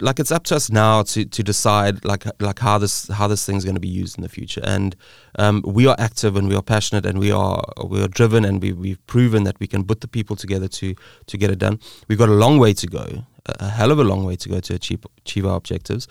like 0.00 0.20
it's 0.20 0.30
up 0.30 0.44
to 0.44 0.54
us 0.54 0.70
now 0.70 1.02
to 1.02 1.24
to 1.24 1.42
decide 1.42 2.04
like 2.04 2.24
like 2.40 2.60
how 2.60 2.78
this 2.78 3.08
how 3.08 3.26
this 3.26 3.44
thing's 3.44 3.64
going 3.64 3.80
to 3.82 3.86
be 3.90 3.94
used 4.02 4.16
in 4.16 4.22
the 4.22 4.28
future 4.28 4.62
and 4.64 4.94
um, 5.38 5.62
we 5.66 5.86
are 5.86 5.96
active 5.98 6.36
and 6.36 6.48
we 6.48 6.56
are 6.56 6.62
passionate 6.62 7.04
and 7.04 7.18
we 7.18 7.30
are 7.32 7.62
we 7.84 8.02
are 8.02 8.08
driven 8.08 8.44
and 8.44 8.62
we 8.62 8.72
we've 8.72 9.04
proven 9.06 9.44
that 9.44 9.58
we 9.60 9.66
can 9.66 9.84
put 9.84 10.00
the 10.00 10.08
people 10.08 10.36
together 10.36 10.68
to 10.68 10.94
to 11.26 11.36
get 11.36 11.50
it 11.50 11.58
done 11.58 11.78
we've 12.08 12.18
got 12.18 12.28
a 12.28 12.38
long 12.44 12.58
way 12.58 12.72
to 12.72 12.86
go 12.86 13.24
a 13.46 13.68
hell 13.68 13.90
of 13.90 13.98
a 13.98 14.04
long 14.04 14.24
way 14.24 14.36
to 14.36 14.48
go 14.48 14.60
to 14.60 14.74
achieve 14.74 15.04
achieve 15.18 15.46
our 15.46 15.56
objectives 15.56 16.06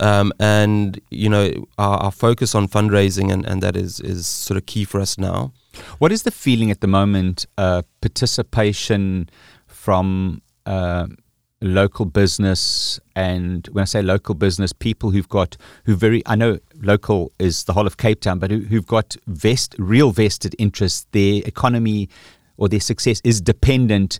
um, 0.00 0.32
and 0.40 1.00
you 1.10 1.28
know 1.28 1.50
our, 1.78 1.98
our, 1.98 2.10
focus 2.10 2.54
on 2.54 2.66
fundraising 2.66 3.32
and, 3.32 3.46
and 3.46 3.62
that 3.62 3.76
is 3.76 4.00
is 4.00 4.26
sort 4.26 4.56
of 4.56 4.66
key 4.66 4.84
for 4.84 5.00
us 5.00 5.16
now 5.18 5.52
what 5.98 6.10
is 6.10 6.24
the 6.24 6.30
feeling 6.30 6.70
at 6.70 6.80
the 6.80 6.86
moment 6.86 7.46
uh, 7.56 7.82
participation 8.00 9.28
from 9.66 10.42
uh, 10.66 11.06
local 11.62 12.04
business 12.04 13.00
and 13.14 13.68
when 13.72 13.82
I 13.82 13.84
say 13.86 14.02
local 14.02 14.34
business, 14.34 14.72
people 14.72 15.10
who've 15.10 15.28
got 15.28 15.56
who 15.84 15.94
very 15.94 16.22
I 16.26 16.34
know 16.34 16.58
local 16.80 17.32
is 17.38 17.64
the 17.64 17.72
whole 17.72 17.86
of 17.86 17.96
Cape 17.96 18.20
Town, 18.20 18.38
but 18.38 18.50
who, 18.50 18.60
who've 18.60 18.86
got 18.86 19.16
vest 19.26 19.74
real 19.78 20.10
vested 20.10 20.54
interest. 20.58 21.10
Their 21.12 21.42
economy 21.46 22.08
or 22.56 22.68
their 22.68 22.80
success 22.80 23.20
is 23.24 23.40
dependent 23.40 24.18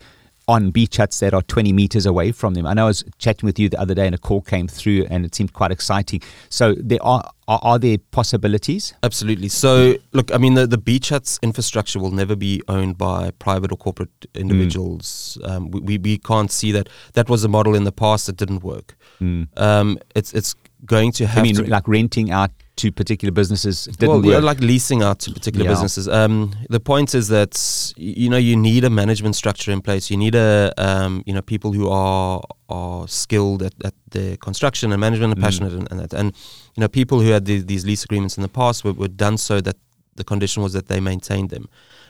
on 0.48 0.70
beach 0.70 0.96
huts 0.96 1.20
that 1.20 1.34
are 1.34 1.42
20 1.42 1.72
meters 1.72 2.06
away 2.06 2.32
from 2.32 2.54
them. 2.54 2.66
I 2.66 2.74
know 2.74 2.84
I 2.84 2.88
was 2.88 3.04
chatting 3.18 3.46
with 3.46 3.58
you 3.58 3.68
the 3.68 3.80
other 3.80 3.94
day 3.94 4.06
and 4.06 4.14
a 4.14 4.18
call 4.18 4.40
came 4.40 4.68
through 4.68 5.06
and 5.10 5.24
it 5.24 5.34
seemed 5.34 5.52
quite 5.52 5.70
exciting. 5.70 6.20
So 6.48 6.74
there 6.78 7.02
are 7.02 7.22
are, 7.48 7.60
are 7.62 7.78
there 7.78 7.98
possibilities? 8.12 8.94
Absolutely. 9.02 9.48
So 9.48 9.96
look, 10.12 10.32
I 10.32 10.38
mean 10.38 10.54
the, 10.54 10.66
the 10.66 10.78
beach 10.78 11.10
huts 11.10 11.38
infrastructure 11.42 11.98
will 11.98 12.10
never 12.10 12.36
be 12.36 12.62
owned 12.68 12.98
by 12.98 13.30
private 13.32 13.72
or 13.72 13.76
corporate 13.76 14.10
individuals. 14.34 15.38
Mm. 15.42 15.50
Um, 15.50 15.70
we, 15.70 15.98
we 15.98 16.18
can't 16.18 16.50
see 16.50 16.72
that. 16.72 16.88
That 17.14 17.28
was 17.28 17.44
a 17.44 17.48
model 17.48 17.74
in 17.74 17.84
the 17.84 17.92
past 17.92 18.26
that 18.26 18.36
didn't 18.36 18.62
work. 18.62 18.96
Mm. 19.20 19.48
Um, 19.56 19.98
it's 20.14 20.32
it's 20.32 20.54
going 20.84 21.12
to 21.12 21.24
I 21.24 21.28
have 21.28 21.42
mean, 21.42 21.54
to 21.56 21.64
like 21.64 21.86
renting 21.86 22.30
out 22.30 22.50
to 22.76 22.90
particular 22.90 23.30
businesses 23.32 23.86
well, 24.00 24.24
yeah, 24.24 24.38
like 24.38 24.60
leasing 24.60 25.02
out 25.02 25.18
to 25.20 25.30
particular 25.32 25.64
Yeah. 25.66 25.72
businesses. 25.72 26.08
Um, 26.08 26.52
the 26.70 26.80
point 26.80 27.14
is 27.14 27.28
that 27.28 27.92
you 27.96 28.30
know 28.30 28.38
you 28.38 28.56
need 28.56 28.84
a 28.84 28.90
management 28.90 29.36
structure 29.36 29.70
in 29.72 29.82
place. 29.82 30.10
You 30.10 30.16
need 30.16 30.34
a 30.34 30.72
um, 30.78 31.22
you 31.26 31.34
know 31.34 31.42
people 31.42 31.72
who 31.72 31.88
are 31.90 32.40
are 32.68 33.06
skilled 33.08 33.62
at, 33.62 33.74
at 33.84 33.94
the 34.10 34.36
construction 34.38 34.90
and 34.92 35.00
management 35.00 35.32
and 35.34 35.40
Mm. 35.40 35.44
passionate 35.44 35.72
and, 35.74 35.86
and 35.90 36.00
that. 36.00 36.12
And 36.14 36.32
you 36.74 36.80
know 36.80 36.88
people 36.88 37.20
who 37.20 37.30
had 37.30 37.44
the, 37.44 37.60
these 37.60 37.84
lease 37.84 38.04
agreements 38.04 38.36
in 38.38 38.42
the 38.42 38.48
past 38.48 38.84
were, 38.84 38.94
were 38.94 39.08
done 39.26 39.36
so 39.36 39.60
that 39.60 39.76
the 40.16 40.24
condition 40.24 40.62
was 40.62 40.72
that 40.72 40.86
they 40.88 41.00
maintained 41.00 41.50
them. 41.50 41.68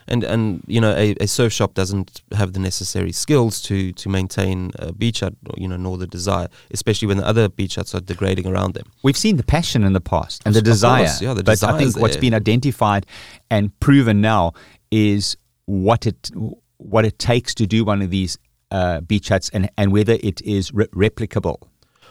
And 0.08 0.24
and 0.24 0.62
you 0.66 0.80
know 0.80 0.92
a, 0.96 1.14
a 1.20 1.26
surf 1.26 1.52
shop 1.52 1.74
doesn't 1.74 2.22
have 2.32 2.52
the 2.52 2.60
necessary 2.60 3.12
skills 3.12 3.60
to 3.62 3.92
to 3.92 4.08
maintain 4.08 4.72
a 4.78 4.92
beach 4.92 5.20
hut, 5.20 5.34
you 5.56 5.68
know, 5.68 5.76
nor 5.76 5.96
the 5.98 6.06
desire, 6.06 6.48
especially 6.72 7.08
when 7.08 7.18
the 7.18 7.26
other 7.26 7.48
beach 7.48 7.76
huts 7.76 7.94
are 7.94 8.00
degrading 8.00 8.46
around 8.46 8.74
them. 8.74 8.84
We've 9.02 9.16
seen 9.16 9.36
the 9.36 9.44
passion 9.44 9.84
in 9.84 9.92
the 9.92 10.00
past 10.00 10.42
and 10.44 10.56
Of 10.56 10.64
the 10.64 10.70
course, 10.70 10.76
desire. 10.80 11.08
yeah, 11.20 11.34
the 11.34 11.44
but 11.44 11.62
I 11.62 11.78
think 11.78 11.96
what's 11.98 12.14
there. 12.14 12.20
been 12.20 12.34
identified 12.34 13.06
and 13.50 13.78
proven 13.80 14.20
now 14.20 14.52
is 14.90 15.36
what 15.66 16.06
it 16.06 16.30
what 16.78 17.04
it 17.04 17.18
takes 17.18 17.54
to 17.54 17.66
do 17.66 17.84
one 17.84 18.02
of 18.02 18.10
these 18.10 18.36
uh, 18.72 19.00
beach 19.02 19.28
huts 19.28 19.50
and, 19.54 19.70
and 19.78 19.92
whether 19.92 20.14
it 20.22 20.40
is 20.42 20.72
re- 20.74 20.86
replicable. 20.88 21.56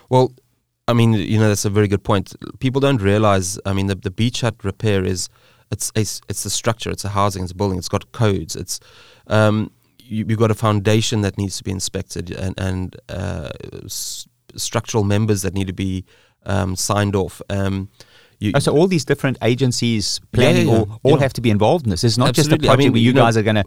Well, 0.10 0.32
I 0.88 0.94
mean, 0.94 1.14
you 1.14 1.40
know, 1.40 1.48
that's 1.50 1.66
a 1.66 1.70
very 1.70 1.88
good 1.88 2.04
point. 2.04 2.34
People 2.60 2.80
don't 2.82 3.02
realize. 3.02 3.60
I 3.66 3.74
mean, 3.74 3.88
the, 3.88 3.96
the 3.96 4.12
beach 4.12 4.42
hut 4.42 4.56
repair 4.64 5.04
is 5.04 5.30
it's 5.72 5.92
a, 5.96 6.02
it's 6.30 6.46
a 6.46 6.50
structure, 6.50 6.90
it's 6.92 7.06
a 7.06 7.10
housing, 7.10 7.44
it's 7.44 7.52
a 7.52 7.56
building, 7.56 7.78
it's 7.80 7.90
got 7.90 8.12
codes. 8.12 8.56
It's 8.56 8.80
um, 9.28 9.72
you, 10.00 10.26
you've 10.28 10.40
got 10.40 10.52
a 10.52 10.56
foundation 10.56 11.22
that 11.22 11.38
needs 11.38 11.58
to 11.58 11.64
be 11.64 11.72
inspected 11.72 12.32
and 12.32 12.54
and 12.60 12.96
uh, 13.10 13.50
s- 13.86 14.28
structural 14.56 15.04
members 15.04 15.42
that 15.44 15.54
need 15.54 15.68
to 15.68 15.74
be 15.74 16.04
um, 16.46 16.76
signed 16.76 17.16
off. 17.16 17.42
Um, 17.50 17.90
you, 18.40 18.52
Oh, 18.56 18.60
so 18.60 18.72
all 18.76 18.88
these 18.88 19.06
different 19.06 19.38
agencies 19.44 20.20
planning 20.32 20.68
yeah, 20.68 20.74
all, 20.74 20.88
yeah. 20.90 20.96
all 21.04 21.12
Yeah. 21.12 21.20
have 21.20 21.34
to 21.34 21.42
be 21.42 21.52
involved 21.52 21.86
in 21.86 21.92
this. 21.92 22.04
It's 22.04 22.18
not 22.18 22.34
just 22.34 22.50
a 22.50 22.54
Absolutely. 22.54 22.70
I 22.70 22.72
project 22.72 22.80
mean, 22.86 22.92
where 22.94 23.00
you, 23.02 23.08
you 23.10 23.14
know- 23.14 23.22
guys 23.22 23.38
are 23.38 23.44
going 23.44 23.56
to 23.58 23.64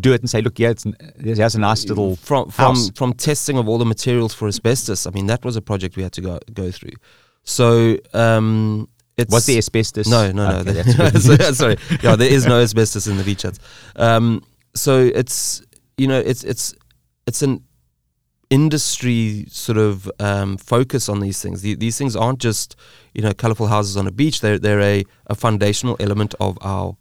do 0.00 0.14
it 0.14 0.22
and 0.22 0.30
say, 0.30 0.40
look, 0.40 0.58
yeah, 0.58 0.70
it's, 0.70 0.84
here's 1.22 1.54
a 1.54 1.60
nice 1.60 1.84
little 1.86 2.16
from 2.16 2.48
from 2.48 2.74
house. 2.74 2.90
from 2.94 3.12
testing 3.12 3.58
of 3.58 3.68
all 3.68 3.76
the 3.78 3.84
materials 3.84 4.32
for 4.32 4.48
asbestos. 4.48 5.06
I 5.06 5.10
mean, 5.10 5.26
that 5.26 5.44
was 5.44 5.56
a 5.56 5.60
project 5.62 5.96
we 5.96 6.02
had 6.02 6.12
to 6.14 6.22
go 6.22 6.38
go 6.54 6.70
through. 6.70 6.96
So 7.42 7.98
um, 8.14 8.88
it's 9.16 9.32
Was 9.32 9.46
there 9.46 9.58
asbestos? 9.58 10.08
No, 10.08 10.32
no, 10.32 10.62
no. 10.62 10.70
Okay, 10.72 10.82
sorry, 11.52 11.76
yeah, 12.02 12.16
there 12.16 12.30
is 12.30 12.46
no 12.46 12.60
asbestos 12.60 13.06
in 13.06 13.16
the 13.16 13.24
beach 13.24 13.42
huts. 13.42 13.58
Um, 13.96 14.42
so 14.74 14.98
it's 15.00 15.62
you 15.96 16.08
know 16.08 16.18
it's 16.18 16.42
it's 16.44 16.74
it's 17.26 17.42
an 17.42 17.62
industry 18.50 19.46
sort 19.48 19.78
of 19.78 20.10
um, 20.20 20.56
focus 20.56 21.08
on 21.08 21.20
these 21.20 21.40
things. 21.40 21.62
The, 21.62 21.74
these 21.74 21.98
things 21.98 22.16
aren't 22.16 22.38
just 22.38 22.76
you 23.14 23.22
know 23.22 23.32
colorful 23.32 23.66
houses 23.68 23.96
on 23.96 24.06
a 24.06 24.12
beach. 24.12 24.40
They're 24.40 24.58
they're 24.58 24.80
a, 24.80 25.04
a 25.26 25.34
foundational 25.34 25.96
element 26.00 26.34
of 26.40 26.58
our 26.60 26.96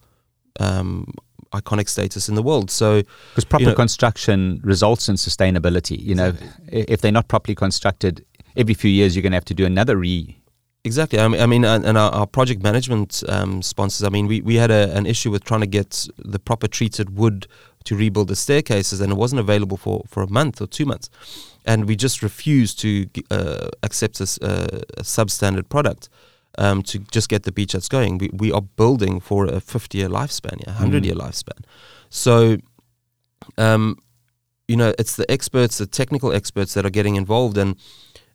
um, 0.59 1.11
iconic 1.51 1.89
status 1.89 2.29
in 2.29 2.35
the 2.35 2.43
world. 2.43 2.69
So 2.71 3.01
Because 3.31 3.45
proper 3.45 3.63
you 3.63 3.69
know- 3.69 3.75
construction 3.75 4.61
results 4.63 5.09
in 5.09 5.15
sustainability. 5.15 5.99
You 5.99 6.15
know, 6.15 6.33
if 6.67 7.01
they're 7.01 7.11
not 7.11 7.27
properly 7.27 7.55
constructed, 7.55 8.25
every 8.55 8.73
few 8.73 8.91
years 8.91 9.15
you're 9.15 9.23
going 9.23 9.31
to 9.31 9.37
have 9.37 9.45
to 9.45 9.53
do 9.53 9.65
another 9.65 9.97
re. 9.97 10.37
Exactly. 10.85 11.17
I 11.17 11.27
mean, 11.29 11.41
I 11.41 11.45
mean 11.45 11.63
and, 11.63 11.85
and 11.85 11.97
our, 11.97 12.11
our 12.11 12.27
project 12.27 12.61
management 12.61 13.23
um, 13.29 13.61
sponsors. 13.61 14.03
I 14.05 14.09
mean, 14.09 14.27
we, 14.27 14.41
we 14.41 14.55
had 14.55 14.69
a, 14.69 14.93
an 14.95 15.05
issue 15.05 15.31
with 15.31 15.45
trying 15.45 15.61
to 15.61 15.67
get 15.67 16.07
the 16.17 16.39
proper 16.39 16.67
treated 16.67 17.17
wood 17.17 17.47
to 17.85 17.95
rebuild 17.95 18.27
the 18.27 18.35
staircases, 18.35 18.99
and 18.99 19.11
it 19.11 19.15
wasn't 19.15 19.39
available 19.39 19.77
for, 19.77 20.03
for 20.07 20.23
a 20.23 20.29
month 20.29 20.61
or 20.61 20.67
two 20.67 20.85
months, 20.85 21.09
and 21.65 21.85
we 21.85 21.95
just 21.95 22.21
refused 22.21 22.79
to 22.79 23.07
uh, 23.31 23.69
accept 23.81 24.19
uh, 24.19 24.25
a 24.97 25.03
substandard 25.03 25.69
product 25.69 26.09
um, 26.57 26.83
to 26.83 26.99
just 26.99 27.29
get 27.29 27.43
the 27.43 27.51
beach 27.51 27.75
going. 27.89 28.17
We, 28.17 28.29
we 28.33 28.51
are 28.51 28.61
building 28.61 29.19
for 29.19 29.45
a 29.45 29.59
50 29.61 29.97
year 29.97 30.09
lifespan, 30.09 30.59
yeah, 30.65 30.73
100 30.73 31.05
year 31.05 31.15
lifespan. 31.15 31.63
So, 32.09 32.57
um, 33.57 33.97
you 34.67 34.75
know, 34.75 34.93
it's 34.99 35.15
the 35.15 35.29
experts, 35.31 35.77
the 35.77 35.87
technical 35.87 36.33
experts 36.33 36.73
that 36.73 36.85
are 36.85 36.89
getting 36.89 37.15
involved, 37.15 37.57
and 37.57 37.75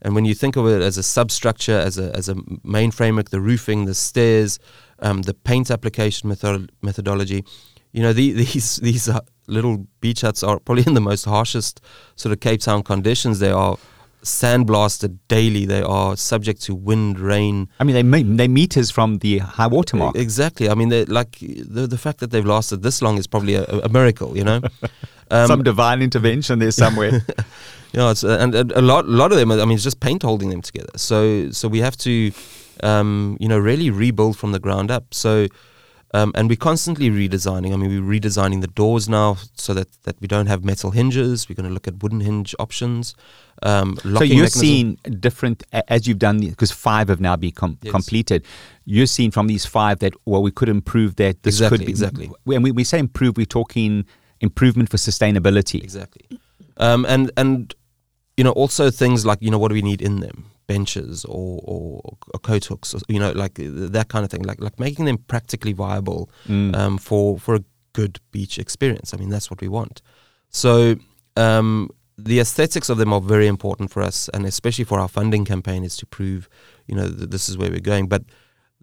and 0.02 0.14
when 0.14 0.24
you 0.24 0.34
think 0.34 0.56
of 0.56 0.66
it 0.66 0.80
as 0.82 0.96
a 0.98 1.02
substructure, 1.02 1.78
as 1.78 1.98
a 1.98 2.14
as 2.16 2.28
a 2.28 2.36
main 2.62 2.90
framework, 2.90 3.30
the 3.30 3.40
roofing, 3.40 3.84
the 3.86 3.94
stairs, 3.94 4.58
um, 5.00 5.22
the 5.22 5.34
paint 5.34 5.70
application 5.70 6.28
method- 6.28 6.70
methodology, 6.82 7.44
you 7.92 8.02
know, 8.02 8.12
the, 8.12 8.32
these 8.44 8.76
these 8.76 9.10
little 9.46 9.86
beach 10.00 10.20
huts 10.20 10.42
are 10.42 10.58
probably 10.60 10.84
in 10.86 10.94
the 10.94 11.00
most 11.00 11.24
harshest 11.24 11.80
sort 12.16 12.32
of 12.32 12.40
Cape 12.40 12.60
Town 12.60 12.82
conditions. 12.82 13.38
They 13.38 13.50
are 13.50 13.76
sandblasted 14.22 15.18
daily. 15.28 15.64
They 15.64 15.82
are 15.82 16.16
subject 16.16 16.60
to 16.62 16.74
wind, 16.74 17.18
rain. 17.18 17.68
I 17.80 17.84
mean, 17.84 17.94
they 17.94 18.02
me- 18.02 18.36
they 18.36 18.48
meters 18.48 18.90
from 18.90 19.18
the 19.18 19.38
high 19.38 19.66
water 19.66 19.96
mark. 19.96 20.16
Exactly. 20.16 20.68
I 20.68 20.74
mean, 20.74 20.90
like 21.08 21.38
the 21.40 21.86
the 21.86 21.98
fact 21.98 22.18
that 22.20 22.30
they've 22.30 22.46
lasted 22.46 22.82
this 22.82 23.02
long 23.02 23.18
is 23.18 23.26
probably 23.26 23.54
a, 23.54 23.64
a 23.64 23.88
miracle. 23.88 24.36
You 24.36 24.44
know. 24.44 24.60
Um, 25.30 25.46
Some 25.46 25.62
divine 25.62 26.00
intervention 26.00 26.58
there 26.58 26.70
somewhere. 26.70 27.22
Yeah, 27.92 28.10
it's, 28.10 28.22
uh, 28.24 28.36
and, 28.40 28.54
and 28.54 28.72
a 28.72 28.82
lot, 28.82 29.04
a 29.06 29.08
lot 29.08 29.32
of 29.32 29.38
them. 29.38 29.50
I 29.50 29.56
mean, 29.64 29.72
it's 29.72 29.82
just 29.84 30.00
paint 30.00 30.22
holding 30.22 30.50
them 30.50 30.60
together. 30.62 30.90
So, 30.96 31.50
so 31.50 31.68
we 31.68 31.78
have 31.78 31.96
to, 31.98 32.32
um, 32.82 33.36
you 33.40 33.48
know, 33.48 33.58
really 33.58 33.90
rebuild 33.90 34.36
from 34.36 34.52
the 34.52 34.58
ground 34.60 34.90
up. 34.90 35.14
So, 35.14 35.46
um, 36.14 36.32
and 36.34 36.48
we're 36.48 36.56
constantly 36.56 37.10
redesigning. 37.10 37.72
I 37.72 37.76
mean, 37.76 37.90
we're 37.90 38.20
redesigning 38.20 38.60
the 38.62 38.66
doors 38.68 39.08
now 39.08 39.36
so 39.54 39.74
that 39.74 39.88
that 40.04 40.16
we 40.20 40.26
don't 40.28 40.46
have 40.46 40.64
metal 40.64 40.90
hinges. 40.90 41.48
We're 41.48 41.54
going 41.54 41.68
to 41.68 41.72
look 41.72 41.86
at 41.88 42.02
wooden 42.02 42.20
hinge 42.20 42.54
options. 42.58 43.14
Um, 43.62 43.96
so 44.02 44.08
you're 44.22 44.44
mechanism. 44.44 44.60
seeing 44.60 44.94
different 45.20 45.64
as 45.88 46.06
you've 46.06 46.18
done 46.18 46.40
because 46.40 46.70
five 46.70 47.08
have 47.08 47.20
now 47.20 47.36
been 47.36 47.50
com- 47.52 47.78
Yes. 47.82 47.90
completed. 47.90 48.44
You're 48.86 49.06
seeing 49.06 49.30
from 49.30 49.48
these 49.48 49.66
five 49.66 49.98
that 49.98 50.14
well 50.24 50.42
we 50.42 50.50
could 50.50 50.68
improve 50.70 51.16
that. 51.16 51.42
This 51.42 51.56
Exactly, 51.56 51.78
could 51.78 51.86
be, 51.86 51.90
exactly. 51.92 52.30
When 52.44 52.62
we, 52.62 52.70
we 52.70 52.84
say 52.84 52.98
improve, 52.98 53.36
we're 53.36 53.46
talking 53.46 54.04
improvement 54.40 54.88
for 54.90 54.96
sustainability. 54.96 55.82
exactly, 55.82 56.24
um, 56.78 57.04
and 57.06 57.30
and 57.36 57.74
you 58.38 58.44
know 58.44 58.54
also 58.62 58.84
things 59.02 59.24
like 59.30 59.38
you 59.44 59.50
know 59.52 59.58
what 59.62 59.68
do 59.70 59.74
we 59.74 59.82
need 59.90 60.00
in 60.08 60.14
them 60.20 60.38
benches 60.66 61.24
or 61.24 61.60
or, 61.72 61.86
or 62.34 62.38
coat 62.50 62.64
hooks 62.70 62.94
or, 62.94 63.00
you 63.14 63.20
know 63.22 63.32
like 63.42 63.54
that 63.96 64.08
kind 64.12 64.24
of 64.24 64.30
thing 64.30 64.42
like 64.50 64.60
like 64.66 64.78
making 64.86 65.04
them 65.08 65.18
practically 65.32 65.74
viable 65.84 66.22
Mm. 66.48 66.74
um, 66.80 66.98
for 66.98 67.38
for 67.44 67.54
a 67.56 67.62
good 67.98 68.20
beach 68.30 68.58
experience. 68.58 69.08
I 69.14 69.16
mean, 69.16 69.30
that's 69.34 69.50
what 69.50 69.60
we 69.60 69.68
want. 69.78 70.02
So 70.50 70.96
um, 71.36 71.88
the 72.16 72.38
aesthetics 72.40 72.88
of 72.90 72.96
them 72.98 73.12
are 73.12 73.20
very 73.20 73.46
important 73.46 73.90
for 73.90 74.02
us, 74.02 74.28
and 74.34 74.46
especially 74.46 74.84
for 74.84 74.98
our 75.00 75.08
funding 75.08 75.44
campaign, 75.44 75.82
is 75.84 75.96
to 75.96 76.06
prove, 76.06 76.48
you 76.86 76.94
know, 76.94 77.08
that 77.08 77.30
this 77.30 77.48
is 77.48 77.56
where 77.58 77.70
we're 77.70 77.80
going. 77.94 78.06
But 78.08 78.22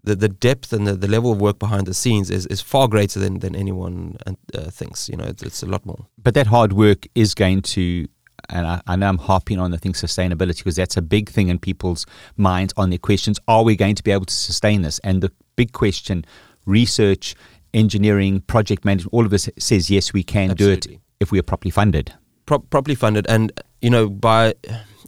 the, 0.04 0.14
the 0.16 0.28
depth 0.28 0.72
and 0.72 0.86
the, 0.86 0.94
the 0.94 1.08
level 1.08 1.32
of 1.32 1.40
work 1.40 1.58
behind 1.58 1.86
the 1.86 1.94
scenes 1.94 2.30
is, 2.30 2.46
is 2.46 2.60
far 2.60 2.88
greater 2.88 3.18
than, 3.20 3.38
than 3.40 3.56
anyone 3.56 4.16
uh, 4.26 4.70
thinks. 4.70 5.08
You 5.08 5.16
know, 5.16 5.24
it's, 5.24 5.42
it's 5.42 5.62
a 5.62 5.66
lot 5.66 5.86
more. 5.86 6.06
But 6.22 6.34
that 6.34 6.46
hard 6.48 6.72
work 6.72 7.06
is 7.14 7.34
going 7.34 7.62
to, 7.76 8.06
and 8.50 8.66
I, 8.66 8.80
I 8.86 8.96
know 8.96 9.08
I'm 9.08 9.18
harping 9.18 9.58
on 9.58 9.70
the 9.70 9.78
thing 9.78 9.92
sustainability 9.92 10.58
because 10.58 10.76
that's 10.76 10.96
a 10.96 11.02
big 11.02 11.30
thing 11.30 11.48
in 11.48 11.58
people's 11.58 12.06
minds 12.36 12.72
on 12.76 12.90
their 12.90 12.98
questions. 12.98 13.38
Are 13.48 13.62
we 13.62 13.76
going 13.76 13.94
to 13.94 14.02
be 14.02 14.10
able 14.10 14.26
to 14.26 14.34
sustain 14.34 14.82
this? 14.82 14.98
And 15.00 15.22
the 15.22 15.32
big 15.56 15.72
question, 15.72 16.24
research, 16.64 17.34
engineering, 17.74 18.40
project 18.40 18.84
management, 18.84 19.12
all 19.12 19.24
of 19.24 19.30
this 19.30 19.48
says 19.58 19.90
yes, 19.90 20.12
we 20.12 20.22
can 20.22 20.50
do 20.50 20.70
it 20.70 20.86
if 21.20 21.30
we 21.30 21.38
are 21.38 21.42
properly 21.42 21.70
funded. 21.70 22.12
Pro- 22.46 22.58
properly 22.58 22.94
funded, 22.94 23.26
and 23.28 23.52
you 23.80 23.90
know, 23.90 24.08
by 24.08 24.54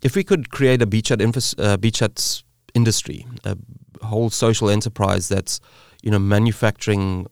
if 0.03 0.17
we 0.17 0.25
could 0.25 0.51
create 0.51 0.83
a 0.83 0.87
beach 0.87 1.11
hut 1.11 1.21
uh, 1.59 1.77
beach 1.77 2.01
huts 2.01 2.43
industry, 2.75 3.27
a 3.45 3.57
whole 4.03 4.31
social 4.31 4.69
enterprise 4.69 5.29
that's 5.29 5.61
you 6.03 6.11
know 6.11 6.19
manufacturing 6.19 7.27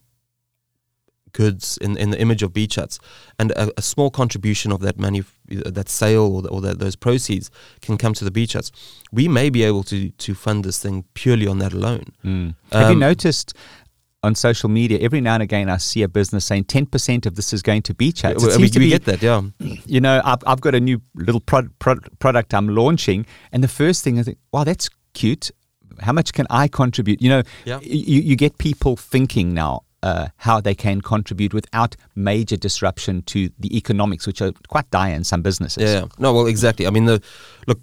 goods 1.32 1.76
in, 1.82 1.96
in 1.98 2.11
the 2.11 2.20
image 2.20 2.42
of 2.42 2.52
beach 2.52 2.76
huts, 2.76 2.98
and 3.38 3.50
a, 3.52 3.70
a 3.78 3.82
small 3.82 4.11
contribution 4.11 4.72
of 4.72 4.80
that 4.80 4.98
manu- 4.98 5.24
that 5.49 5.88
sale 5.88 6.24
or, 6.34 6.42
the, 6.42 6.49
or 6.49 6.61
that 6.61 6.78
those 6.78 6.97
proceeds 6.97 7.51
can 7.82 7.97
come 7.99 8.14
to 8.14 8.24
the 8.24 8.30
beach 8.30 8.53
huts. 8.55 8.70
We 9.12 9.28
may 9.28 9.51
be 9.51 9.62
able 9.64 9.82
to 9.84 10.11
to 10.11 10.34
fund 10.34 10.64
this 10.64 10.78
thing 10.78 11.05
purely 11.14 11.47
on 11.47 11.59
that 11.59 11.72
alone. 11.72 12.05
Have 12.72 12.88
you 12.90 12.94
Um, 12.94 12.99
noticed 12.99 13.55
on 14.22 14.34
social 14.34 14.68
media, 14.68 14.99
every 14.99 15.20
now 15.20 15.34
and 15.34 15.42
again, 15.42 15.68
I 15.68 15.76
see 15.76 16.03
a 16.03 16.09
business 16.09 16.44
saying 16.44 16.64
10% 16.64 17.26
of 17.26 17.36
this 17.36 17.53
is 17.53 17.62
going 17.62 17.82
to 17.82 17.94
beach 17.94 18.22
huts. 18.22 18.42
It 18.42 18.57
we, 18.57 18.62
we 18.64 18.78
be- 18.86 18.88
get 18.88 19.05
that, 19.05 19.22
yeah. 19.22 19.42
you 19.86 20.01
know, 20.01 20.20
I've, 20.24 20.42
I've 20.47 20.61
got 20.61 20.74
a 20.74 20.80
new 20.80 21.01
little 21.14 21.40
pro- 21.40 21.68
pro- 21.78 22.01
product 22.18 22.53
I'm 22.53 22.68
launching, 22.74 23.24
and 23.53 23.62
the 23.62 23.68
first 23.68 24.03
thing 24.03 24.18
I 24.18 24.22
think, 24.24 24.38
wow, 24.53 24.64
that's 24.64 24.88
cute. 25.14 25.51
How 26.01 26.12
much 26.12 26.32
can 26.32 26.47
I 26.51 26.66
contribute? 26.66 27.22
You 27.22 27.28
know, 27.28 27.42
Yeah. 27.64 27.78
you, 27.82 28.20
you 28.20 28.36
get 28.36 28.59
people 28.59 28.97
thinking 28.97 29.55
now 29.55 29.82
uh, 30.07 30.28
how 30.36 30.61
they 30.61 30.74
can 30.74 31.00
contribute 31.00 31.52
without 31.52 31.96
major 32.14 32.57
disruption 32.57 33.22
to 33.22 33.50
the 33.59 33.76
economics, 33.76 34.24
which 34.26 34.40
are 34.40 34.52
quite 34.68 34.88
dire 34.92 35.14
in 35.14 35.24
some 35.24 35.42
businesses. 35.42 35.82
Yeah. 35.82 36.04
No, 36.18 36.32
well, 36.32 36.46
exactly. 36.46 36.86
I 36.86 36.90
mean, 36.90 37.07
the 37.07 37.20
look, 37.66 37.80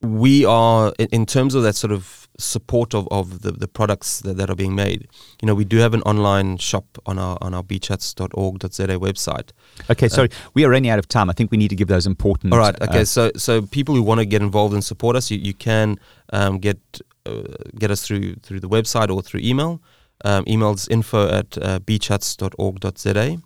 we 0.00 0.44
are 0.44 0.92
in, 0.98 1.08
in 1.12 1.26
terms 1.26 1.54
of 1.54 1.62
that 1.62 1.76
sort 1.76 1.92
of 1.92 2.28
support 2.38 2.92
of, 2.92 3.06
of 3.12 3.42
the, 3.42 3.52
the 3.52 3.68
products 3.68 4.20
that, 4.20 4.36
that 4.36 4.50
are 4.50 4.56
being 4.56 4.74
made. 4.74 5.06
You 5.40 5.46
know, 5.46 5.54
we 5.54 5.64
do 5.64 5.76
have 5.76 5.94
an 5.94 6.02
online 6.02 6.56
shop 6.58 6.86
on 7.06 7.20
our 7.20 7.38
on 7.40 7.54
our 7.54 7.62
beachhuts.org.za 7.62 8.98
website. 8.98 9.50
Okay, 9.90 10.08
sorry, 10.08 10.30
we 10.54 10.64
are 10.64 10.70
running 10.70 10.90
out 10.90 10.98
of 10.98 11.06
time. 11.06 11.30
I 11.30 11.34
think 11.34 11.52
we 11.52 11.56
need 11.56 11.70
to 11.70 11.76
give 11.76 11.86
those 11.86 12.04
important. 12.04 12.52
All 12.52 12.58
right. 12.58 12.74
Okay. 12.82 13.02
uh, 13.02 13.04
so 13.04 13.30
so 13.36 13.62
people 13.62 13.94
who 13.94 14.02
want 14.02 14.18
to 14.18 14.26
get 14.26 14.42
involved 14.42 14.74
and 14.74 14.82
support 14.82 15.14
us, 15.14 15.30
you, 15.30 15.38
you 15.38 15.54
can 15.54 16.00
um, 16.32 16.58
get 16.58 16.80
uh, 17.26 17.42
get 17.78 17.92
us 17.92 18.04
through 18.04 18.34
through 18.42 18.58
the 18.58 18.68
website 18.68 19.08
or 19.14 19.22
through 19.22 19.42
email. 19.44 19.80
Um, 20.24 20.44
emails 20.44 20.88
info 20.90 21.28
at 21.28 21.58
uh, 21.58 21.78
beachhuts.org.za, 21.80 23.38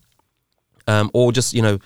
um, 0.86 1.10
or 1.14 1.32
just 1.32 1.54
you 1.54 1.62
know 1.62 1.78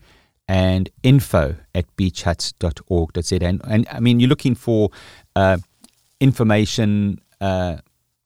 and 0.48 0.90
info 1.04 1.56
at 1.76 1.86
beachhuts.org.za. 1.98 3.36
And, 3.42 3.62
and 3.68 3.88
I 3.92 4.00
mean, 4.00 4.20
you're 4.20 4.30
looking 4.30 4.56
for 4.56 4.90
uh, 5.36 5.58
information. 6.20 7.20
Uh, 7.42 7.78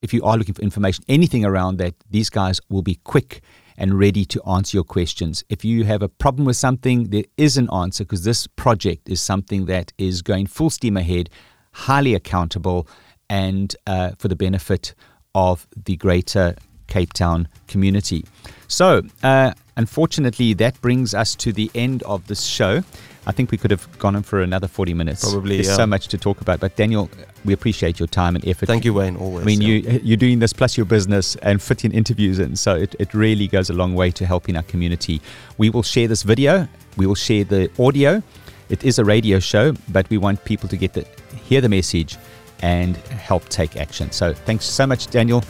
if 0.03 0.13
you 0.13 0.21
are 0.23 0.37
looking 0.37 0.53
for 0.53 0.61
information, 0.61 1.03
anything 1.07 1.45
around 1.45 1.77
that, 1.77 1.95
these 2.11 2.29
guys 2.29 2.59
will 2.69 2.83
be 2.83 2.99
quick 3.03 3.41
and 3.77 3.97
ready 3.97 4.25
to 4.25 4.43
answer 4.43 4.77
your 4.77 4.83
questions. 4.83 5.43
If 5.49 5.65
you 5.65 5.85
have 5.85 6.03
a 6.03 6.09
problem 6.09 6.45
with 6.45 6.57
something, 6.57 7.05
there 7.09 7.23
is 7.37 7.57
an 7.57 7.69
answer 7.73 8.03
because 8.03 8.23
this 8.23 8.45
project 8.45 9.09
is 9.09 9.21
something 9.21 9.65
that 9.65 9.93
is 9.97 10.21
going 10.21 10.47
full 10.47 10.69
steam 10.69 10.97
ahead, 10.97 11.29
highly 11.71 12.13
accountable, 12.13 12.87
and 13.29 13.75
uh, 13.87 14.11
for 14.19 14.27
the 14.27 14.35
benefit 14.35 14.93
of 15.33 15.67
the 15.85 15.95
greater 15.95 16.55
Cape 16.87 17.13
Town 17.13 17.47
community. 17.67 18.25
So, 18.67 19.01
uh, 19.23 19.53
unfortunately, 19.77 20.53
that 20.55 20.79
brings 20.81 21.15
us 21.15 21.33
to 21.35 21.53
the 21.53 21.71
end 21.73 22.03
of 22.03 22.27
this 22.27 22.43
show. 22.43 22.83
I 23.25 23.31
think 23.31 23.51
we 23.51 23.57
could 23.57 23.71
have 23.71 23.87
gone 23.99 24.15
on 24.15 24.23
for 24.23 24.41
another 24.41 24.67
40 24.67 24.93
minutes. 24.93 25.23
Probably, 25.23 25.55
There's 25.57 25.67
yeah. 25.67 25.75
so 25.75 25.87
much 25.87 26.07
to 26.09 26.17
talk 26.17 26.41
about. 26.41 26.59
But, 26.59 26.75
Daniel, 26.75 27.09
we 27.45 27.53
appreciate 27.53 27.99
your 27.99 28.07
time 28.07 28.35
and 28.35 28.45
effort. 28.47 28.65
Thank 28.65 28.85
you, 28.85 28.93
Wayne. 28.93 29.15
Always. 29.15 29.43
I 29.43 29.45
mean, 29.45 29.61
yeah. 29.61 29.67
you, 29.67 30.01
you're 30.03 30.17
doing 30.17 30.39
this 30.39 30.51
plus 30.51 30.75
your 30.75 30.85
business 30.85 31.35
and 31.37 31.61
fitting 31.61 31.91
interviews 31.91 32.39
in. 32.39 32.55
So, 32.55 32.75
it, 32.75 32.95
it 32.99 33.13
really 33.13 33.47
goes 33.47 33.69
a 33.69 33.73
long 33.73 33.95
way 33.95 34.11
to 34.11 34.25
helping 34.25 34.57
our 34.57 34.63
community. 34.63 35.21
We 35.57 35.69
will 35.69 35.83
share 35.83 36.07
this 36.07 36.23
video, 36.23 36.67
we 36.97 37.07
will 37.07 37.15
share 37.15 37.43
the 37.43 37.71
audio. 37.79 38.21
It 38.69 38.83
is 38.83 38.97
a 38.97 39.05
radio 39.05 39.39
show, 39.39 39.73
but 39.89 40.09
we 40.09 40.17
want 40.17 40.43
people 40.45 40.67
to 40.69 40.77
get 40.77 40.93
the, 40.93 41.05
hear 41.45 41.61
the 41.61 41.69
message 41.69 42.17
and 42.61 42.95
help 42.97 43.47
take 43.49 43.77
action. 43.77 44.11
So, 44.11 44.33
thanks 44.33 44.65
so 44.65 44.85
much, 44.85 45.07
Daniel. 45.07 45.43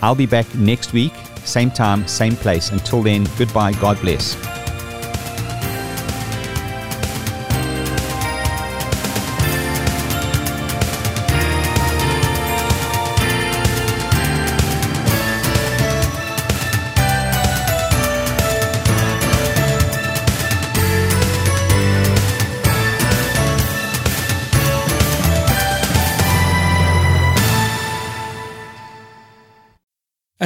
I'll 0.00 0.14
be 0.14 0.26
back 0.26 0.52
next 0.54 0.92
week, 0.92 1.12
same 1.44 1.70
time, 1.70 2.06
same 2.06 2.36
place. 2.36 2.70
Until 2.70 3.02
then, 3.02 3.26
goodbye. 3.36 3.72
God 3.72 4.00
bless. 4.00 4.57